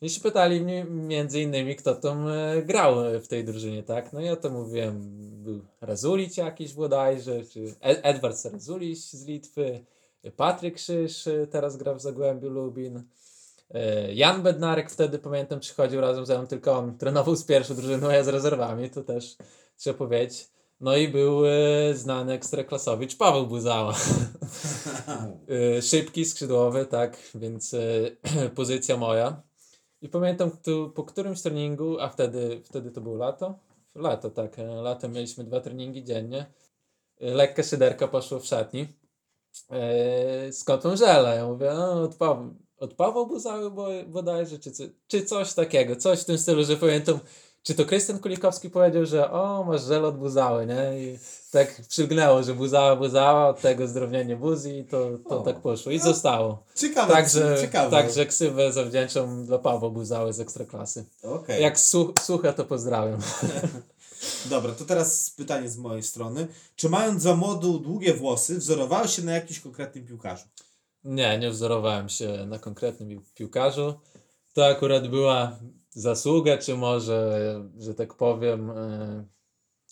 I 0.00 0.10
się 0.10 0.20
pytali 0.20 0.60
mnie 0.60 0.84
między 0.84 1.40
innymi, 1.40 1.76
kto 1.76 1.94
tam 1.94 2.28
e, 2.28 2.62
grał 2.62 3.04
e, 3.04 3.20
w 3.20 3.28
tej 3.28 3.44
drużynie, 3.44 3.82
tak? 3.82 4.12
No 4.12 4.20
i 4.20 4.24
ja 4.24 4.36
to 4.36 4.50
mówiłem, 4.50 5.10
był 5.42 5.60
Razulic 5.80 6.36
jakiś 6.36 6.74
bodajże, 6.74 7.44
czy 7.44 7.60
Ed- 7.60 8.00
Edward 8.02 8.44
Razulic 8.44 9.10
z 9.10 9.26
Litwy, 9.26 9.84
Patryk 10.36 10.74
Krzyż 10.74 11.26
e, 11.26 11.46
teraz 11.46 11.76
gra 11.76 11.94
w 11.94 12.00
Zagłębiu 12.00 12.48
Lubin. 12.50 13.02
E, 13.70 14.14
Jan 14.14 14.42
Bednarek 14.42 14.90
wtedy 14.90 15.18
pamiętam 15.18 15.60
przychodził 15.60 16.00
razem 16.00 16.26
ze 16.26 16.38
mną, 16.38 16.46
tylko 16.46 16.72
on 16.72 16.98
trenował 16.98 17.36
z 17.36 17.44
pierwszą 17.44 17.74
drużyną, 17.74 18.08
a 18.08 18.14
ja 18.14 18.24
z 18.24 18.28
rezerwami, 18.28 18.90
to 18.90 19.02
też 19.02 19.36
trzeba 19.76 19.98
powiedzieć. 19.98 20.48
No 20.80 20.96
i 20.96 21.08
był 21.08 21.46
e, 21.46 21.50
znany 21.94 22.32
ekstraklasowicz 22.32 23.16
Paweł 23.16 23.46
Buzała. 23.46 23.94
E, 25.76 25.82
Szybki, 25.82 26.24
skrzydłowy, 26.24 26.86
tak, 26.86 27.18
więc 27.34 27.74
e, 27.74 27.80
pozycja 28.54 28.96
moja. 28.96 29.47
I 30.02 30.08
pamiętam 30.08 30.50
tu, 30.50 30.90
po 30.90 31.04
którymś 31.04 31.42
treningu, 31.42 32.00
a 32.00 32.08
wtedy, 32.08 32.60
wtedy 32.64 32.90
to 32.90 33.00
było 33.00 33.16
lato? 33.16 33.58
Lato, 33.94 34.30
tak. 34.30 34.58
e, 34.58 34.62
Latem 34.62 35.12
mieliśmy 35.12 35.44
dwa 35.44 35.60
treningi 35.60 36.04
dziennie. 36.04 36.46
E, 37.20 37.30
Lekka 37.30 37.62
szyderka 37.62 38.08
poszła 38.08 38.38
w 38.38 38.46
szatni. 38.46 38.88
E, 39.70 40.52
z 40.52 40.64
kotą 40.64 40.96
żela. 40.96 41.34
Ja 41.34 41.46
mówię, 41.46 41.70
no, 41.74 42.02
od, 42.02 42.14
Paw- 42.14 42.54
od 42.78 42.94
Pawła 42.94 43.24
Buzały 43.24 43.70
bo, 43.70 43.88
bodajże, 44.06 44.58
czy, 44.58 44.70
czy 45.08 45.24
coś 45.24 45.54
takiego. 45.54 45.96
Coś 45.96 46.20
w 46.20 46.24
tym 46.24 46.38
stylu, 46.38 46.64
że 46.64 46.76
pamiętam, 46.76 47.18
czy 47.62 47.74
to 47.74 47.84
Krystian 47.84 48.18
Kulikowski 48.18 48.70
powiedział, 48.70 49.06
że 49.06 49.30
o, 49.30 49.64
masz 49.64 49.82
żel 49.82 50.04
od 50.04 50.18
Buzały, 50.18 50.66
nie? 50.66 51.00
I 51.00 51.18
tak 51.50 51.80
przylgnęło, 51.88 52.42
że 52.42 52.54
Buzała, 52.54 52.96
Buzała, 52.96 53.48
od 53.48 53.60
tego 53.60 53.88
zdrownienie 53.88 54.36
buzi 54.36 54.78
i 54.78 54.84
to, 54.84 55.10
to 55.28 55.40
O. 55.40 55.42
tak 55.42 55.60
poszło. 55.60 55.92
I 55.92 55.98
zostało. 55.98 56.64
Ciekawe, 56.74 57.12
Także, 57.12 57.56
ciekawe. 57.60 57.90
także 57.90 58.26
ksywę 58.26 58.72
zawdzięczam 58.72 59.44
dla 59.46 59.58
Pawła 59.58 59.90
Buzały 59.90 60.32
z 60.32 60.40
Ekstraklasy. 60.40 61.04
Okej. 61.22 61.62
Jak 61.62 61.78
su- 61.80 62.12
słucha, 62.20 62.52
to 62.52 62.64
pozdrawiam. 62.64 63.20
Dobra, 64.50 64.72
to 64.72 64.84
teraz 64.84 65.30
pytanie 65.30 65.68
z 65.68 65.76
mojej 65.78 66.02
strony. 66.02 66.46
Czy 66.76 66.88
mając 66.88 67.22
za 67.22 67.34
młodu 67.36 67.78
długie 67.78 68.14
włosy, 68.14 68.58
wzorowałeś 68.58 69.16
się 69.16 69.22
na 69.22 69.32
jakimś 69.32 69.60
konkretnym 69.60 70.06
piłkarzu? 70.06 70.44
Nie, 71.04 71.38
nie 71.38 71.50
wzorowałem 71.50 72.08
się 72.08 72.46
na 72.46 72.58
konkretnym 72.58 73.08
pił- 73.08 73.20
piłkarzu. 73.34 73.94
To 74.54 74.66
akurat 74.66 75.08
była 75.08 75.58
zasługa, 75.90 76.58
czy 76.58 76.74
może, 76.76 77.40
że 77.78 77.94
tak 77.94 78.14
powiem, 78.14 78.70
e, 78.70 79.24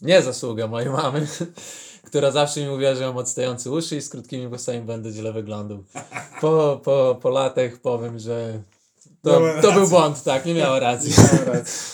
nie 0.02 0.22
zasługa 0.22 0.66
mojej 0.66 0.90
mamy, 0.90 1.26
która 2.08 2.30
zawsze 2.30 2.60
mi 2.60 2.68
mówiła, 2.68 2.94
że 2.94 3.06
mam 3.06 3.16
odstające 3.16 3.70
uszy 3.70 3.96
i 3.96 4.00
z 4.02 4.08
krótkimi 4.08 4.48
włosami 4.48 4.80
będę 4.80 5.10
źle 5.10 5.32
wyglądał. 5.32 5.84
Po, 6.40 6.80
po, 6.84 7.18
po 7.22 7.30
latach 7.30 7.78
powiem, 7.78 8.18
że 8.18 8.62
to, 9.22 9.40
Miała 9.40 9.62
to 9.62 9.72
był 9.72 9.88
błąd, 9.88 10.22
tak, 10.22 10.46
nie 10.46 10.54
miała 10.54 10.80
racji. 10.80 11.12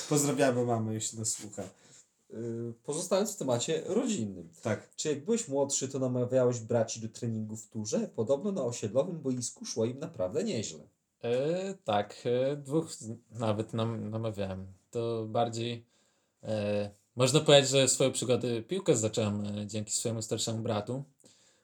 Pozdrawiamy 0.08 0.64
mamę, 0.64 0.94
jeśli 0.94 1.18
nas 1.18 1.28
słucha. 1.28 1.62
E, 1.62 2.36
Pozostając 2.84 3.34
w 3.34 3.36
temacie 3.36 3.82
rodzinnym. 3.86 4.48
Tak. 4.62 4.88
Czy 4.96 5.08
jak 5.08 5.24
byłeś 5.24 5.48
młodszy, 5.48 5.88
to 5.88 5.98
namawiałeś 5.98 6.60
braci 6.60 7.00
do 7.00 7.08
treningu 7.08 7.56
w 7.56 7.66
turze? 7.68 8.00
Podobno 8.16 8.52
na 8.52 8.62
osiedlowym 8.62 9.20
boisku 9.20 9.64
szło 9.64 9.84
im 9.84 9.98
naprawdę 9.98 10.44
nieźle. 10.44 10.80
E, 11.22 11.74
tak, 11.84 12.14
e, 12.24 12.56
dwóch 12.56 12.92
z- 12.92 13.10
nawet 13.30 13.74
nam, 13.74 14.10
namawiałem. 14.10 14.66
To 14.90 15.26
bardziej 15.28 15.86
e, 16.42 16.90
można 17.16 17.40
powiedzieć, 17.40 17.70
że 17.70 17.88
swoją 17.88 18.12
przygodę 18.12 18.62
piłkę 18.62 18.96
zacząłem 18.96 19.58
e, 19.58 19.66
dzięki 19.66 19.92
swojemu 19.92 20.22
starszemu 20.22 20.58
bratu. 20.58 21.04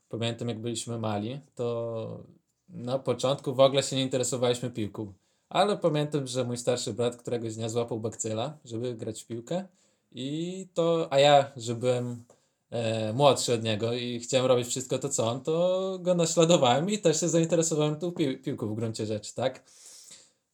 Pamiętam 0.09 0.49
jak 0.49 0.61
byliśmy 0.61 0.99
mali, 0.99 1.41
to 1.55 2.25
na 2.69 2.99
początku 2.99 3.55
w 3.55 3.61
ogóle 3.61 3.83
się 3.83 3.97
nie 3.97 4.03
interesowaliśmy 4.03 4.71
piłką. 4.71 5.13
Ale 5.49 5.77
pamiętam, 5.77 6.27
że 6.27 6.45
mój 6.45 6.57
starszy 6.57 6.93
brat 6.93 7.17
któregoś 7.17 7.55
dnia 7.55 7.69
złapał 7.69 8.01
bakcyla, 8.01 8.59
żeby 8.65 8.95
grać 8.95 9.23
w 9.23 9.27
piłkę. 9.27 9.65
I 10.13 10.69
to, 10.75 11.09
a 11.11 11.19
ja, 11.19 11.53
że 11.57 11.75
byłem 11.75 12.25
e, 12.71 13.13
młodszy 13.13 13.55
od 13.55 13.63
niego 13.63 13.93
i 13.93 14.21
chciałem 14.21 14.47
robić 14.47 14.67
wszystko 14.67 14.99
to, 14.99 15.09
co 15.09 15.31
on, 15.31 15.41
to 15.41 15.99
go 16.03 16.15
naśladowałem 16.15 16.91
i 16.91 16.99
też 16.99 17.21
się 17.21 17.29
zainteresowałem 17.29 17.97
tą 17.97 18.11
pił- 18.11 18.43
piłką 18.43 18.67
w 18.69 18.75
gruncie 18.75 19.07
rzeczy, 19.07 19.35
tak? 19.35 19.65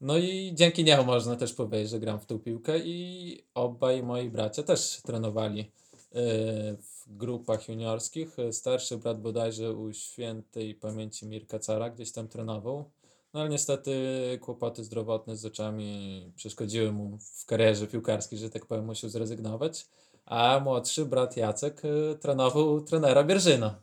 No 0.05 0.19
i 0.19 0.53
dzięki 0.55 0.85
niemu 0.85 1.05
można 1.05 1.37
też 1.37 1.53
powiedzieć, 1.55 1.91
że 1.91 2.01
gram 2.01 2.21
w 2.21 2.27
tą 2.27 2.39
piłkę 2.39 2.79
i 2.79 3.45
obaj 3.55 4.03
moi 4.03 4.31
bracia 4.31 4.63
też 4.63 5.01
trenowali 5.03 5.61
e, 5.61 5.67
w 6.77 7.17
grupach 7.17 7.69
juniorskich. 7.69 8.37
Starszy 8.53 8.99
brat 8.99 9.21
bodajże 9.21 9.73
u 9.73 9.93
świętej 9.93 10.75
pamięci 10.75 11.27
Mirka 11.27 11.59
Cara 11.59 11.91
gdzieś 11.91 12.13
tam 12.13 12.29
trenował. 12.29 12.91
No 13.35 13.41
ale 13.41 13.49
niestety 13.49 13.93
kłopoty 14.41 14.85
zdrowotne 14.85 15.37
z 15.37 15.45
oczami 15.45 16.33
przeszkodziły 16.37 16.93
mu 16.93 17.19
w 17.19 17.47
karierze 17.47 17.87
piłkarskiej, 17.87 18.39
że 18.39 18.51
tak 18.51 18.67
powiem, 18.67 18.85
musiał 18.85 19.11
zrezygnować. 19.11 19.87
A 20.25 20.61
młodszy 20.65 21.05
brat 21.05 21.37
Jacek 21.37 21.83
e, 21.85 22.15
trenował 22.15 22.81
trenera 22.81 23.25
Bierżyna. 23.25 23.83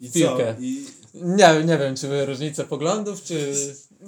I 0.00 0.12
Piłkę. 0.12 0.56
I... 0.60 0.86
Nie, 1.14 1.64
nie 1.64 1.78
wiem, 1.78 1.96
czy 1.96 2.26
różnica 2.26 2.64
poglądów, 2.64 3.22
czy 3.22 3.54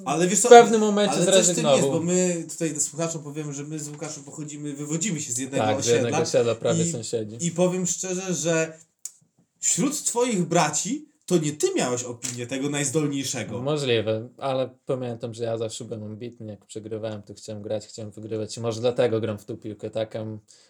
Ale 0.04 0.28
wiesz 0.28 0.40
co, 0.40 0.48
w 0.48 0.50
pewnym 0.50 0.80
momencie 0.80 1.14
ale 1.14 1.24
tym 1.26 1.34
jest, 1.34 1.46
zrezygnował. 1.46 1.90
bo 1.92 2.00
my 2.00 2.44
tutaj 2.50 2.80
słuchaczom 2.80 3.22
powiemy, 3.22 3.52
że 3.52 3.64
my 3.64 3.78
z 3.78 3.88
Łukaszem 3.88 4.24
pochodzimy, 4.24 4.72
wywodzimy 4.72 5.20
się 5.20 5.32
z 5.32 5.38
jednego 5.38 5.64
tak, 5.64 5.76
z 5.76 5.78
osiedla. 5.80 5.96
jednego 5.96 6.22
osiedla 6.22 6.54
prawie 6.54 6.84
I- 6.84 6.92
sąsiedzi. 6.92 7.46
I 7.46 7.50
powiem 7.50 7.86
szczerze, 7.86 8.34
że 8.34 8.78
wśród 9.58 10.04
twoich 10.04 10.42
braci 10.44 11.10
to 11.26 11.38
nie 11.38 11.52
ty 11.52 11.66
miałeś 11.76 12.02
opinię 12.04 12.46
tego 12.46 12.68
najzdolniejszego. 12.68 13.62
Możliwe, 13.62 14.28
ale 14.38 14.70
pamiętam, 14.86 15.34
że 15.34 15.44
ja 15.44 15.58
zawsze 15.58 15.84
byłem 15.84 16.02
ambitny, 16.04 16.46
jak 16.46 16.66
przegrywałem, 16.66 17.22
to 17.22 17.34
chciałem 17.34 17.62
grać, 17.62 17.86
chciałem 17.86 18.10
wygrywać 18.10 18.56
i 18.56 18.60
może 18.60 18.80
dlatego 18.80 19.20
gram 19.20 19.38
w 19.38 19.44
tą 19.44 19.56
piłkę, 19.56 19.90
tak? 19.90 20.16
A 20.16 20.26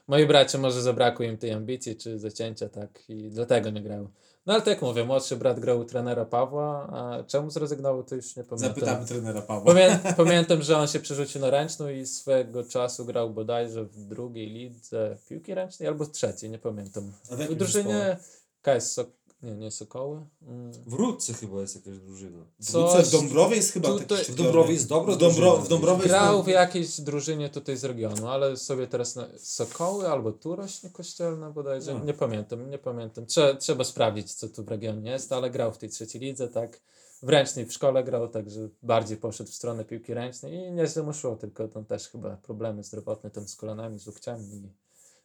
moi 0.09 0.27
bracia 0.27 0.59
może 0.59 0.83
zabrakło 0.83 1.25
im 1.25 1.39
tej 1.39 1.51
ambicji 1.53 1.97
czy 1.97 2.19
zacięcia, 2.19 2.69
tak? 2.69 3.03
I 3.09 3.31
dlatego 3.31 3.71
nie 3.71 3.83
grają. 3.83 4.09
No 4.47 4.53
ale 4.53 4.63
tak 4.63 4.69
jak 4.69 4.83
mówię, 4.83 5.05
młodszy 5.05 5.37
brat 5.37 5.61
grał 5.61 5.81
u 5.81 5.85
trenera 5.85 6.25
Pawła, 6.25 6.89
a 6.93 7.25
czemu 7.25 7.51
zrezygnował, 7.51 8.05
to 8.05 8.15
już 8.15 8.37
nie 8.37 8.45
pamiętam. 8.45 8.69
Zapytamy 8.69 9.07
trenera 9.07 9.43
Pawła. 9.43 9.75
Pamię 9.75 9.99
pamiętam, 10.17 10.63
że 10.63 10.79
on 10.79 10.87
się 10.87 11.01
przerzucił 11.01 11.41
na 11.41 11.51
ręczną 11.51 11.89
i 11.89 12.07
swego 12.07 12.65
czasu 12.65 13.05
grał 13.05 13.31
bodajże 13.31 13.85
w 13.85 14.05
drugiej 14.05 14.51
lidze 14.51 15.17
piłki 15.29 15.55
ręcznej 15.55 15.89
albo 15.89 16.05
w 16.05 16.11
trzeciej, 16.11 16.51
nie 16.51 16.59
pamiętam. 16.59 17.13
A 17.31 17.37
w 17.37 17.39
W 17.39 17.55
drużynie 17.55 18.17
KS 18.63 18.93
Sok 18.93 19.20
nie, 19.43 19.55
nie 19.55 19.71
Sokoły. 19.71 20.27
Mm. 20.43 20.73
W 20.87 20.93
Rudce 20.93 21.35
chyba 21.35 21.61
jest 21.61 21.75
jakaś 21.75 21.99
drużyna. 21.99 22.45
Co? 22.61 23.03
W 23.03 23.11
Dąbrowie 23.11 23.57
jest 23.57 23.73
chyba 23.73 23.89
Tutaj- 23.89 24.19
taki 24.19 24.33
W 24.33 24.35
Dąbrowie 24.35 24.73
jest 24.73 24.89
dobra 24.89 25.15
w, 25.15 25.19
Dąbro, 25.19 25.57
w 25.57 25.69
Dąbrowie 25.69 26.09
Grał 26.09 26.43
w 26.43 26.49
jakiejś 26.49 27.01
drużynie 27.01 27.49
tutaj 27.49 27.77
z 27.77 27.85
regionu, 27.85 28.29
ale 28.29 28.57
sobie 28.57 28.87
teraz 28.87 29.17
na 29.17 29.27
Sokoły 29.39 30.09
albo 30.09 30.33
Turośnie 30.33 30.91
Kościelna 30.91 31.51
bodajże, 31.51 31.95
No. 31.95 32.05
nie 32.05 32.15
pamiętam, 32.15 32.71
nie 32.71 32.79
pamiętam. 32.79 33.27
Trze 33.27 33.57
trzeba 33.57 33.85
sprawdzić, 33.85 34.35
co 34.35 34.49
tu 34.49 34.65
w 34.65 34.69
regionie 34.69 35.11
jest, 35.11 35.33
ale 35.33 35.51
grał 35.51 35.73
w 35.73 35.79
tej 35.79 35.89
trzeciej 35.89 36.21
lidze, 36.21 36.49
tak. 36.49 36.81
W 37.23 37.29
ręcznej 37.29 37.67
w 37.67 37.73
szkole 37.73 38.05
grał, 38.05 38.29
także 38.29 38.69
bardziej 38.83 39.17
poszedł 39.17 39.51
w 39.51 39.55
stronę 39.55 39.85
piłki 39.85 40.15
ręcznej 40.15 40.55
i 40.55 40.73
nieźle 40.73 41.03
mu 41.03 41.13
szło, 41.13 41.37
tylko 41.37 41.69
tam 41.69 41.85
też 41.85 42.09
chyba 42.09 42.37
problemy 42.37 42.85
zdrowotne 42.85 43.31
tam 43.31 43.49
z 43.49 43.57
kolanami, 43.57 43.99
z 43.99 44.07
łokciami 44.07 44.69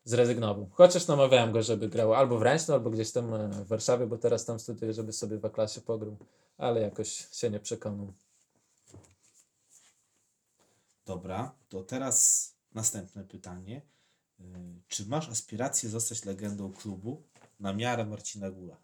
zrezygnował. 0.06 0.70
Chociaż 0.74 1.08
namawiałem 1.08 1.52
go, 1.52 1.64
żeby 1.64 1.90
grał 1.90 2.14
albo 2.14 2.38
w 2.38 2.42
ręcznej, 2.42 2.76
albo 2.76 2.90
gdzieś 2.90 3.12
tam 3.12 3.34
e, 3.34 3.48
w 3.50 3.68
Warszawie, 3.68 4.08
bo 4.08 4.18
teraz 4.18 4.46
tam 4.46 4.60
studiuje, 4.60 4.94
żeby 4.94 5.14
sobie 5.14 5.38
w 5.38 5.52
klasie 5.52 5.82
pograł, 5.82 6.18
ale 6.58 6.82
jakoś 6.82 7.28
się 7.32 7.50
nie 7.50 7.60
przekonał. 7.60 8.14
Dobra, 11.06 11.52
to 11.70 11.84
teraz 11.84 12.50
następne 12.74 13.24
pytanie. 13.24 13.82
Y, 14.40 14.44
Czy 14.88 15.06
masz 15.06 15.30
aspirację 15.30 15.90
zostać 15.90 16.26
legendą 16.26 16.74
klubu 16.74 17.22
na 17.60 17.74
miarę 17.74 18.06
Marcina 18.06 18.52
Gula? 18.52 18.76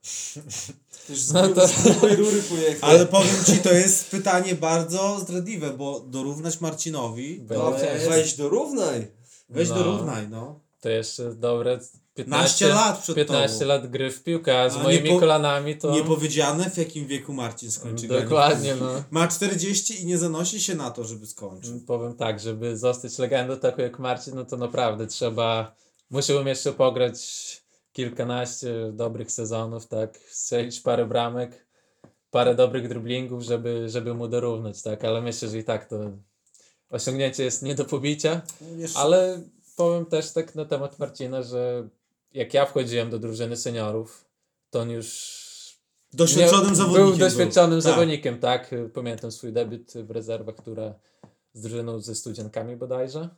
Już 1.10 1.28
No 1.30 1.48
z, 1.48 1.54
to- 1.56 1.68
z 1.68 1.82
grubej 1.84 2.16
rury 2.16 2.44
pojechał. 2.44 2.90
Ale 2.90 3.06
powiem 3.06 3.44
Ci, 3.46 3.58
to 3.58 3.74
jest 3.74 4.10
pytanie 4.12 4.56
bardzo 4.56 5.20
zdradliwe, 5.20 5.70
bo 5.74 6.00
dorównać 6.00 6.62
Marcinowi, 6.62 7.46
No, 7.50 7.78
jest... 7.78 8.10
weź 8.10 8.36
dorównaj. 8.38 9.08
Weź 9.50 9.70
No. 9.70 9.76
dorównaj, 9.76 10.30
no. 10.30 10.60
To 10.82 10.90
jeszcze 10.90 11.36
dobre 11.36 11.80
15 12.14 12.66
15 12.66 12.68
lat 12.68 13.00
przed 13.02 13.16
15 13.16 13.60
tobą. 13.60 13.68
lat 13.68 13.88
gry 13.88 14.12
w 14.12 14.24
piłkę, 14.24 14.62
a 14.62 14.70
z 14.70 14.76
A 14.76 14.84
moimi 14.84 15.10
po- 15.10 15.20
kolanami 15.20 15.78
to 15.78 15.92
Nie 15.92 16.04
powiedziane 16.04 16.70
w 16.70 16.78
jakim 16.78 17.08
wieku 17.08 17.34
Marcin 17.34 17.72
skończy 17.72 18.08
dokładnie 18.08 18.76
no. 18.76 19.04
Ma 19.12 19.28
40 19.28 20.02
i 20.02 20.06
nie 20.06 20.18
zanosi 20.18 20.62
się 20.62 20.76
na 20.76 20.92
to, 20.92 21.04
żeby 21.04 21.28
skończył. 21.28 21.80
Powiem 21.88 22.16
tak, 22.16 22.40
żeby 22.40 22.78
zostać 22.78 23.18
legendą 23.18 23.58
taką 23.58 23.82
jak 23.82 24.00
Marcin, 24.00 24.36
no 24.36 24.46
to 24.46 24.58
naprawdę 24.58 25.08
trzeba, 25.08 25.76
musiałbym 26.10 26.48
jeszcze 26.48 26.74
pograć 26.74 27.22
kilkanaście 27.94 28.92
dobrych 28.94 29.32
sezonów, 29.32 29.88
tak, 29.88 30.18
strzelić 30.30 30.80
parę 30.80 31.06
bramek, 31.06 31.66
parę 32.32 32.56
dobrych 32.56 32.88
driblingów, 32.88 33.44
żeby, 33.44 33.90
żeby 33.90 34.14
mu 34.14 34.28
dorównać, 34.28 34.82
tak, 34.82 35.06
ale 35.06 35.22
myślę, 35.22 35.50
że 35.50 35.58
i 35.58 35.64
tak 35.64 35.86
to 35.90 35.96
osiągnięcie 36.90 37.44
jest 37.44 37.62
nie 37.64 37.76
do 37.76 37.86
pobicia. 37.86 38.42
Wiesz, 38.78 38.96
Ale 38.96 39.42
powiem 39.84 40.06
też 40.06 40.32
tak 40.32 40.56
na 40.56 40.66
temat 40.66 41.00
Marcina, 41.00 41.42
że 41.44 41.88
jak 42.34 42.54
ja 42.54 42.66
wchodziłem 42.66 43.10
do 43.10 43.20
drużyny 43.20 43.58
seniorów, 43.58 44.26
to 44.70 44.80
on 44.80 44.90
już 44.90 45.42
doświadczonym 46.14 46.70
nie- 46.70 46.76
zawodnikiem 46.76 47.08
Był 47.10 47.18
doświadczonym 47.18 47.70
był. 47.70 47.82
Tak. 47.82 47.92
zawodnikiem, 47.92 48.40
tak. 48.40 48.76
Pamiętam 48.94 49.32
swój 49.32 49.54
debiut 49.54 49.94
w 49.94 50.12
rezerwach, 50.12 50.56
która 50.56 50.94
z 51.54 51.62
drużyną 51.62 52.00
ze 52.00 52.16
studziankami 52.16 52.76
bodajże. 52.76 53.30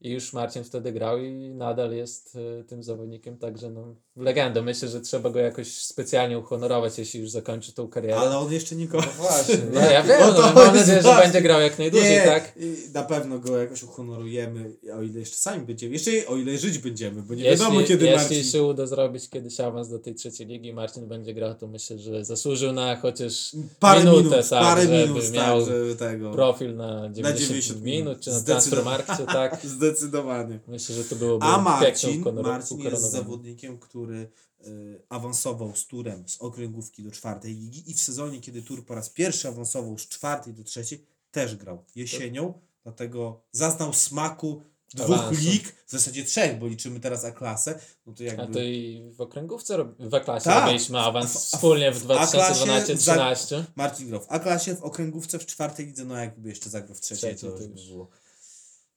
I 0.00 0.10
już 0.10 0.32
Marcin 0.32 0.64
wtedy 0.64 0.92
grał 0.92 1.18
i 1.18 1.50
nadal 1.54 1.92
jest 1.92 2.36
y, 2.60 2.64
tym 2.64 2.82
zawodnikiem, 2.82 3.38
także 3.38 3.70
no, 3.70 3.94
legendą. 4.16 4.62
Myślę, 4.62 4.88
że 4.88 5.00
trzeba 5.00 5.30
go 5.30 5.38
jakoś 5.38 5.72
specjalnie 5.72 6.38
uhonorować, 6.38 6.98
jeśli 6.98 7.20
już 7.20 7.30
zakończy 7.30 7.72
tą 7.72 7.88
karierę. 7.88 8.16
Ale 8.16 8.38
on 8.38 8.52
jeszcze 8.52 8.76
nikogo. 8.76 9.04
No 9.06 9.22
właśnie. 9.22 9.56
No, 9.72 9.80
ja 9.80 10.02
wiem, 10.08 10.22
O 10.22 10.32
to 10.32 10.40
no, 10.40 10.52
mam 10.52 10.76
nadzieję, 10.76 10.96
że 10.96 11.02
właśnie. 11.02 11.22
będzie 11.22 11.42
grał 11.42 11.60
jak 11.60 11.78
najdłużej, 11.78 12.10
Nie, 12.10 12.22
tak? 12.22 12.52
i 12.56 12.76
na 12.94 13.02
pewno 13.02 13.38
go 13.38 13.58
jakoś 13.58 13.82
uhonorujemy, 13.82 14.76
o 14.98 15.02
ile 15.02 15.20
jeszcze 15.20 15.36
sami 15.36 15.66
będziemy. 15.66 15.92
Jeszcze 15.92 16.10
o 16.26 16.36
ile 16.36 16.58
żyć 16.58 16.78
będziemy, 16.78 17.22
bo 17.22 17.34
nie 17.34 17.44
Jeśli, 17.44 17.58
wiadomo 17.58 17.82
kiedy 17.82 18.06
jeśli 18.06 18.36
Marcin... 18.36 18.44
się 18.44 18.62
uda 18.62 18.86
zrobić 18.86 19.30
kiedyś 19.30 19.60
awans 19.60 19.88
do 19.88 19.98
tej 19.98 20.14
trzeciej 20.14 20.46
ligi, 20.46 20.72
Marcin 20.72 21.08
będzie 21.08 21.34
grał, 21.34 21.54
to 21.54 21.66
myślę, 21.66 21.98
że 21.98 22.24
zasłużył 22.24 22.72
na 22.72 22.96
chociaż 22.96 23.56
Parę 23.80 24.00
minutę, 24.00 24.22
minut, 24.22 24.48
tak, 24.50 24.62
parę 24.62 24.82
żeby 24.82 24.94
minut, 24.94 25.32
miał 25.32 25.58
tak, 25.58 25.68
żeby 25.68 25.96
tego... 25.96 26.30
profil 26.30 26.76
na 26.76 27.10
90, 27.10 27.48
90 27.48 27.82
minut, 27.82 28.20
czy 28.20 28.30
na. 28.30 28.40
Transfermarkcie, 28.40 29.26
tak. 29.26 29.60
Zdecydowanie. 29.90 30.60
Myślę, 30.66 30.94
że 30.94 31.04
to 31.04 31.16
byłoby 31.16 31.46
A 31.46 31.58
Marcin, 31.58 32.24
Marcin 32.42 32.80
jest 32.80 33.10
zawodnikiem, 33.10 33.78
który 33.78 34.30
y, 34.66 35.02
awansował 35.08 35.76
z 35.76 35.86
turem 35.86 36.28
z 36.28 36.38
okręgówki 36.38 37.02
do 37.02 37.10
czwartej 37.10 37.54
ligi 37.54 37.90
i 37.90 37.94
w 37.94 38.00
sezonie, 38.00 38.40
kiedy 38.40 38.62
tur 38.62 38.84
po 38.86 38.94
raz 38.94 39.10
pierwszy 39.10 39.48
awansował 39.48 39.98
z 39.98 40.08
czwartej 40.08 40.54
do 40.54 40.64
trzeciej, 40.64 41.04
też 41.30 41.56
grał 41.56 41.84
jesienią, 41.96 42.54
dlatego 42.84 43.40
zaznał 43.52 43.92
smaku 43.92 44.62
dwóch 44.94 45.18
Awansu. 45.18 45.40
lig, 45.40 45.74
w 45.86 45.90
zasadzie 45.90 46.24
trzech, 46.24 46.58
bo 46.58 46.66
liczymy 46.66 47.00
teraz 47.00 47.24
A-klasę, 47.24 47.78
no 48.06 48.12
to 48.12 48.24
jakby... 48.24 48.42
A 48.42 48.46
to 48.46 48.60
i 48.60 49.10
w 49.16 49.20
okręgówce, 49.20 49.76
rob- 49.76 49.94
w 49.98 50.14
A-klasie 50.14 50.44
Tak. 50.44 50.64
robiliśmy 50.66 50.98
awans 51.00 51.36
A 51.36 51.38
wspólnie 51.38 51.92
w 51.92 51.98
w 52.06 52.10
A-klasie 52.10 52.64
2012-13. 52.64 53.62
Marcin 53.76 54.08
grał 54.08 54.20
w 54.20 54.26
A-klasie, 54.28 54.74
w 54.74 54.82
okręgówce, 54.82 55.38
w 55.38 55.46
czwartej 55.46 55.86
lidze, 55.86 56.04
no 56.04 56.16
jakby 56.16 56.48
jeszcze 56.48 56.70
zagrał 56.70 56.94
w 56.94 57.00
trzeciej, 57.00 57.36
to 57.36 57.40
to 57.40 57.46
już 57.58 57.66
by 57.68 57.74
było. 57.88 58.08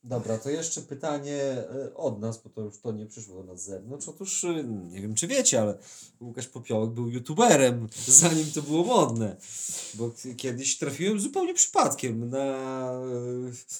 Dobra, 0.04 0.38
to 0.38 0.50
jeszcze 0.50 0.82
pytanie 0.82 1.42
e, 1.42 1.94
od 1.96 2.20
nas, 2.20 2.42
bo 2.44 2.50
to 2.50 2.62
już 2.62 2.80
to 2.80 2.92
nie 2.92 3.06
przyszło 3.06 3.36
do 3.36 3.44
nas 3.44 3.64
z 3.64 3.66
zewnątrz. 3.66 4.08
Otóż 4.08 4.44
e, 4.44 4.64
nie 4.64 5.02
wiem, 5.02 5.16
czy 5.16 5.28
wiecie, 5.28 5.62
ale 5.62 5.78
Łukasz 6.22 6.48
Popiołek 6.48 6.90
był 6.90 7.10
youtuberem, 7.10 7.88
zanim 8.08 8.52
to 8.52 8.62
było 8.62 8.84
modne. 8.84 9.38
Bo 9.94 10.12
kiedyś 10.38 10.78
trafiłem 10.78 11.20
zupełnie 11.20 11.54
przypadkiem 11.54 12.30
na... 12.30 12.92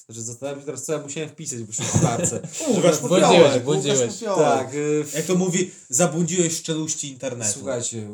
Znaczy 0.06 0.22
zastanawiam 0.22 0.60
się 0.60 0.66
teraz, 0.66 0.84
co 0.84 0.92
ja 0.92 1.02
musiałem 1.02 1.28
wpisać 1.28 1.58
w 1.58 1.66
wyszukiwarce. 1.66 2.40
Łukasz 2.76 2.98
Popiołek, 2.98 3.64
błądziłeś. 3.64 3.98
Łukasz 3.98 4.14
Popiołek. 4.18 4.44
tak, 4.44 4.70
w 5.04 5.12
Jak 5.14 5.26
to 5.26 5.34
mówi, 5.34 5.70
zabłądziłeś 5.88 6.56
szczeluści 6.56 7.08
internetu. 7.10 7.52
Słuchajcie, 7.52 8.08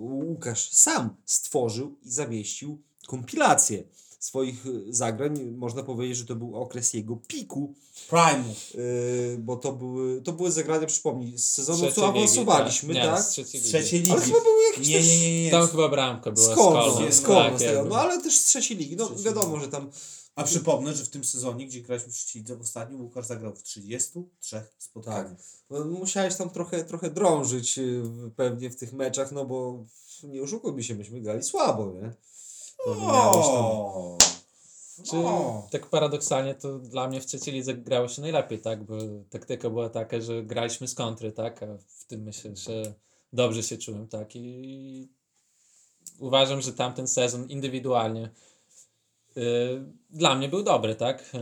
Łukasz 0.00 0.70
sam 0.70 1.16
stworzył 1.24 1.98
i 2.02 2.10
zamieścił 2.10 2.82
kompilację 3.06 3.84
swoich 4.24 4.66
y, 4.66 4.84
zagrań. 4.94 5.44
Można 5.50 5.82
powiedzieć, 5.82 6.16
że 6.16 6.26
to 6.26 6.34
był 6.36 6.56
okres 6.56 6.94
jego 6.94 7.16
piku, 7.16 7.74
Primu. 8.08 8.54
y, 8.74 9.36
bo 9.38 9.56
to 9.56 9.72
były, 9.72 10.22
to 10.22 10.32
były 10.32 10.50
zagrania, 10.50 10.86
przypomnij, 10.86 11.38
z 11.38 11.48
sezonu, 11.48 11.92
co 11.92 12.08
awansowaliśmy, 12.08 12.94
Nie, 12.94 13.00
tak? 13.02 13.22
z 13.22 13.28
trzeciej 13.28 13.60
Z 13.60 13.64
ligi. 13.64 13.68
trzeciej 13.68 14.00
ligi. 14.00 14.12
Ale 14.12 14.20
chyba 14.20 14.40
były 14.40 14.62
jakieś 14.72 14.88
Nie, 14.88 15.02
nie, 15.02 15.20
nie, 15.32 15.44
nie. 15.44 15.50
Tam 15.50 15.68
chyba 15.68 15.88
bramka 15.88 16.30
była 16.30 16.52
Skąd? 16.52 17.14
z 17.14 17.20
Kolną. 17.20 17.50
Tak, 17.58 17.60
jakby. 17.60 17.88
No 17.88 17.96
ale 17.96 18.22
też 18.22 18.38
z 18.38 18.44
trzeciej 18.44 18.76
ligi. 18.76 18.96
No 18.96 19.06
Trzeciej 19.06 19.24
wiadomo, 19.24 19.52
ligi. 19.56 19.64
że 19.64 19.70
tam 19.70 19.90
A 20.34 20.44
przypomnę, 20.44 20.94
że 20.94 21.04
w 21.04 21.08
tym 21.08 21.24
sezonie, 21.24 21.66
gdzie 21.66 21.80
graliśmy 21.80 22.12
w 22.12 22.58
w 22.58 22.60
ostatnim, 22.60 23.00
Łukasz 23.00 23.26
zagrał 23.26 23.54
w 23.56 23.62
33 23.62 24.62
spotkaniach. 24.78 25.32
no, 25.70 25.84
musiałeś 25.84 26.36
tam 26.36 26.50
trochę, 26.50 26.84
trochę 26.84 27.10
drążyć 27.10 27.78
y, 27.78 28.02
pewnie 28.36 28.70
w 28.70 28.76
tych 28.76 28.92
meczach, 28.92 29.32
no 29.32 29.44
bo 29.44 29.84
nie 30.24 30.42
oszukujmy 30.42 30.82
się, 30.82 30.94
myśmy 30.94 31.20
grali 31.20 31.42
słabo, 31.42 31.92
nie? 31.92 32.12
Tam... 32.84 34.18
Czy 35.04 35.16
O! 35.16 35.68
tak 35.70 35.86
paradoksalnie 35.86 36.54
to 36.54 36.78
dla 36.78 37.08
mnie 37.08 37.20
w 37.20 37.26
trzeciej 37.26 37.54
lidze 37.54 37.74
grało 37.74 38.08
się 38.08 38.22
najlepiej, 38.22 38.58
tak? 38.58 38.84
Bo 38.84 38.94
taktyka 39.30 39.70
była 39.70 39.88
taka, 39.88 40.20
że 40.20 40.42
graliśmy 40.42 40.88
z 40.88 40.94
kontry, 40.94 41.32
tak? 41.32 41.62
A 41.62 41.66
w 41.88 42.04
tym 42.04 42.22
myślę, 42.22 42.56
że 42.56 42.94
dobrze 43.32 43.62
się 43.62 43.78
czułem, 43.78 44.08
tak? 44.08 44.36
I 44.36 45.08
uważam, 46.18 46.60
że 46.60 46.72
tamten 46.72 47.08
sezon 47.08 47.48
indywidualnie 47.48 48.30
yy, 49.36 49.42
dla 50.10 50.34
mnie 50.34 50.48
był 50.48 50.62
dobry, 50.62 50.94
tak? 50.94 51.34
Yy, 51.34 51.40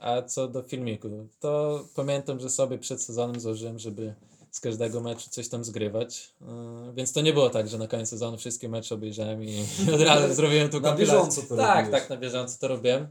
a 0.00 0.22
co 0.22 0.48
do 0.48 0.62
filmiku, 0.62 1.28
to 1.40 1.84
pamiętam, 1.94 2.40
że 2.40 2.50
sobie 2.50 2.78
przed 2.78 3.02
sezonem 3.02 3.40
założyłem, 3.40 3.78
żeby 3.78 4.14
z 4.50 4.60
każdego 4.60 5.00
meczu 5.00 5.30
coś 5.30 5.48
tam 5.48 5.64
zgrywać. 5.64 6.32
Yy, 6.40 6.92
więc 6.94 7.12
to 7.12 7.20
nie 7.20 7.32
było 7.32 7.50
tak, 7.50 7.68
że 7.68 7.78
na 7.78 7.86
koniec 7.86 8.08
sezonu 8.08 8.36
wszystkie 8.36 8.68
mecze 8.68 8.94
obejrzałem 8.94 9.44
i 9.44 9.64
od 9.94 10.00
razu 10.00 10.34
zrobiłem 10.34 10.68
tu 10.70 10.80
Na 10.80 10.88
kompilację. 10.88 11.18
bieżąco 11.20 11.42
to 11.48 11.56
Tak, 11.56 11.76
robiłeś. 11.84 12.00
tak, 12.00 12.10
na 12.10 12.16
bieżąco 12.16 12.56
to 12.60 12.68
robiłem. 12.68 13.08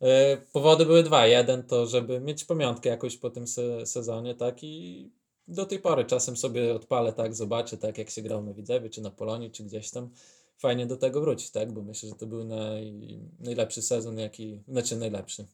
E, 0.00 0.36
Powody 0.52 0.86
były 0.86 1.02
dwa. 1.02 1.26
Jeden 1.26 1.62
to, 1.62 1.86
żeby 1.86 2.20
mieć 2.20 2.44
pamiątkę 2.44 2.88
jakoś 2.88 3.16
po 3.16 3.30
tym 3.30 3.46
se 3.46 3.86
sezonie, 3.86 4.34
tak 4.34 4.64
i 4.64 5.10
do 5.48 5.66
tej 5.66 5.78
pory 5.78 6.04
czasem 6.04 6.36
sobie 6.36 6.74
odpalę, 6.74 7.12
tak, 7.12 7.34
zobaczę, 7.34 7.76
tak 7.76 7.98
jak 7.98 8.10
się 8.10 8.22
grał 8.22 8.42
na 8.42 8.52
Widzewie, 8.52 8.90
czy 8.90 9.00
na 9.00 9.10
Polonii, 9.10 9.50
czy 9.50 9.64
gdzieś 9.64 9.90
tam. 9.90 10.10
Fajnie 10.58 10.86
do 10.86 10.96
tego 10.96 11.20
wrócić, 11.20 11.50
tak, 11.50 11.72
bo 11.72 11.82
myślę, 11.82 12.08
że 12.08 12.14
to 12.14 12.26
był 12.26 12.44
naj, 12.44 12.92
najlepszy 13.40 13.82
sezon, 13.82 14.18
jaki, 14.18 14.60
znaczy 14.68 14.96
najlepszy. 14.96 15.46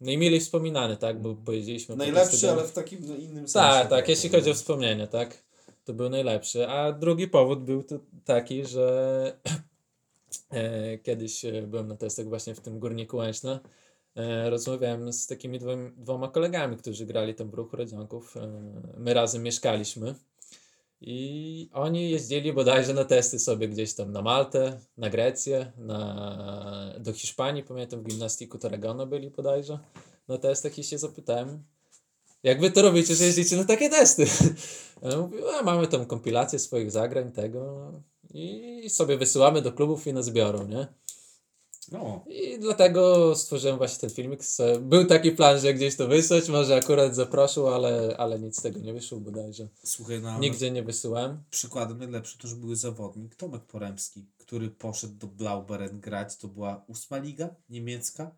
Najmilej 0.00 0.40
wspominany, 0.40 0.96
tak, 0.96 1.20
bo 1.22 1.34
pojeździliśmy 1.34 1.94
po 1.94 1.98
Najlepszy, 1.98 2.50
ale 2.50 2.64
w 2.64 2.72
takim 2.72 2.98
no, 3.08 3.16
innym 3.16 3.48
sensie. 3.48 3.68
tak, 3.68 3.88
tak, 3.88 4.08
jeśli 4.08 4.30
chodzi 4.30 4.50
o 4.50 4.54
wspomnienia, 4.54 5.06
tak. 5.06 5.42
To 5.84 5.94
był 5.94 6.08
najlepszy. 6.08 6.68
A 6.68 6.92
drugi 6.92 7.28
powód 7.28 7.64
był 7.64 7.82
to 7.82 7.98
taki, 8.24 8.66
że 8.66 9.36
e, 10.50 10.98
kiedyś 10.98 11.44
e, 11.44 11.62
byłem 11.62 11.88
na 11.88 11.96
testach 11.96 12.28
właśnie 12.28 12.54
w 12.54 12.60
tym 12.60 12.78
Górniku 12.78 13.16
Łęczna. 13.16 13.60
E, 14.16 14.50
rozmawiałem 14.50 15.12
z 15.12 15.26
takimi 15.26 15.58
dwoma, 15.58 15.90
dwoma 15.96 16.28
kolegami, 16.28 16.76
którzy 16.76 17.06
grali 17.06 17.34
tam 17.34 17.50
w 17.50 17.54
ruchu 17.54 17.76
Radzianków. 17.76 18.36
E, 18.36 18.72
my 18.96 19.14
razem 19.14 19.42
mieszkaliśmy. 19.42 20.14
I 21.00 21.70
oni 21.72 22.10
jeździli 22.10 22.52
bodajże 22.52 22.94
na 22.94 23.04
testy 23.04 23.38
sobie 23.38 23.68
gdzieś 23.68 23.94
tam 23.94 24.12
na 24.12 24.22
Maltę, 24.22 24.80
na 24.96 25.10
Grecję, 25.10 25.72
na, 25.76 26.94
do 27.00 27.12
Hiszpanii, 27.12 27.62
pamiętam 27.62 28.00
w 28.00 28.04
gimnastiku 28.04 28.58
Tarragona 28.58 29.06
byli 29.06 29.30
bodajże 29.30 29.78
na 30.28 30.38
testach 30.38 30.78
i 30.78 30.84
się 30.84 30.98
zapytałem, 30.98 31.62
jak 32.42 32.60
wy 32.60 32.70
to 32.70 32.82
robicie, 32.82 33.14
że 33.14 33.24
jeździcie 33.24 33.56
na 33.56 33.64
takie 33.64 33.90
testy? 33.90 34.26
Ja 35.02 35.18
mówię, 35.18 35.38
mamy 35.64 35.86
tam 35.86 36.06
kompilację 36.06 36.58
swoich 36.58 36.90
zagrań, 36.90 37.32
tego 37.32 37.92
i 38.34 38.90
sobie 38.90 39.16
wysyłamy 39.16 39.62
do 39.62 39.72
klubów 39.72 40.06
i 40.06 40.12
nas 40.12 40.30
biorą, 40.30 40.66
nie? 40.66 40.86
No. 41.92 42.24
I 42.28 42.58
dlatego 42.58 43.34
stworzyłem 43.36 43.76
właśnie 43.78 43.98
ten 43.98 44.10
filmik. 44.10 44.40
Był 44.80 45.04
taki 45.06 45.32
plan, 45.32 45.60
że 45.60 45.74
gdzieś 45.74 45.96
to 45.96 46.08
wysłać, 46.08 46.48
może 46.48 46.76
akurat 46.76 47.14
zaprosił, 47.14 47.68
ale, 47.68 48.16
ale 48.18 48.38
nic 48.38 48.58
z 48.58 48.62
tego 48.62 48.80
nie 48.80 48.92
wyszło 48.92 49.20
bodajże. 49.20 49.68
Słuchaj, 49.84 50.22
no, 50.22 50.38
Nigdzie 50.38 50.70
nie 50.70 50.82
wysyłałem. 50.82 51.42
przykładem 51.50 51.98
najlepszy 51.98 52.38
to 52.38 52.48
już 52.48 52.56
był 52.56 52.74
zawodnik 52.74 53.34
Tomek 53.34 53.62
Poremski, 53.64 54.26
który 54.38 54.70
poszedł 54.70 55.14
do 55.14 55.26
Blauberen 55.26 56.00
grać. 56.00 56.36
To 56.36 56.48
była 56.48 56.84
ósma 56.86 57.18
liga 57.18 57.48
niemiecka. 57.70 58.30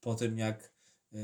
Potem 0.00 0.38
jak 0.38 0.72
yy, 1.12 1.20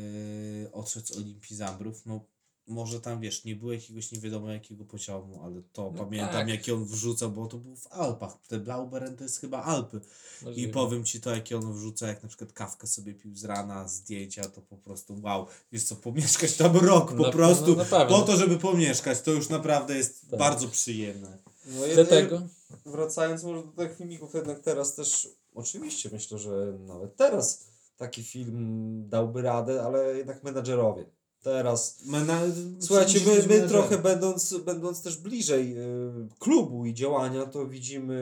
odszedł 0.73 1.07
z 1.07 1.17
Olimpii 1.17 1.57
Zambrów, 1.57 2.07
no 2.07 2.25
może 2.71 3.01
tam 3.01 3.21
wiesz, 3.21 3.45
nie 3.45 3.57
było 3.57 3.73
jakiegoś 3.73 4.13
nie 4.13 4.21
wiadomo 4.21 4.51
jakiego 4.51 4.85
poziomu, 4.85 5.41
ale 5.45 5.63
to 5.73 5.93
No 5.97 6.05
pamiętam 6.05 6.33
tak. 6.33 6.49
jaki 6.49 6.73
on 6.73 6.85
wrzucał, 6.85 7.31
bo 7.31 7.47
to 7.47 7.59
był 7.59 7.77
w 7.77 7.87
Alpach. 7.93 8.39
Te 8.49 8.59
Blauberen 8.59 9.17
to 9.17 9.25
jest 9.25 9.41
chyba 9.41 9.63
Alpy. 9.63 10.01
I 10.43 10.45
Możliwe. 10.45 10.73
powiem 10.73 11.05
ci 11.05 11.21
to, 11.21 11.31
jakie 11.35 11.57
on 11.59 11.73
wrzuca, 11.73 12.07
jak 12.07 12.23
na 12.23 12.29
przykład 12.29 12.53
kawkę 12.53 12.87
sobie 12.87 13.15
pił 13.15 13.37
z 13.37 13.45
rana, 13.45 13.89
zdjęcia, 13.89 14.49
to 14.49 14.61
po 14.63 14.77
prostu 14.77 15.17
wow. 15.23 15.47
Wiesz 15.73 15.85
co, 15.85 15.97
pomieszkać 15.97 16.57
tam 16.57 16.77
rok 16.77 17.09
po 17.17 17.23
Na- 17.23 17.31
prostu, 17.33 17.77
no, 17.77 17.85
po 18.09 18.23
to, 18.23 18.37
żeby 18.37 18.59
pomieszkać, 18.59 19.21
to 19.21 19.31
już 19.31 19.49
naprawdę 19.49 19.97
jest 19.97 20.31
Tak. 20.31 20.39
bardzo 20.39 20.69
przyjemne. 20.69 21.39
No 21.67 21.87
i- 21.87 21.95
Dlatego 21.95 22.43
Wracając 22.87 23.43
może 23.45 23.63
do 23.63 23.73
tych 23.73 23.97
filmików, 23.97 24.35
jednak 24.35 24.61
teraz 24.61 24.95
też, 24.95 25.29
oczywiście 25.55 26.09
myślę, 26.13 26.39
że 26.39 26.79
nawet 26.87 27.17
teraz 27.17 27.65
taki 27.97 28.23
film 28.25 29.05
dałby 29.09 29.43
radę, 29.43 29.83
ale 29.83 30.17
jednak 30.17 30.45
menadżerowie. 30.45 31.05
Teraz 31.43 31.99
Mena... 32.05 32.41
Słuchajcie, 32.81 33.13
musisz 33.13 33.27
my, 33.29 33.37
być 33.37 33.47
my 33.47 33.55
menadżerem. 33.57 33.69
trochę 33.69 33.99
będąc, 34.03 34.55
będąc 34.65 35.03
też 35.03 35.17
bliżej 35.17 35.79
y, 35.79 36.29
klubu 36.39 36.87
i 36.87 36.95
działania, 36.95 37.47
to 37.47 37.67
widzimy, 37.67 38.15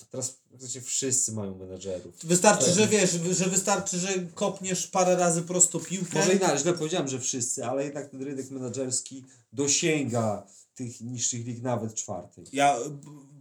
y, 0.00 0.06
teraz 0.10 0.30
w 0.50 0.60
zasadzie 0.60 0.80
wszyscy 0.80 1.32
mają 1.32 1.58
menedżerów. 1.58 2.14
Wystarczy, 2.24 2.64
Tak. 2.66 2.74
że 2.74 2.86
wiesz, 2.88 3.10
że 3.30 3.44
wystarczy, 3.46 3.98
że 3.98 4.08
kopniesz 4.34 4.86
parę 4.86 5.16
razy 5.16 5.42
prosto 5.42 5.80
piłkę. 5.80 6.18
Może 6.18 6.32
inaczej, 6.34 6.58
źle 6.58 6.72
powiedziałem, 6.72 7.08
że 7.08 7.20
wszyscy, 7.20 7.64
ale 7.66 7.84
jednak 7.84 8.10
ten 8.10 8.22
rynek 8.22 8.50
menedżerski 8.50 9.24
dosięga 9.52 10.46
tych 10.74 11.00
niższych 11.00 11.46
lig, 11.46 11.62
nawet 11.62 11.94
czwartej. 11.94 12.44
Ja 12.52 12.78
y, 12.78 12.82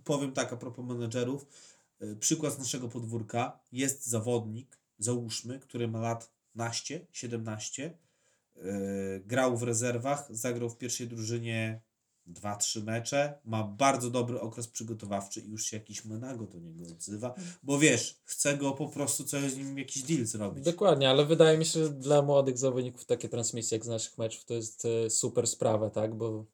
powiem 0.04 0.32
tak 0.34 0.54
a 0.54 0.58
propos 0.58 0.86
menedżerów. 0.86 1.46
Y, 2.02 2.16
Przykład 2.16 2.54
z 2.56 2.60
naszego 2.60 2.88
podwórka. 2.88 3.60
Jest 3.72 4.08
zawodnik, 4.08 4.78
załóżmy, 5.00 5.60
który 5.60 5.88
ma 5.88 6.00
lat 6.00 6.30
naście, 6.56 7.06
17. 7.12 7.86
y, 7.86 8.11
Grał 9.26 9.58
w 9.58 9.64
rezerwach, 9.64 10.28
zagrał 10.30 10.70
w 10.70 10.78
pierwszej 10.78 11.08
drużynie 11.08 11.82
2-3 12.28 12.84
mecze, 12.84 13.40
ma 13.46 13.64
bardzo 13.64 14.10
dobry 14.10 14.40
okres 14.40 14.68
przygotowawczy 14.68 15.40
i 15.40 15.50
już 15.50 15.66
się 15.66 15.78
jakiś 15.78 16.06
menago 16.06 16.46
do 16.46 16.60
niego 16.60 16.84
odzywa, 16.84 17.36
bo 17.64 17.80
wiesz, 17.80 18.22
chce 18.24 18.58
go 18.58 18.72
po 18.72 18.90
prostu 18.90 19.24
coś 19.24 19.52
z 19.52 19.58
nim 19.58 19.78
jakiś 19.78 20.04
deal 20.04 20.26
zrobić. 20.26 20.66
Dokładnie, 20.66 21.10
ale 21.10 21.26
wydaje 21.26 21.58
mi 21.58 21.66
się, 21.66 21.84
że 21.84 21.90
dla 21.90 22.22
młodych 22.22 22.58
zawodników 22.58 23.06
takie 23.06 23.30
transmisje 23.30 23.76
jak 23.76 23.86
z 23.86 23.88
naszych 23.88 24.18
meczów 24.18 24.46
to 24.46 24.54
jest 24.54 24.86
e, 24.86 25.10
super 25.10 25.48
sprawa, 25.48 25.90
tak? 25.90 26.16
Bo 26.16 26.46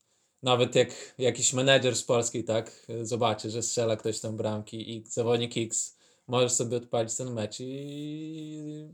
nawet 0.44 0.76
jak 0.76 1.16
jakiś 1.18 1.54
menedżer 1.54 1.96
z 1.96 2.04
Polski, 2.04 2.44
tak, 2.44 2.86
e, 2.90 3.06
zobaczy, 3.06 3.50
że 3.50 3.64
strzela 3.64 3.96
ktoś 3.96 4.20
tam 4.20 4.38
bramki 4.38 4.98
i 4.98 5.04
zawodnik 5.08 5.58
X, 5.58 5.98
możesz 6.28 6.52
sobie 6.52 6.78
odpalić 6.78 7.16
ten 7.16 7.34
mecz 7.34 7.60
i 7.60 8.88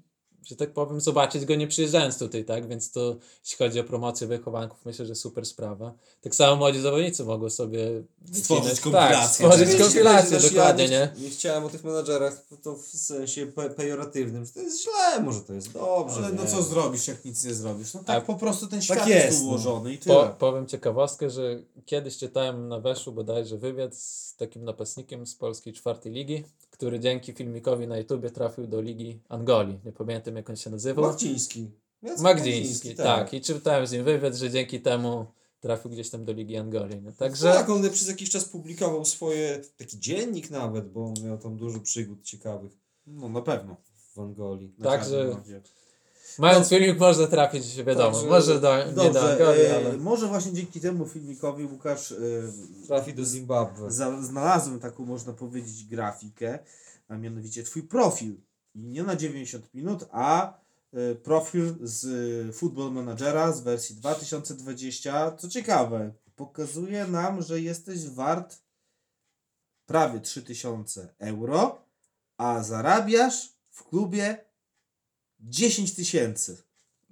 że 0.45 0.55
tak 0.55 0.73
powiem, 0.73 1.01
zobaczyć 1.01 1.45
go 1.45 1.55
nie 1.55 1.67
przyjeżdżając 1.67 2.17
tutaj, 2.19 2.45
tak? 2.45 2.67
Więc 2.67 2.91
to 2.91 3.15
jeśli 3.43 3.57
chodzi 3.57 3.79
o 3.79 3.83
promocję 3.83 4.27
wychowanków, 4.27 4.85
myślę, 4.85 5.05
że 5.05 5.15
super 5.15 5.45
sprawa. 5.45 5.93
Tak 6.21 6.35
samo 6.35 6.55
młodzi 6.55 6.81
zawodnicy 6.81 7.23
mogą 7.25 7.49
sobie 7.49 8.03
Stworzyć 8.33 8.63
wycinać- 8.63 8.79
kompilację. 8.79 9.17
Tak, 9.19 9.31
stworzyć 9.31 9.61
Oczywiście, 9.61 9.83
kompilację, 9.83 10.39
dokładnie, 10.39 10.83
ja 10.83 10.89
nie? 10.89 11.21
Nie 11.23 11.29
chciałem 11.29 11.63
o 11.65 11.69
tych 11.69 11.83
menedżerach, 11.83 12.45
to 12.63 12.75
w 12.75 12.85
sensie 12.87 13.45
pe 13.47 13.69
pejoratywnym, 13.69 14.45
że 14.45 14.51
to 14.51 14.59
jest 14.59 14.83
źle, 14.83 15.23
może 15.23 15.41
to 15.41 15.53
jest 15.53 15.71
dobrze. 15.71 16.15
Ale 16.17 16.31
no 16.31 16.45
co 16.45 16.63
zrobisz, 16.63 17.07
jak 17.07 17.25
nic 17.25 17.43
nie 17.45 17.53
zrobisz? 17.53 17.93
No 17.93 18.03
tak 18.03 18.17
A- 18.17 18.21
po 18.25 18.35
prostu 18.35 18.67
ten 18.67 18.81
świat 18.81 19.07
jest, 19.07 19.25
jest 19.25 19.41
no. 19.41 19.47
ułożony 19.47 19.93
i 19.93 19.97
Po, 19.97 20.03
tyle. 20.03 20.35
powiem 20.39 20.67
ciekawostkę, 20.67 21.29
że 21.29 21.59
kiedyś 21.85 22.17
czytałem 22.17 22.67
na 22.67 22.79
Weszu 22.79 23.11
bodajże 23.11 23.57
wywiad 23.57 23.95
z 23.95 24.35
takim 24.35 24.63
napastnikiem 24.65 25.27
z 25.27 25.35
polskiej 25.35 25.73
czwartej 25.73 26.11
ligi, 26.11 26.43
który 26.83 26.99
dzięki 26.99 27.33
filmikowi 27.33 27.87
na 27.87 27.97
YouTubie 27.97 28.31
trafił 28.31 28.67
do 28.67 28.81
Ligi 28.81 29.19
Angolii. 29.29 29.79
Nie 29.85 29.91
pamiętam 29.91 30.35
jak 30.35 30.49
on 30.49 30.55
się 30.55 30.69
nazywał. 30.69 31.05
Magdziński. 31.05 31.71
Jacek 32.01 32.21
Magdziński, 32.21 32.95
tak. 32.95 33.33
I 33.33 33.41
czytałem 33.41 33.87
z 33.87 33.91
nim 33.91 34.03
wywiad, 34.03 34.35
że 34.35 34.49
dzięki 34.49 34.81
temu 34.81 35.25
trafił 35.59 35.91
gdzieś 35.91 36.09
tam 36.09 36.25
do 36.25 36.33
Ligi 36.33 36.57
Angolii. 36.57 37.01
No, 37.01 37.11
także 37.11 37.53
Tak, 37.53 37.69
on 37.69 37.89
przez 37.89 38.07
jakiś 38.07 38.29
czas 38.29 38.45
publikował 38.45 39.05
swoje, 39.05 39.61
taki 39.77 39.99
dziennik 39.99 40.49
nawet, 40.49 40.91
bo 40.91 41.13
miał 41.23 41.37
tam 41.37 41.57
dużo 41.57 41.79
przygód 41.79 42.23
ciekawych 42.23 42.71
No 43.07 43.29
na 43.29 43.41
pewno. 43.41 43.75
w 44.13 44.19
Angolii. 44.19 44.73
Na 44.77 44.89
Także-. 44.89 45.37
Mając 46.39 46.69
filmik 46.69 46.99
można 46.99 47.27
trafić, 47.27 47.83
wiadomo, 47.83 48.11
Także- 48.11 48.27
może 48.27 48.59
do, 48.59 48.77
nie 48.77 48.91
do 48.91 49.03
Dobrze, 49.03 49.33
Angolii, 49.33 49.65
e, 49.65 49.75
ale... 49.75 49.97
może 49.97 50.27
właśnie 50.27 50.53
dzięki 50.53 50.81
temu 50.81 51.05
filmikowi 51.05 51.65
Łukasz 51.65 52.11
e, 52.11 52.15
Trafi 52.87 53.13
do 53.13 53.25
Zimbabwe. 53.25 53.91
za, 53.91 54.21
znalazłem 54.21 54.79
taką, 54.79 55.05
można 55.05 55.33
powiedzieć, 55.33 55.85
grafikę, 55.85 56.59
a 57.07 57.17
mianowicie 57.17 57.63
twój 57.63 57.83
profil. 57.83 58.35
I 58.75 58.79
nie 58.79 59.03
na 59.03 59.15
90 59.15 59.73
minut, 59.73 60.05
a 60.11 60.57
e, 60.93 61.15
profil 61.15 61.75
z 61.81 62.05
e, 62.49 62.53
Football 62.53 62.91
Managera 62.91 63.51
z 63.51 63.61
wersji 63.61 63.95
2020. 63.95 65.35
Co 65.37 65.47
ciekawe, 65.47 66.13
pokazuje 66.35 67.07
nam, 67.07 67.41
że 67.41 67.61
jesteś 67.61 68.09
wart 68.09 68.57
prawie 69.85 70.19
3000 70.19 71.15
euro, 71.19 71.85
a 72.37 72.63
zarabiasz 72.63 73.53
w 73.69 73.83
klubie 73.83 74.37
10 75.43 75.95
tysięcy. 75.95 76.57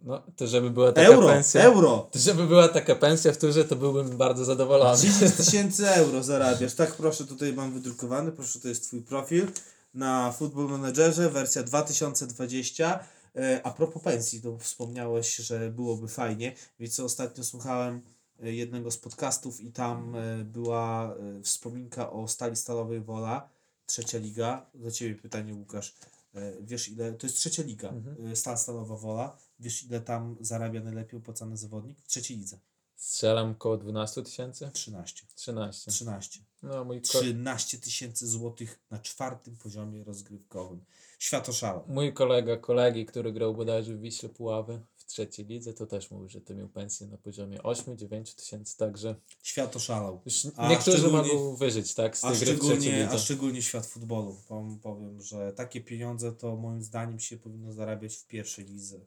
No, 0.04 0.22
to 0.36 0.48
żeby 0.48 0.70
była 0.70 0.92
taka 0.92 1.08
Euro, 1.08 1.28
pensja... 1.28 1.62
euro. 1.62 2.10
To 2.12 2.20
żeby 2.20 2.48
była 2.48 2.68
taka 2.68 2.96
pensja 2.96 3.34
w 3.34 3.38
turze, 3.38 3.66
to 3.66 3.76
byłbym 3.76 4.18
bardzo 4.18 4.46
zadowolony. 4.46 4.98
10 5.02 5.34
tysięcy 5.46 5.90
euro 5.90 6.24
zarabiasz. 6.24 6.74
Tak, 6.74 6.96
proszę, 6.96 7.26
tutaj 7.26 7.54
mam 7.54 7.74
wydrukowany. 7.74 8.32
Proszę, 8.32 8.60
to 8.60 8.68
jest 8.68 8.84
Twój 8.84 9.02
profil 9.02 9.48
na 9.94 10.32
Football 10.32 10.66
Managerze, 10.70 11.30
wersja 11.30 11.64
2020. 11.64 13.00
E, 13.36 13.62
A 13.64 13.72
propos 13.72 14.04
pensji, 14.04 14.42
to 14.42 14.58
wspomniałeś, 14.58 15.36
że 15.36 15.70
byłoby 15.70 16.08
fajnie. 16.08 16.56
Więc 16.80 17.00
ostatnio 17.00 17.44
słuchałem 17.44 18.02
e, 18.44 18.52
jednego 18.52 18.92
z 18.92 18.98
podcastów 18.98 19.62
i 19.62 19.72
tam 19.72 20.16
e, 20.16 20.44
była 20.44 21.16
wspominka 21.44 22.12
o 22.12 22.28
Stali 22.28 22.56
Stalowej 22.56 23.02
Wola, 23.02 23.50
trzecia 23.86 24.18
liga. 24.18 24.66
Do 24.74 24.92
Ciebie 24.92 25.16
pytanie, 25.16 25.54
Łukasz. 25.54 25.94
E, 26.36 26.54
Wiesz 26.62 26.90
ile, 26.90 27.14
to 27.14 27.28
jest 27.28 27.38
trzecia 27.38 27.64
liga, 27.64 27.90
Mhm. 27.90 28.28
e, 28.28 28.36
Stal 28.36 28.58
Stalowa 28.58 28.96
Wola. 28.96 29.38
Wiesz 29.60 29.84
ile 29.84 30.02
tam 30.02 30.36
zarabia 30.42 30.82
najlepiej 30.82 31.20
opłacany 31.20 31.58
zawodnik? 31.58 32.00
W 32.02 32.08
trzeciej 32.08 32.38
lidze. 32.38 32.60
Strzelam 32.96 33.52
około 33.52 33.78
12 33.78 34.24
tysięcy? 34.24 34.70
13. 34.74 35.26
13. 35.36 35.92
13. 35.92 36.40
No, 36.64 36.84
mój, 36.86 37.02
ko- 37.02 37.08
13 37.08 37.78
tysięcy 37.78 38.28
złotych 38.28 38.80
na 38.92 39.00
czwartym 39.00 39.58
poziomie 39.58 40.04
rozgrywkowym. 40.04 40.84
Świat 41.20 41.50
oszalał. 41.50 41.84
mój 41.88 42.14
kolega, 42.14 42.58
kolegi, 42.58 43.06
który 43.06 43.34
grał 43.34 43.54
bodajże 43.56 43.96
w 43.96 44.02
Wiśle 44.02 44.30
Puławy 44.30 44.82
trzeciej 45.12 45.46
lidze, 45.46 45.74
to 45.74 45.86
też 45.86 46.12
mówił, 46.12 46.30
że 46.30 46.42
to 46.42 46.56
miał 46.56 46.70
pensję 46.70 47.08
na 47.08 47.18
poziomie 47.18 47.58
8-9 47.60 48.36
tysięcy, 48.36 48.78
także 48.78 49.16
Świat 49.44 49.76
oszalał. 49.76 50.22
już 50.26 50.48
A 50.56 50.70
niektórzy 50.70 51.08
mogą 51.08 51.56
wyżyć, 51.56 51.94
tak, 51.94 52.18
z 52.18 52.24
A 52.24 52.32
tej 52.32 52.40
gry 52.40 52.48
szczególnie, 52.48 53.10
a 53.10 53.18
szczególnie 53.18 53.62
świat 53.62 53.86
futbolu. 53.86 54.38
Powiem, 54.48 54.80
powiem, 54.80 55.22
że 55.22 55.54
takie 55.54 55.82
pieniądze 55.82 56.32
to 56.32 56.56
moim 56.56 56.84
zdaniem 56.84 57.20
się 57.20 57.38
powinno 57.38 57.74
zarabiać 57.74 58.16
w 58.16 58.28
pierwszej 58.28 58.66
lidze, 58.66 59.00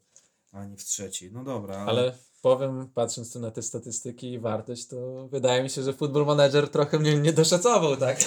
a 0.53 0.65
nie 0.65 0.77
w 0.77 0.85
trzeciej. 0.85 1.33
No 1.33 1.45
dobra, 1.45 1.77
ale, 1.77 2.03
Ale 2.03 2.19
powiem, 2.49 2.89
patrząc 2.95 3.33
tu 3.33 3.41
na 3.41 3.51
te 3.51 3.63
statystyki 3.63 4.33
i 4.33 4.39
wartość, 4.39 4.87
to 4.87 5.29
wydaje 5.31 5.63
mi 5.63 5.71
się, 5.71 5.83
że 5.83 5.93
Football 5.93 6.27
Manager 6.27 6.69
trochę 6.69 6.99
mnie 6.99 7.17
nie 7.19 7.33
doszacował, 7.33 7.97
tak? 7.97 8.19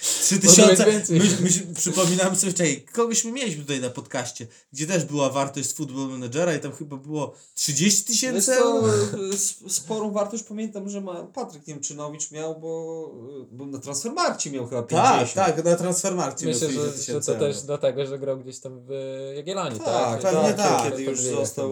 3000, 0.00 0.62
Może 0.62 0.76
być 0.76 0.86
więcej. 0.94 1.18
my, 1.18 1.24
my, 1.40 1.74
przypominam 1.74 2.36
sobie, 2.36 2.52
czekaj, 2.52 2.84
kogoś 2.92 3.24
my 3.24 3.32
mieliśmy 3.32 3.62
tutaj 3.62 3.80
na 3.80 3.90
podcaście, 3.90 4.46
gdzie 4.72 4.86
też 4.86 5.04
była 5.04 5.30
wartość 5.30 5.72
Football 5.72 6.08
Managera 6.08 6.54
i 6.54 6.60
tam 6.60 6.72
chyba 6.72 6.96
było 6.96 7.34
30 7.54 7.84
Jest 7.92 8.06
tysięcy 8.06 8.52
e, 8.52 9.34
sp- 9.48 9.70
sporą 9.70 10.10
wartość. 10.12 10.44
Pamiętam, 10.44 10.88
że 10.88 11.00
ma 11.00 11.22
Patryk 11.24 11.66
Niemczynowicz 11.66 12.30
miał, 12.30 12.60
bo, 12.60 13.10
e, 13.42 13.46
bo 13.50 13.66
na 13.66 13.78
Transfermarkcie 13.78 14.50
miał 14.50 14.66
chyba 14.66 14.82
50. 14.82 15.34
Tak, 15.34 15.56
tak, 15.56 15.64
na 15.64 15.76
Transfermarkcie 15.76 16.46
miał 16.46 16.54
Myślę, 16.54 16.68
50 16.68 16.96
że, 16.96 17.12
że 17.12 17.20
to 17.20 17.34
też 17.34 17.62
dlatego, 17.62 18.06
że 18.06 18.18
grał 18.18 18.38
gdzieś 18.38 18.58
tam 18.58 18.80
w 18.86 18.90
Jagiellonii, 19.36 19.78
tak? 19.78 19.86
Tak, 19.86 20.20
pewnie 20.20 20.54
tak, 20.54 20.56
tak. 20.56 20.90
Kiedy 20.90 21.02
już 21.02 21.18
Podwójnie 21.18 21.40
został 21.46 21.70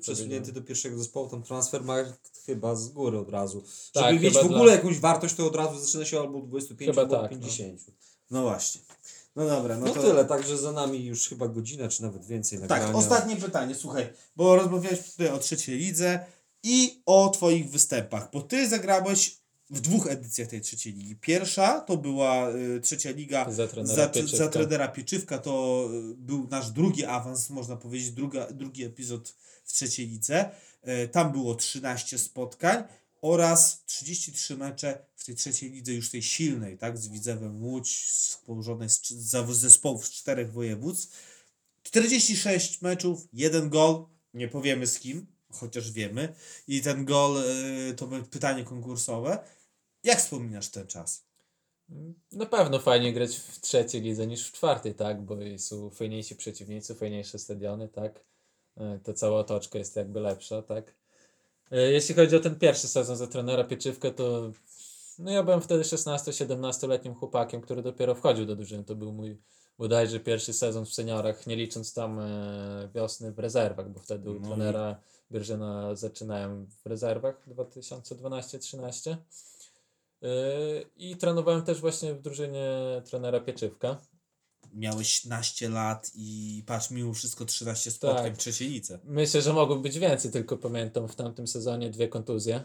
przesunięty 0.00 0.52
do 0.52 0.62
pierwszego 0.62 0.98
zespołu, 0.98 1.19
tam 1.28 1.42
Transfermarkt 1.42 2.42
chyba 2.46 2.74
z 2.74 2.88
góry 2.88 3.18
od 3.18 3.30
razu. 3.30 3.64
Tak, 3.92 4.14
Żeby 4.14 4.24
mieć 4.24 4.34
w 4.34 4.36
ogóle 4.36 4.62
dla- 4.64 4.72
jakąś 4.72 4.98
wartość, 4.98 5.34
to 5.34 5.46
od 5.46 5.56
razu 5.56 5.80
zaczyna 5.80 6.04
się 6.04 6.20
albo 6.20 6.38
od 6.38 6.48
25 6.48 6.90
Chyba 6.90 7.02
albo 7.02 7.16
od 7.16 7.22
tak, 7.22 7.30
no. 7.30 7.38
50. 7.38 7.80
No 8.30 8.42
właśnie. 8.42 8.80
No 9.36 9.46
dobra, 9.46 9.78
no, 9.78 9.86
No, 9.86 9.92
to... 9.94 10.02
tyle, 10.02 10.24
także 10.24 10.58
za 10.58 10.72
nami 10.72 11.04
już 11.04 11.28
chyba 11.28 11.48
godzina, 11.48 11.88
czy 11.88 12.02
nawet 12.02 12.24
więcej 12.26 12.58
nagrania. 12.58 12.86
Tak, 12.86 12.94
ostatnie 12.94 13.36
pytanie, 13.36 13.74
słuchaj, 13.74 14.12
bo 14.36 14.56
rozmawiałeś 14.56 15.10
tutaj 15.12 15.28
o 15.28 15.38
trzeciej 15.38 15.78
lidze 15.78 16.24
i 16.62 17.02
o 17.06 17.28
twoich 17.34 17.70
występach, 17.70 18.28
bo 18.32 18.42
ty 18.42 18.68
zagrałeś 18.68 19.40
w 19.70 19.80
dwóch 19.80 20.06
edycjach 20.06 20.48
tej 20.48 20.60
trzeciej 20.60 20.92
ligi. 20.92 21.16
Pierwsza 21.16 21.80
to 21.80 21.96
była 21.96 22.50
y, 22.50 22.80
trzecia 22.80 23.10
liga 23.10 23.50
Za 23.50 23.68
trenera 23.68 23.94
za, 23.94 24.08
Pieczywka. 24.08 24.36
za 24.36 24.48
trenera 24.48 24.88
Pieczywka, 24.88 25.38
to 25.38 25.84
y, 26.12 26.14
był 26.16 26.48
nasz 26.50 26.70
drugi 26.70 27.04
awans, 27.04 27.50
można 27.50 27.76
powiedzieć, 27.76 28.10
druga, 28.10 28.46
drugi 28.46 28.84
epizod 28.84 29.28
w 29.64 29.72
trzeciej 29.72 30.08
lidze. 30.08 30.50
Y, 30.88 31.08
tam 31.08 31.32
było 31.32 31.54
13 31.54 32.18
spotkań 32.18 32.84
oraz 33.22 33.84
33 33.84 34.56
mecze 34.56 35.06
w 35.16 35.24
tej 35.24 35.34
trzeciej 35.34 35.70
lidze 35.70 35.92
już 35.92 36.10
tej 36.10 36.22
silnej, 36.22 36.78
tak, 36.78 36.98
z 36.98 37.08
Widzewem 37.08 37.64
Łódź, 37.64 38.12
położonej 38.46 38.88
z, 38.88 39.00
zespołów 39.50 40.06
z 40.06 40.10
czterech 40.10 40.52
województw. 40.52 41.16
46 41.82 42.82
meczów, 42.82 43.28
jeden 43.32 43.68
gol, 43.68 44.06
nie 44.34 44.48
powiemy 44.48 44.86
z 44.86 44.98
kim, 44.98 45.26
chociaż 45.52 45.92
wiemy. 45.92 46.34
I 46.68 46.82
ten 46.82 47.04
gol 47.04 47.42
y, 47.90 47.94
to 47.94 48.08
pytanie 48.30 48.64
konkursowe. 48.64 49.44
Jak 50.04 50.18
wspominasz 50.18 50.68
ten 50.68 50.86
czas? 50.86 51.24
Na 52.32 52.46
pewno 52.46 52.78
fajnie 52.78 53.12
grać 53.12 53.36
w 53.36 53.60
trzeciej 53.60 54.02
lidze 54.02 54.26
niż 54.26 54.48
w 54.48 54.52
czwartej, 54.52 54.94
tak? 54.94 55.22
Bo 55.22 55.36
są 55.58 55.90
fajniejsi 55.90 56.36
przeciwnicy, 56.36 56.94
fajniejsze 56.94 57.38
stadiony, 57.38 57.88
tak? 57.88 58.24
E, 58.76 58.98
Ta 58.98 59.12
cała 59.12 59.40
otoczka 59.40 59.78
jest 59.78 59.96
jakby 59.96 60.20
lepsza, 60.20 60.62
tak? 60.62 60.94
E, 61.70 61.92
Jeśli 61.92 62.14
chodzi 62.14 62.36
o 62.36 62.40
ten 62.40 62.58
pierwszy 62.58 62.88
sezon 62.88 63.16
za 63.16 63.26
trenera 63.26 63.64
Pieczywkę, 63.64 64.10
to 64.10 64.52
no 65.18 65.30
ja 65.30 65.42
byłem 65.42 65.60
wtedy 65.60 65.82
16-17-letnim 65.82 67.14
chłopakiem, 67.14 67.60
który 67.60 67.82
dopiero 67.82 68.14
wchodził 68.14 68.46
do 68.46 68.56
drużyny. 68.56 68.84
To 68.84 68.94
był 68.94 69.12
mój 69.12 69.38
bodajże 69.78 70.20
pierwszy 70.20 70.52
sezon 70.52 70.86
w 70.86 70.94
seniorach, 70.94 71.46
nie 71.46 71.56
licząc 71.56 71.94
tam 71.94 72.18
e, 72.20 72.88
wiosny 72.94 73.32
w 73.32 73.38
rezerwach, 73.38 73.88
bo 73.88 74.00
wtedy 74.00 74.30
u 74.30 74.40
No 74.40 74.48
trenera 74.48 75.00
Bierżyna 75.32 75.94
zaczynałem 75.94 76.66
w 76.66 76.86
rezerwach 76.86 77.48
2012-13. 77.48 79.16
Yy, 80.22 80.28
I 80.96 81.16
trenowałem 81.16 81.62
też 81.62 81.80
właśnie 81.80 82.14
w 82.14 82.22
drużynie 82.22 83.02
trenera 83.04 83.40
Pieczywka. 83.40 83.96
Miałeś 84.74 85.08
17 85.08 85.68
lat 85.68 86.10
i 86.14 86.62
patrz, 86.66 86.90
mimo 86.90 87.14
wszystko 87.14 87.44
13 87.44 87.90
spotkań 87.90 88.24
Tak. 88.24 88.34
w 88.34 88.38
trzeciej 88.38 88.68
lidze. 88.68 88.98
Myślę, 89.04 89.42
że 89.42 89.52
mogło 89.52 89.76
być 89.76 89.98
więcej, 89.98 90.30
tylko 90.30 90.56
pamiętam 90.56 91.08
w 91.08 91.16
tamtym 91.16 91.46
sezonie 91.46 91.90
dwie 91.90 92.08
kontuzje. 92.08 92.62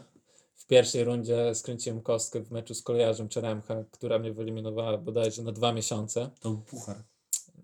W 0.54 0.66
pierwszej 0.66 1.04
rundzie 1.04 1.54
skręciłem 1.54 2.00
kostkę 2.00 2.40
w 2.40 2.50
meczu 2.50 2.74
z 2.74 2.82
kolejarzem 2.82 3.28
Czeremcha, 3.28 3.84
która 3.90 4.18
mnie 4.18 4.32
wyeliminowała 4.32 4.98
bodajże 4.98 5.42
na 5.42 5.52
dwa 5.52 5.72
miesiące. 5.72 6.30
To 6.40 6.50
był 6.50 6.60
puchar. 6.60 6.96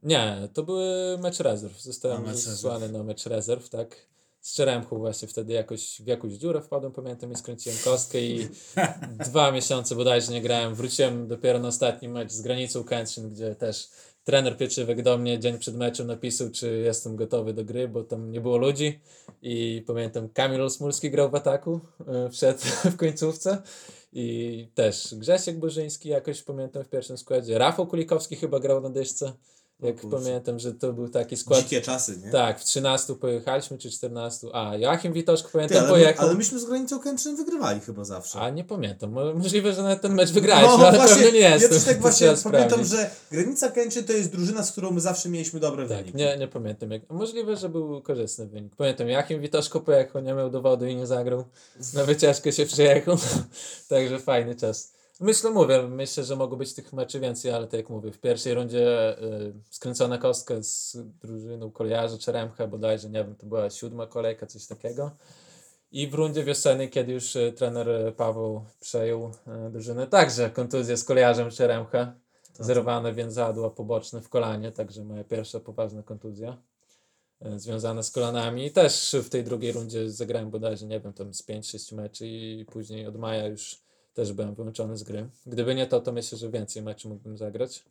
Nie, 0.02 0.48
to 0.52 0.62
były 0.62 1.18
mecz 1.18 1.38
rezerw. 1.40 1.80
Zostałem 1.82 2.36
zesłany 2.36 2.88
na 2.88 3.02
mecz 3.02 3.26
rezerw, 3.26 3.68
tak. 3.68 3.96
Z 4.40 4.54
Czeremchu 4.54 4.98
właśnie 4.98 5.28
wtedy 5.28 5.52
jakoś 5.52 6.00
w 6.00 6.06
jakąś 6.06 6.32
dziurę 6.32 6.62
wpadłem, 6.62 6.92
pamiętam 6.92 7.32
i 7.32 7.36
skręciłem 7.36 7.78
kostkę 7.84 8.20
i 8.20 8.48
dwa 9.28 9.52
miesiące 9.52 9.94
bodajże 9.94 10.32
nie 10.32 10.42
grałem. 10.42 10.74
Wróciłem 10.74 11.28
dopiero 11.28 11.58
na 11.58 11.68
ostatni 11.68 12.08
mecz 12.08 12.32
z 12.32 12.40
granicą 12.40 12.84
Kętrzyn, 12.84 13.30
gdzie 13.30 13.54
też 13.54 13.88
trener 14.24 14.56
Pieczywek 14.56 15.02
do 15.02 15.18
mnie 15.18 15.38
dzień 15.38 15.58
przed 15.58 15.76
meczem 15.76 16.06
napisał, 16.06 16.50
czy 16.50 16.78
jestem 16.78 17.16
gotowy 17.16 17.54
do 17.54 17.64
gry, 17.64 17.88
bo 17.88 18.04
tam 18.04 18.30
nie 18.30 18.40
było 18.40 18.56
ludzi. 18.56 19.00
I 19.42 19.84
pamiętam 19.86 20.28
Kamil 20.28 20.62
Osmulski 20.62 21.10
grał 21.10 21.30
w 21.30 21.34
ataku, 21.34 21.80
e, 22.06 22.30
wszedł 22.30 22.60
w 22.92 22.96
końcówce. 22.96 23.62
I 24.12 24.68
też 24.74 25.14
Grzesiek 25.14 25.58
Bożyński 25.58 26.08
jakoś 26.08 26.42
pamiętam 26.42 26.84
w 26.84 26.88
pierwszym 26.88 27.18
składzie, 27.18 27.58
Rafał 27.58 27.86
Kulikowski 27.86 28.36
chyba 28.36 28.60
grał 28.60 28.80
na 28.80 28.90
dyszce, 28.90 29.32
jak 29.82 30.00
kurczę. 30.00 30.16
pamiętam, 30.16 30.58
że 30.58 30.74
to 30.74 30.92
był 30.92 31.08
taki 31.08 31.36
skład. 31.36 31.60
Dzikie 31.62 31.80
czasy, 31.80 32.18
nie? 32.24 32.30
Tak, 32.30 32.60
w 32.60 32.64
13 32.64 33.14
pojechaliśmy, 33.14 33.78
czy 33.78 33.90
14. 33.90 34.46
A, 34.52 34.76
Joachim 34.76 35.12
Witoszko 35.12 35.48
Ty, 35.48 35.52
pamiętam 35.52 35.78
ale, 35.78 35.86
my, 35.86 35.92
pojechał. 35.92 36.26
ale 36.26 36.34
myśmy 36.34 36.60
z 36.60 36.64
granicą 36.64 36.98
Kętrzyn 37.00 37.36
wygrywali 37.36 37.80
chyba 37.80 38.04
zawsze. 38.04 38.40
A 38.40 38.50
nie 38.50 38.64
pamiętam. 38.64 39.10
Mo- 39.12 39.34
Możliwe, 39.34 39.72
że 39.72 39.82
nawet 39.82 40.00
ten 40.00 40.14
mecz 40.14 40.30
wygraliśmy, 40.30 40.86
ale 40.86 40.98
No, 40.98 40.98
właśnie, 41.06 41.16
pewnie 41.22 41.32
nie 41.32 41.44
Ja 41.44 41.54
jestem. 41.54 41.70
też 41.72 41.84
tak 41.84 42.00
właśnie 42.08 42.34
pamiętam, 42.44 42.84
że 42.84 43.10
Granica 43.30 43.70
Kęczy 43.70 44.02
to 44.02 44.12
jest 44.12 44.32
drużyna, 44.32 44.62
z 44.62 44.72
którą 44.72 44.90
my 44.90 45.00
zawsze 45.00 45.28
mieliśmy 45.28 45.60
dobre 45.60 45.88
Tak, 45.88 45.98
wyniki. 45.98 46.18
nie, 46.18 46.36
nie 46.38 46.48
pamiętam. 46.48 46.90
Jak... 46.90 47.10
Możliwe, 47.10 47.56
że 47.56 47.68
był 47.68 48.02
korzystny 48.02 48.46
wynik. 48.46 48.76
Pamiętam, 48.76 49.08
Joachim 49.08 49.40
Witoszko 49.40 49.80
pojechał, 49.80 50.22
nie 50.22 50.34
miał 50.34 50.50
dowodu 50.50 50.86
i 50.86 50.96
nie 50.96 51.06
zagrał. 51.06 51.44
Na 51.94 52.04
wycieczkę 52.04 52.52
się 52.52 52.66
przyjechał. 52.66 53.16
Także 53.88 54.18
fajny 54.18 54.54
czas. 54.54 54.92
Myślę, 55.22 55.50
mówię, 55.50 55.82
myślę, 55.82 56.24
że 56.24 56.36
mogło 56.36 56.56
być 56.56 56.74
tych 56.74 56.92
meczy 56.92 57.20
więcej, 57.20 57.52
ale 57.52 57.66
tak 57.66 57.80
jak 57.80 57.90
mówię, 57.90 58.12
w 58.12 58.18
pierwszej 58.18 58.54
rundzie 58.54 59.18
y, 59.22 59.52
skręcona 59.70 60.18
kostka 60.18 60.54
z 60.62 60.96
drużyną 61.22 61.70
kolejarza 61.70 62.18
Czeremcha, 62.18 62.66
bodajże, 62.66 63.10
nie 63.10 63.24
wiem, 63.24 63.34
to 63.34 63.46
była 63.46 63.70
siódma 63.70 64.06
kolejka, 64.06 64.46
coś 64.46 64.66
takiego. 64.66 65.10
I 65.92 66.08
w 66.08 66.14
rundzie 66.14 66.44
wiosennej, 66.44 66.90
kiedy 66.90 67.12
już 67.12 67.36
y, 67.36 67.52
trener 67.56 67.88
y, 67.88 68.12
Paweł 68.12 68.64
przejął 68.80 69.32
y, 69.66 69.70
drużynę, 69.70 70.06
także 70.06 70.50
kontuzja 70.50 70.96
z 70.96 71.04
kolejarzem 71.04 71.50
Czeremcha, 71.50 72.14
zerwane 72.58 73.12
więzadła 73.12 73.70
poboczne 73.70 74.20
w 74.20 74.28
kolanie, 74.28 74.72
także 74.72 75.04
moja 75.04 75.24
pierwsza 75.24 75.60
poważna 75.60 76.02
kontuzja 76.02 76.56
y, 77.46 77.58
związana 77.58 78.02
z 78.02 78.10
kolanami. 78.10 78.66
I 78.66 78.70
też 78.70 79.16
w 79.24 79.28
tej 79.28 79.44
drugiej 79.44 79.72
rundzie 79.72 80.10
zagrałem 80.10 80.50
bodajże, 80.50 80.86
nie 80.86 81.00
wiem, 81.00 81.12
tam 81.12 81.34
z 81.34 81.42
5-6 81.42 81.94
meczy 81.94 82.26
i 82.26 82.64
później 82.72 83.06
od 83.06 83.16
maja 83.16 83.46
już 83.46 83.82
też 84.14 84.32
byłem 84.32 84.54
wyłączony 84.54 84.96
z 84.96 85.02
gry. 85.02 85.28
Gdyby 85.46 85.74
nie 85.74 85.86
to, 85.86 86.00
to 86.00 86.12
myślę, 86.12 86.38
że 86.38 86.50
więcej 86.50 86.82
meczy 86.82 87.08
mógłbym 87.08 87.38
zagrać. 87.38 87.84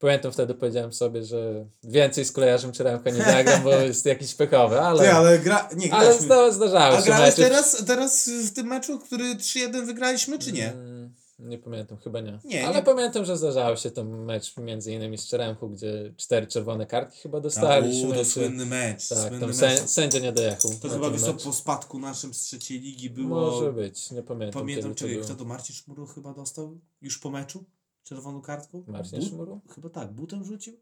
Pamiętam 0.00 0.32
wtedy 0.32 0.54
powiedziałem 0.54 0.92
sobie, 0.92 1.24
że 1.24 1.66
więcej 1.84 2.24
z 2.24 2.32
kolejarzem 2.32 2.72
Czeremcha 2.72 3.10
nie 3.10 3.24
zagram, 3.24 3.62
bo 3.62 3.70
jest 3.74 4.06
jakiś 4.06 4.34
pechowy, 4.34 4.80
ale, 4.80 5.02
Ty, 5.04 5.12
ale 5.12 5.38
gra... 5.38 5.68
nie 5.76 5.94
ale 5.94 6.18
zda, 6.20 6.50
zdarzały 6.52 6.96
A 6.96 7.00
się 7.00 7.06
grałeś 7.06 7.38
mecze. 7.38 7.42
teraz, 7.42 7.84
teraz 7.86 8.28
w 8.28 8.52
tym 8.52 8.66
meczu, 8.66 8.98
który 8.98 9.24
3-1 9.34 9.86
wygraliśmy, 9.86 10.38
czy 10.38 10.52
nie? 10.52 10.72
Mm, 10.72 11.14
Nie 11.38 11.58
pamiętam, 11.58 11.98
chyba 11.98 12.20
nie. 12.20 12.38
Nie, 12.44 12.66
Ale 12.66 12.76
nie. 12.76 12.82
pamiętam, 12.82 13.24
że 13.24 13.36
zdarzało 13.36 13.76
się 13.76 13.90
tam 13.90 14.24
mecz 14.24 14.56
między 14.56 14.92
innymi 14.92 15.18
z 15.18 15.26
Czeremchu, 15.28 15.68
gdzie 15.68 16.14
cztery 16.16 16.46
czerwone 16.46 16.86
kartki 16.86 17.18
chyba 17.18 17.38
Tak, 17.38 17.42
dostaliśmy. 17.42 18.14
czy- 18.16 18.24
słynny 18.24 18.66
mecz. 18.66 19.08
tak, 19.08 19.18
słynny 19.18 19.40
tam 19.40 19.48
mecz. 19.48 19.56
sę, 19.58 19.88
sędzia 19.88 20.18
nie 20.18 20.32
dojechał. 20.32 20.70
To 20.82 20.88
chyba 20.88 21.10
ten 21.10 21.18
wiesz 21.18 21.44
po 21.44 21.52
spadku 21.52 21.98
naszym 21.98 22.34
z 22.34 22.40
trzeciej 22.40 22.80
ligi 22.80 23.10
było... 23.10 23.40
Może 23.50 23.72
być, 23.72 24.10
nie 24.10 24.22
pamiętam. 24.22 24.60
Pamiętam, 24.62 24.94
czy 24.94 25.16
to 25.18 25.24
kto 25.24 25.34
to 25.34 25.44
Marcin 25.44 25.76
Szmuru 25.76 26.06
chyba 26.06 26.34
dostał 26.34 26.80
już 27.00 27.18
po 27.18 27.30
meczu? 27.30 27.64
Czerwoną 28.02 28.42
kartką? 28.42 28.84
Marcin 28.86 29.20
But- 29.20 29.28
Szmuru? 29.28 29.60
Chyba 29.74 29.88
tak, 29.90 30.12
butem 30.12 30.44
rzucił? 30.44 30.80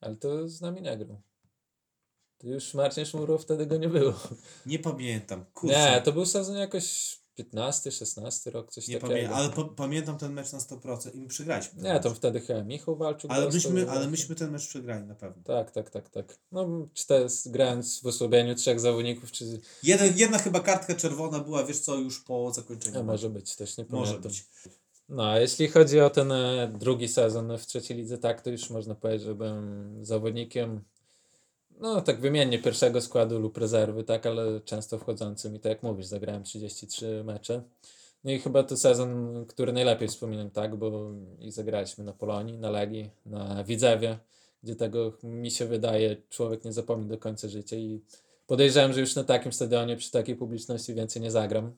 Ale 0.00 0.16
to 0.16 0.48
z 0.48 0.60
nami 0.60 0.82
nie 0.82 0.96
grał. 0.96 1.20
To 2.38 2.46
już 2.46 2.74
Marcin 2.74 3.04
Szmuro 3.04 3.38
wtedy 3.38 3.66
go 3.66 3.76
nie 3.76 3.88
było. 3.88 4.12
Nie 4.66 4.78
pamiętam. 4.78 5.44
Kurczę. 5.54 5.92
Nie, 5.94 6.02
to 6.02 6.12
był 6.12 6.26
sezon 6.26 6.56
jakoś 6.56 7.18
15, 7.36 7.90
16 7.92 8.50
rok, 8.50 8.72
coś 8.72 8.88
Nie 8.88 8.94
takiego. 8.94 9.12
pamiętam, 9.12 9.34
ale 9.38 9.50
pa- 9.50 9.64
pamiętam 9.76 10.18
ten 10.18 10.32
mecz 10.32 10.52
na 10.52 10.58
100% 10.58 11.14
i 11.14 11.20
my 11.20 11.28
przegraliśmy. 11.28 11.82
Nie, 11.82 11.92
mecz. 11.92 12.02
tam 12.02 12.14
wtedy 12.14 12.40
chyba 12.40 12.62
Michał 12.64 12.96
walczył. 12.96 13.30
ale, 13.32 13.48
myśmy, 13.50 13.90
ale 13.90 14.08
myśmy 14.08 14.34
ten 14.34 14.50
mecz 14.50 14.68
przegrali 14.68 15.06
na 15.06 15.14
pewno. 15.14 15.42
Tak, 15.42 15.70
tak, 15.70 15.90
tak, 15.90 16.08
tak. 16.10 16.38
No, 16.52 16.88
cztery, 16.94 17.26
grając 17.46 18.00
w 18.00 18.06
osłabieniu 18.06 18.54
trzech 18.54 18.80
zawodników, 18.80 19.32
czy... 19.32 19.60
Jeden, 19.82 20.16
jedna 20.18 20.38
chyba 20.38 20.60
kartka 20.60 20.94
czerwona 20.94 21.40
była, 21.40 21.64
wiesz 21.64 21.80
co, 21.80 21.94
już 21.94 22.20
po 22.20 22.52
zakończeniu. 22.52 23.00
A 23.00 23.02
może 23.02 23.30
być, 23.30 23.56
też 23.56 23.76
nie 23.78 23.84
Może 23.88 24.06
pamiętam. 24.12 24.32
być. 24.32 24.44
No, 25.08 25.26
a 25.30 25.38
jeśli 25.40 25.68
chodzi 25.68 26.00
o 26.00 26.10
ten 26.10 26.32
e, 26.32 26.72
drugi 26.78 27.08
sezon 27.08 27.58
w 27.58 27.66
trzeciej 27.66 27.96
lidze, 27.96 28.18
tak, 28.18 28.40
to 28.42 28.50
już 28.50 28.70
można 28.70 28.94
powiedzieć, 28.94 29.22
że 29.26 29.34
byłem 29.34 29.98
zawodnikiem, 30.04 30.84
no 31.80 32.00
tak 32.00 32.20
wymiennie 32.20 32.58
pierwszego 32.58 33.00
składu 33.00 33.38
lub 33.38 33.58
rezerwy, 33.58 34.04
tak, 34.04 34.26
ale 34.26 34.60
często 34.60 34.98
wchodzącym 34.98 35.56
i 35.56 35.60
tak 35.60 35.70
jak 35.70 35.82
mówisz, 35.82 36.06
zagrałem 36.06 36.42
33 36.42 37.24
mecze. 37.24 37.62
No 38.24 38.32
i 38.32 38.38
chyba 38.38 38.62
to 38.62 38.76
sezon, 38.76 39.44
który 39.48 39.72
najlepiej 39.72 40.08
wspominam, 40.08 40.50
tak, 40.50 40.76
bo 40.76 41.10
i 41.40 41.50
zagraliśmy 41.50 42.04
na 42.04 42.12
Polonii, 42.12 42.58
na 42.58 42.70
Legii, 42.70 43.10
na 43.26 43.64
Widzewie, 43.64 44.18
gdzie 44.62 44.76
tego 44.76 45.12
mi 45.22 45.50
się 45.50 45.66
wydaje 45.66 46.16
człowiek 46.28 46.64
nie 46.64 46.72
zapomni 46.72 47.06
do 47.06 47.18
końca 47.18 47.48
życia 47.48 47.76
i 47.76 48.00
podejrzewam, 48.46 48.92
że 48.92 49.00
już 49.00 49.14
na 49.14 49.24
takim 49.24 49.52
stadionie 49.52 49.96
przy 49.96 50.10
takiej 50.10 50.36
publiczności 50.36 50.94
więcej 50.94 51.22
nie 51.22 51.30
zagram. 51.30 51.76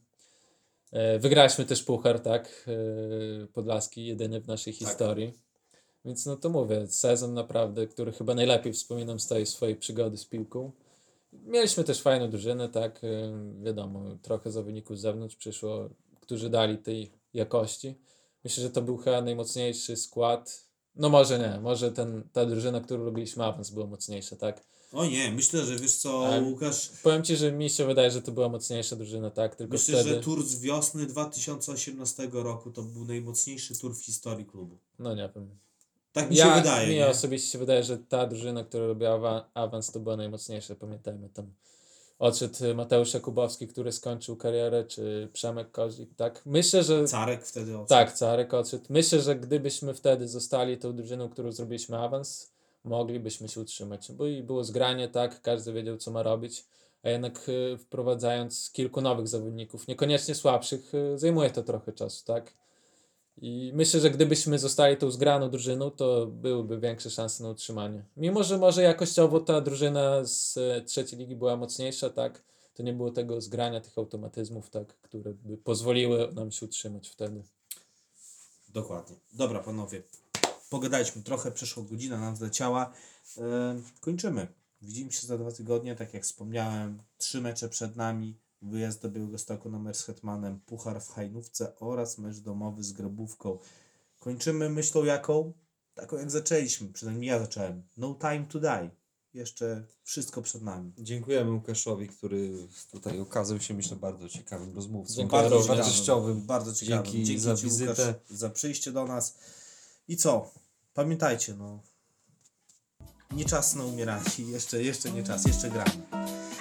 E, 0.93 1.19
Wygraliśmy 1.19 1.65
też 1.65 1.83
puchar, 1.83 2.21
tak? 2.21 2.67
e, 2.67 3.47
Podlaski, 3.47 4.07
jedyny 4.07 4.41
w 4.41 4.47
naszej 4.47 4.73
historii. 4.73 5.33
Więc 6.05 6.27
no 6.27 6.37
to 6.37 6.49
mówię, 6.49 6.87
sezon 6.87 7.35
naprawdę, 7.35 7.87
który 7.87 8.13
chyba 8.13 8.35
najlepiej 8.35 8.73
wspominam 8.73 9.21
z 9.21 9.27
tej 9.27 9.47
swojej 9.47 9.77
przygody 9.77 10.17
z 10.17 10.25
piłką. 10.25 10.73
Mieliśmy 11.33 11.85
też 11.85 12.03
fajną 12.03 12.31
drużynę, 12.31 12.69
tak? 12.69 13.05
e, 13.05 13.33
Wiadomo, 13.63 14.17
trochę 14.23 14.51
zawodników 14.51 14.99
z 14.99 15.01
zewnątrz 15.01 15.37
przyszło, 15.37 15.91
którzy 16.21 16.51
dali 16.51 16.79
tej 16.79 17.13
jakości. 17.35 17.95
Myślę, 18.45 18.63
że 18.63 18.71
to 18.71 18.83
był 18.83 18.97
chyba 18.97 19.23
najmocniejszy 19.23 19.97
skład. 19.97 20.65
No 20.97 21.09
może 21.09 21.39
nie, 21.39 21.61
może 21.61 21.93
ten, 21.93 22.23
ta 22.33 22.47
drużyna, 22.47 22.81
którą 22.81 23.05
robiliśmy 23.05 23.45
awans 23.45 23.71
była 23.71 23.87
mocniejsza, 23.87 24.37
tak? 24.37 24.65
O 24.93 25.07
nie, 25.07 25.33
myślę, 25.33 25.65
że 25.65 25.77
wiesz 25.77 25.97
co, 25.97 26.27
Ale- 26.27 26.43
Łukasz, 26.43 26.91
Powiem 27.03 27.23
Ci, 27.23 27.37
że 27.37 27.53
mi 27.53 27.71
się 27.71 27.87
wydaje, 27.87 28.11
że 28.11 28.23
to 28.23 28.33
była 28.33 28.49
mocniejsza 28.49 28.97
drużyna, 28.97 29.31
tak? 29.31 29.57
Tylko 29.57 29.73
myślę, 29.73 29.95
wtedy, 29.95 30.15
że 30.15 30.21
tur 30.21 30.47
z 30.47 30.61
wiosny 30.61 31.07
2018 31.07 32.29
roku 32.33 32.71
to 32.71 32.83
był 32.83 33.05
najmocniejszy 33.05 33.79
tur 33.79 33.97
w 33.97 34.05
historii 34.05 34.47
klubu. 34.47 34.79
no 34.99 35.15
nie 35.15 35.31
wiem. 35.35 35.59
Tak 36.21 36.31
mi 36.31 36.37
ja, 36.37 36.45
się 36.45 36.63
wydaje, 36.63 36.89
Mi 36.89 36.95
nie? 36.95 37.09
osobiście 37.09 37.51
się 37.53 37.59
wydaje, 37.59 37.83
że 37.83 37.99
ta 37.99 38.27
drużyna, 38.27 38.65
która 38.65 38.87
robiła 38.87 39.11
awa- 39.11 39.45
awans, 39.55 39.93
to 39.93 40.01
była 40.01 40.17
najmocniejsza. 40.17 40.75
Pamiętajmy 40.75 41.29
tam. 41.29 41.53
Odszedł 42.19 42.75
Mateusz 42.75 43.15
Jakubowski, 43.15 43.69
który 43.69 43.93
skończył 43.93 44.37
karierę, 44.37 44.85
czy 44.85 45.29
Przemek 45.33 45.71
Kozik, 45.71 46.11
tak? 46.17 46.43
Myślę, 46.47 46.83
że 46.83 47.05
Carek 47.05 47.45
wtedy 47.45 47.71
odszedł. 47.79 47.89
Tak, 47.89 48.13
Carek 48.13 48.55
odszedł. 48.55 48.85
Myślę, 48.89 49.21
że 49.21 49.37
gdybyśmy 49.37 49.95
wtedy 49.95 50.29
zostali 50.29 50.79
tą 50.79 50.97
drużyną, 50.97 51.29
którą 51.29 51.53
zrobiliśmy 51.53 51.99
awans, 51.99 52.53
moglibyśmy 52.85 53.49
się 53.49 53.61
utrzymać. 53.61 54.13
Bo 54.13 54.27
i 54.27 54.43
było 54.43 54.65
zgranie, 54.65 55.09
tak, 55.09 55.43
każdy 55.43 55.73
wiedział, 55.73 55.97
co 55.97 56.11
ma 56.11 56.23
robić. 56.23 56.65
A 57.03 57.09
jednak 57.09 57.49
y, 57.49 57.79
wprowadzając 57.79 58.71
kilku 58.73 59.01
nowych 59.01 59.29
zawodników, 59.29 59.89
niekoniecznie 59.89 60.35
słabszych, 60.35 60.95
y, 60.95 61.19
zajmuje 61.19 61.51
to 61.51 61.63
trochę 61.63 61.93
czasu, 61.93 62.25
tak? 62.27 62.53
I 63.43 63.73
myślę, 63.75 64.01
że 64.01 64.11
gdybyśmy 64.11 64.59
zostali 64.59 64.97
tą 64.97 65.11
zgraną 65.11 65.51
drużyną, 65.51 65.91
to 65.91 66.27
byłyby 66.27 66.81
większe 66.81 67.11
szanse 67.11 67.45
na 67.45 67.51
utrzymanie. 67.51 68.05
Mimo, 68.17 68.45
że 68.45 68.59
może 68.59 68.83
jakościowo 68.83 69.41
ta 69.41 69.61
drużyna 69.61 70.25
z 70.25 70.57
e, 70.57 70.83
trzeciej 70.83 71.19
ligi 71.19 71.37
była 71.37 71.57
mocniejsza, 71.57 72.11
tak? 72.11 72.43
To 72.75 72.83
nie 72.83 72.93
było 72.93 73.11
tego 73.11 73.41
zgrania, 73.41 73.81
tych 73.81 73.99
automatyzmów, 73.99 74.71
tak? 74.71 74.87
Które 75.01 75.33
by 75.33 75.57
pozwoliły 75.57 76.33
nam 76.35 76.51
się 76.51 76.67
utrzymać 76.67 77.09
wtedy. 77.09 77.43
Dokładnie. 78.69 79.17
Dobra, 79.33 79.61
panowie. 79.61 80.03
Pogadaliśmy 80.71 81.23
trochę, 81.23 81.53
przeszła 81.53 81.83
godzina, 81.83 82.21
nam 82.21 82.37
zleciała. 82.37 82.93
E, 83.39 83.81
kończymy. 84.01 84.47
Widzimy 84.83 85.13
się 85.13 85.27
za 85.27 85.39
dwa 85.39 85.53
tygodnie, 85.53 85.97
tak 85.97 86.15
jak 86.15 86.23
wspomniałem. 86.23 87.03
Trzy 87.19 87.41
mecze 87.41 87.69
przed 87.69 87.97
nami. 87.97 88.35
Wyjazd 88.63 89.03
do 89.03 89.11
Białegostoku 89.11 89.71
na 89.71 89.79
mecz 89.79 89.97
z 89.97 90.05
Hetmanem, 90.05 90.61
Puchar 90.61 91.03
w 91.03 91.09
Hajnówce 91.09 91.77
oraz 91.77 92.19
mecz 92.19 92.39
domowy 92.39 92.83
z 92.83 92.93
Grabówką. 92.93 93.59
Kończymy 94.19 94.69
myślą 94.69 95.05
jaką? 95.05 95.53
Taką 95.95 96.17
jak 96.17 96.31
zaczęliśmy, 96.31 96.89
przynajmniej 96.89 97.29
ja 97.29 97.39
zacząłem. 97.39 97.83
No 97.97 98.19
time 98.21 98.47
to 98.49 98.61
die. 98.61 98.91
Jeszcze 99.35 99.85
wszystko 100.03 100.43
przed 100.43 100.63
nami. 100.63 100.93
Dziękujemy 100.99 101.51
Łukaszowi, 101.51 102.09
który 102.09 102.69
tutaj 102.91 103.21
okazał 103.21 103.61
się, 103.61 103.75
myślę, 103.75 103.97
bardzo 103.97 104.29
ciekawym 104.29 104.75
rozmówcą. 104.75 105.15
Dziękuję 105.15 105.43
bardzo 105.43 105.61
wartościowym. 105.61 106.47
Bardzo 106.47 106.75
ciekawym. 106.75 107.05
Dzięki 107.05 107.25
Dzięki 107.25 107.43
za 107.43 107.57
Ci, 107.57 107.65
wizytę. 107.65 107.91
Łukasz, 107.91 108.39
za 108.39 108.51
przyjście 108.51 108.93
do 108.93 109.07
nas. 109.07 109.39
I 110.09 110.17
co? 110.17 110.51
Pamiętajcie, 110.95 111.55
no. 111.55 111.81
Nie 113.31 113.45
czas 113.45 113.75
na 113.75 113.85
umieranie. 113.85 114.25
Jeszcze, 114.39 114.83
jeszcze 114.83 115.13
nie 115.13 115.23
czas. 115.23 115.47
Jeszcze 115.47 115.71
gramy. 115.71 115.91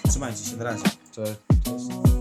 Trzymajcie 0.10 0.46
się. 0.46 0.58
Na 0.58 0.64
razie. 0.64 0.84
Cześć. 1.12 1.57
Thank 1.68 2.08
you. 2.08 2.17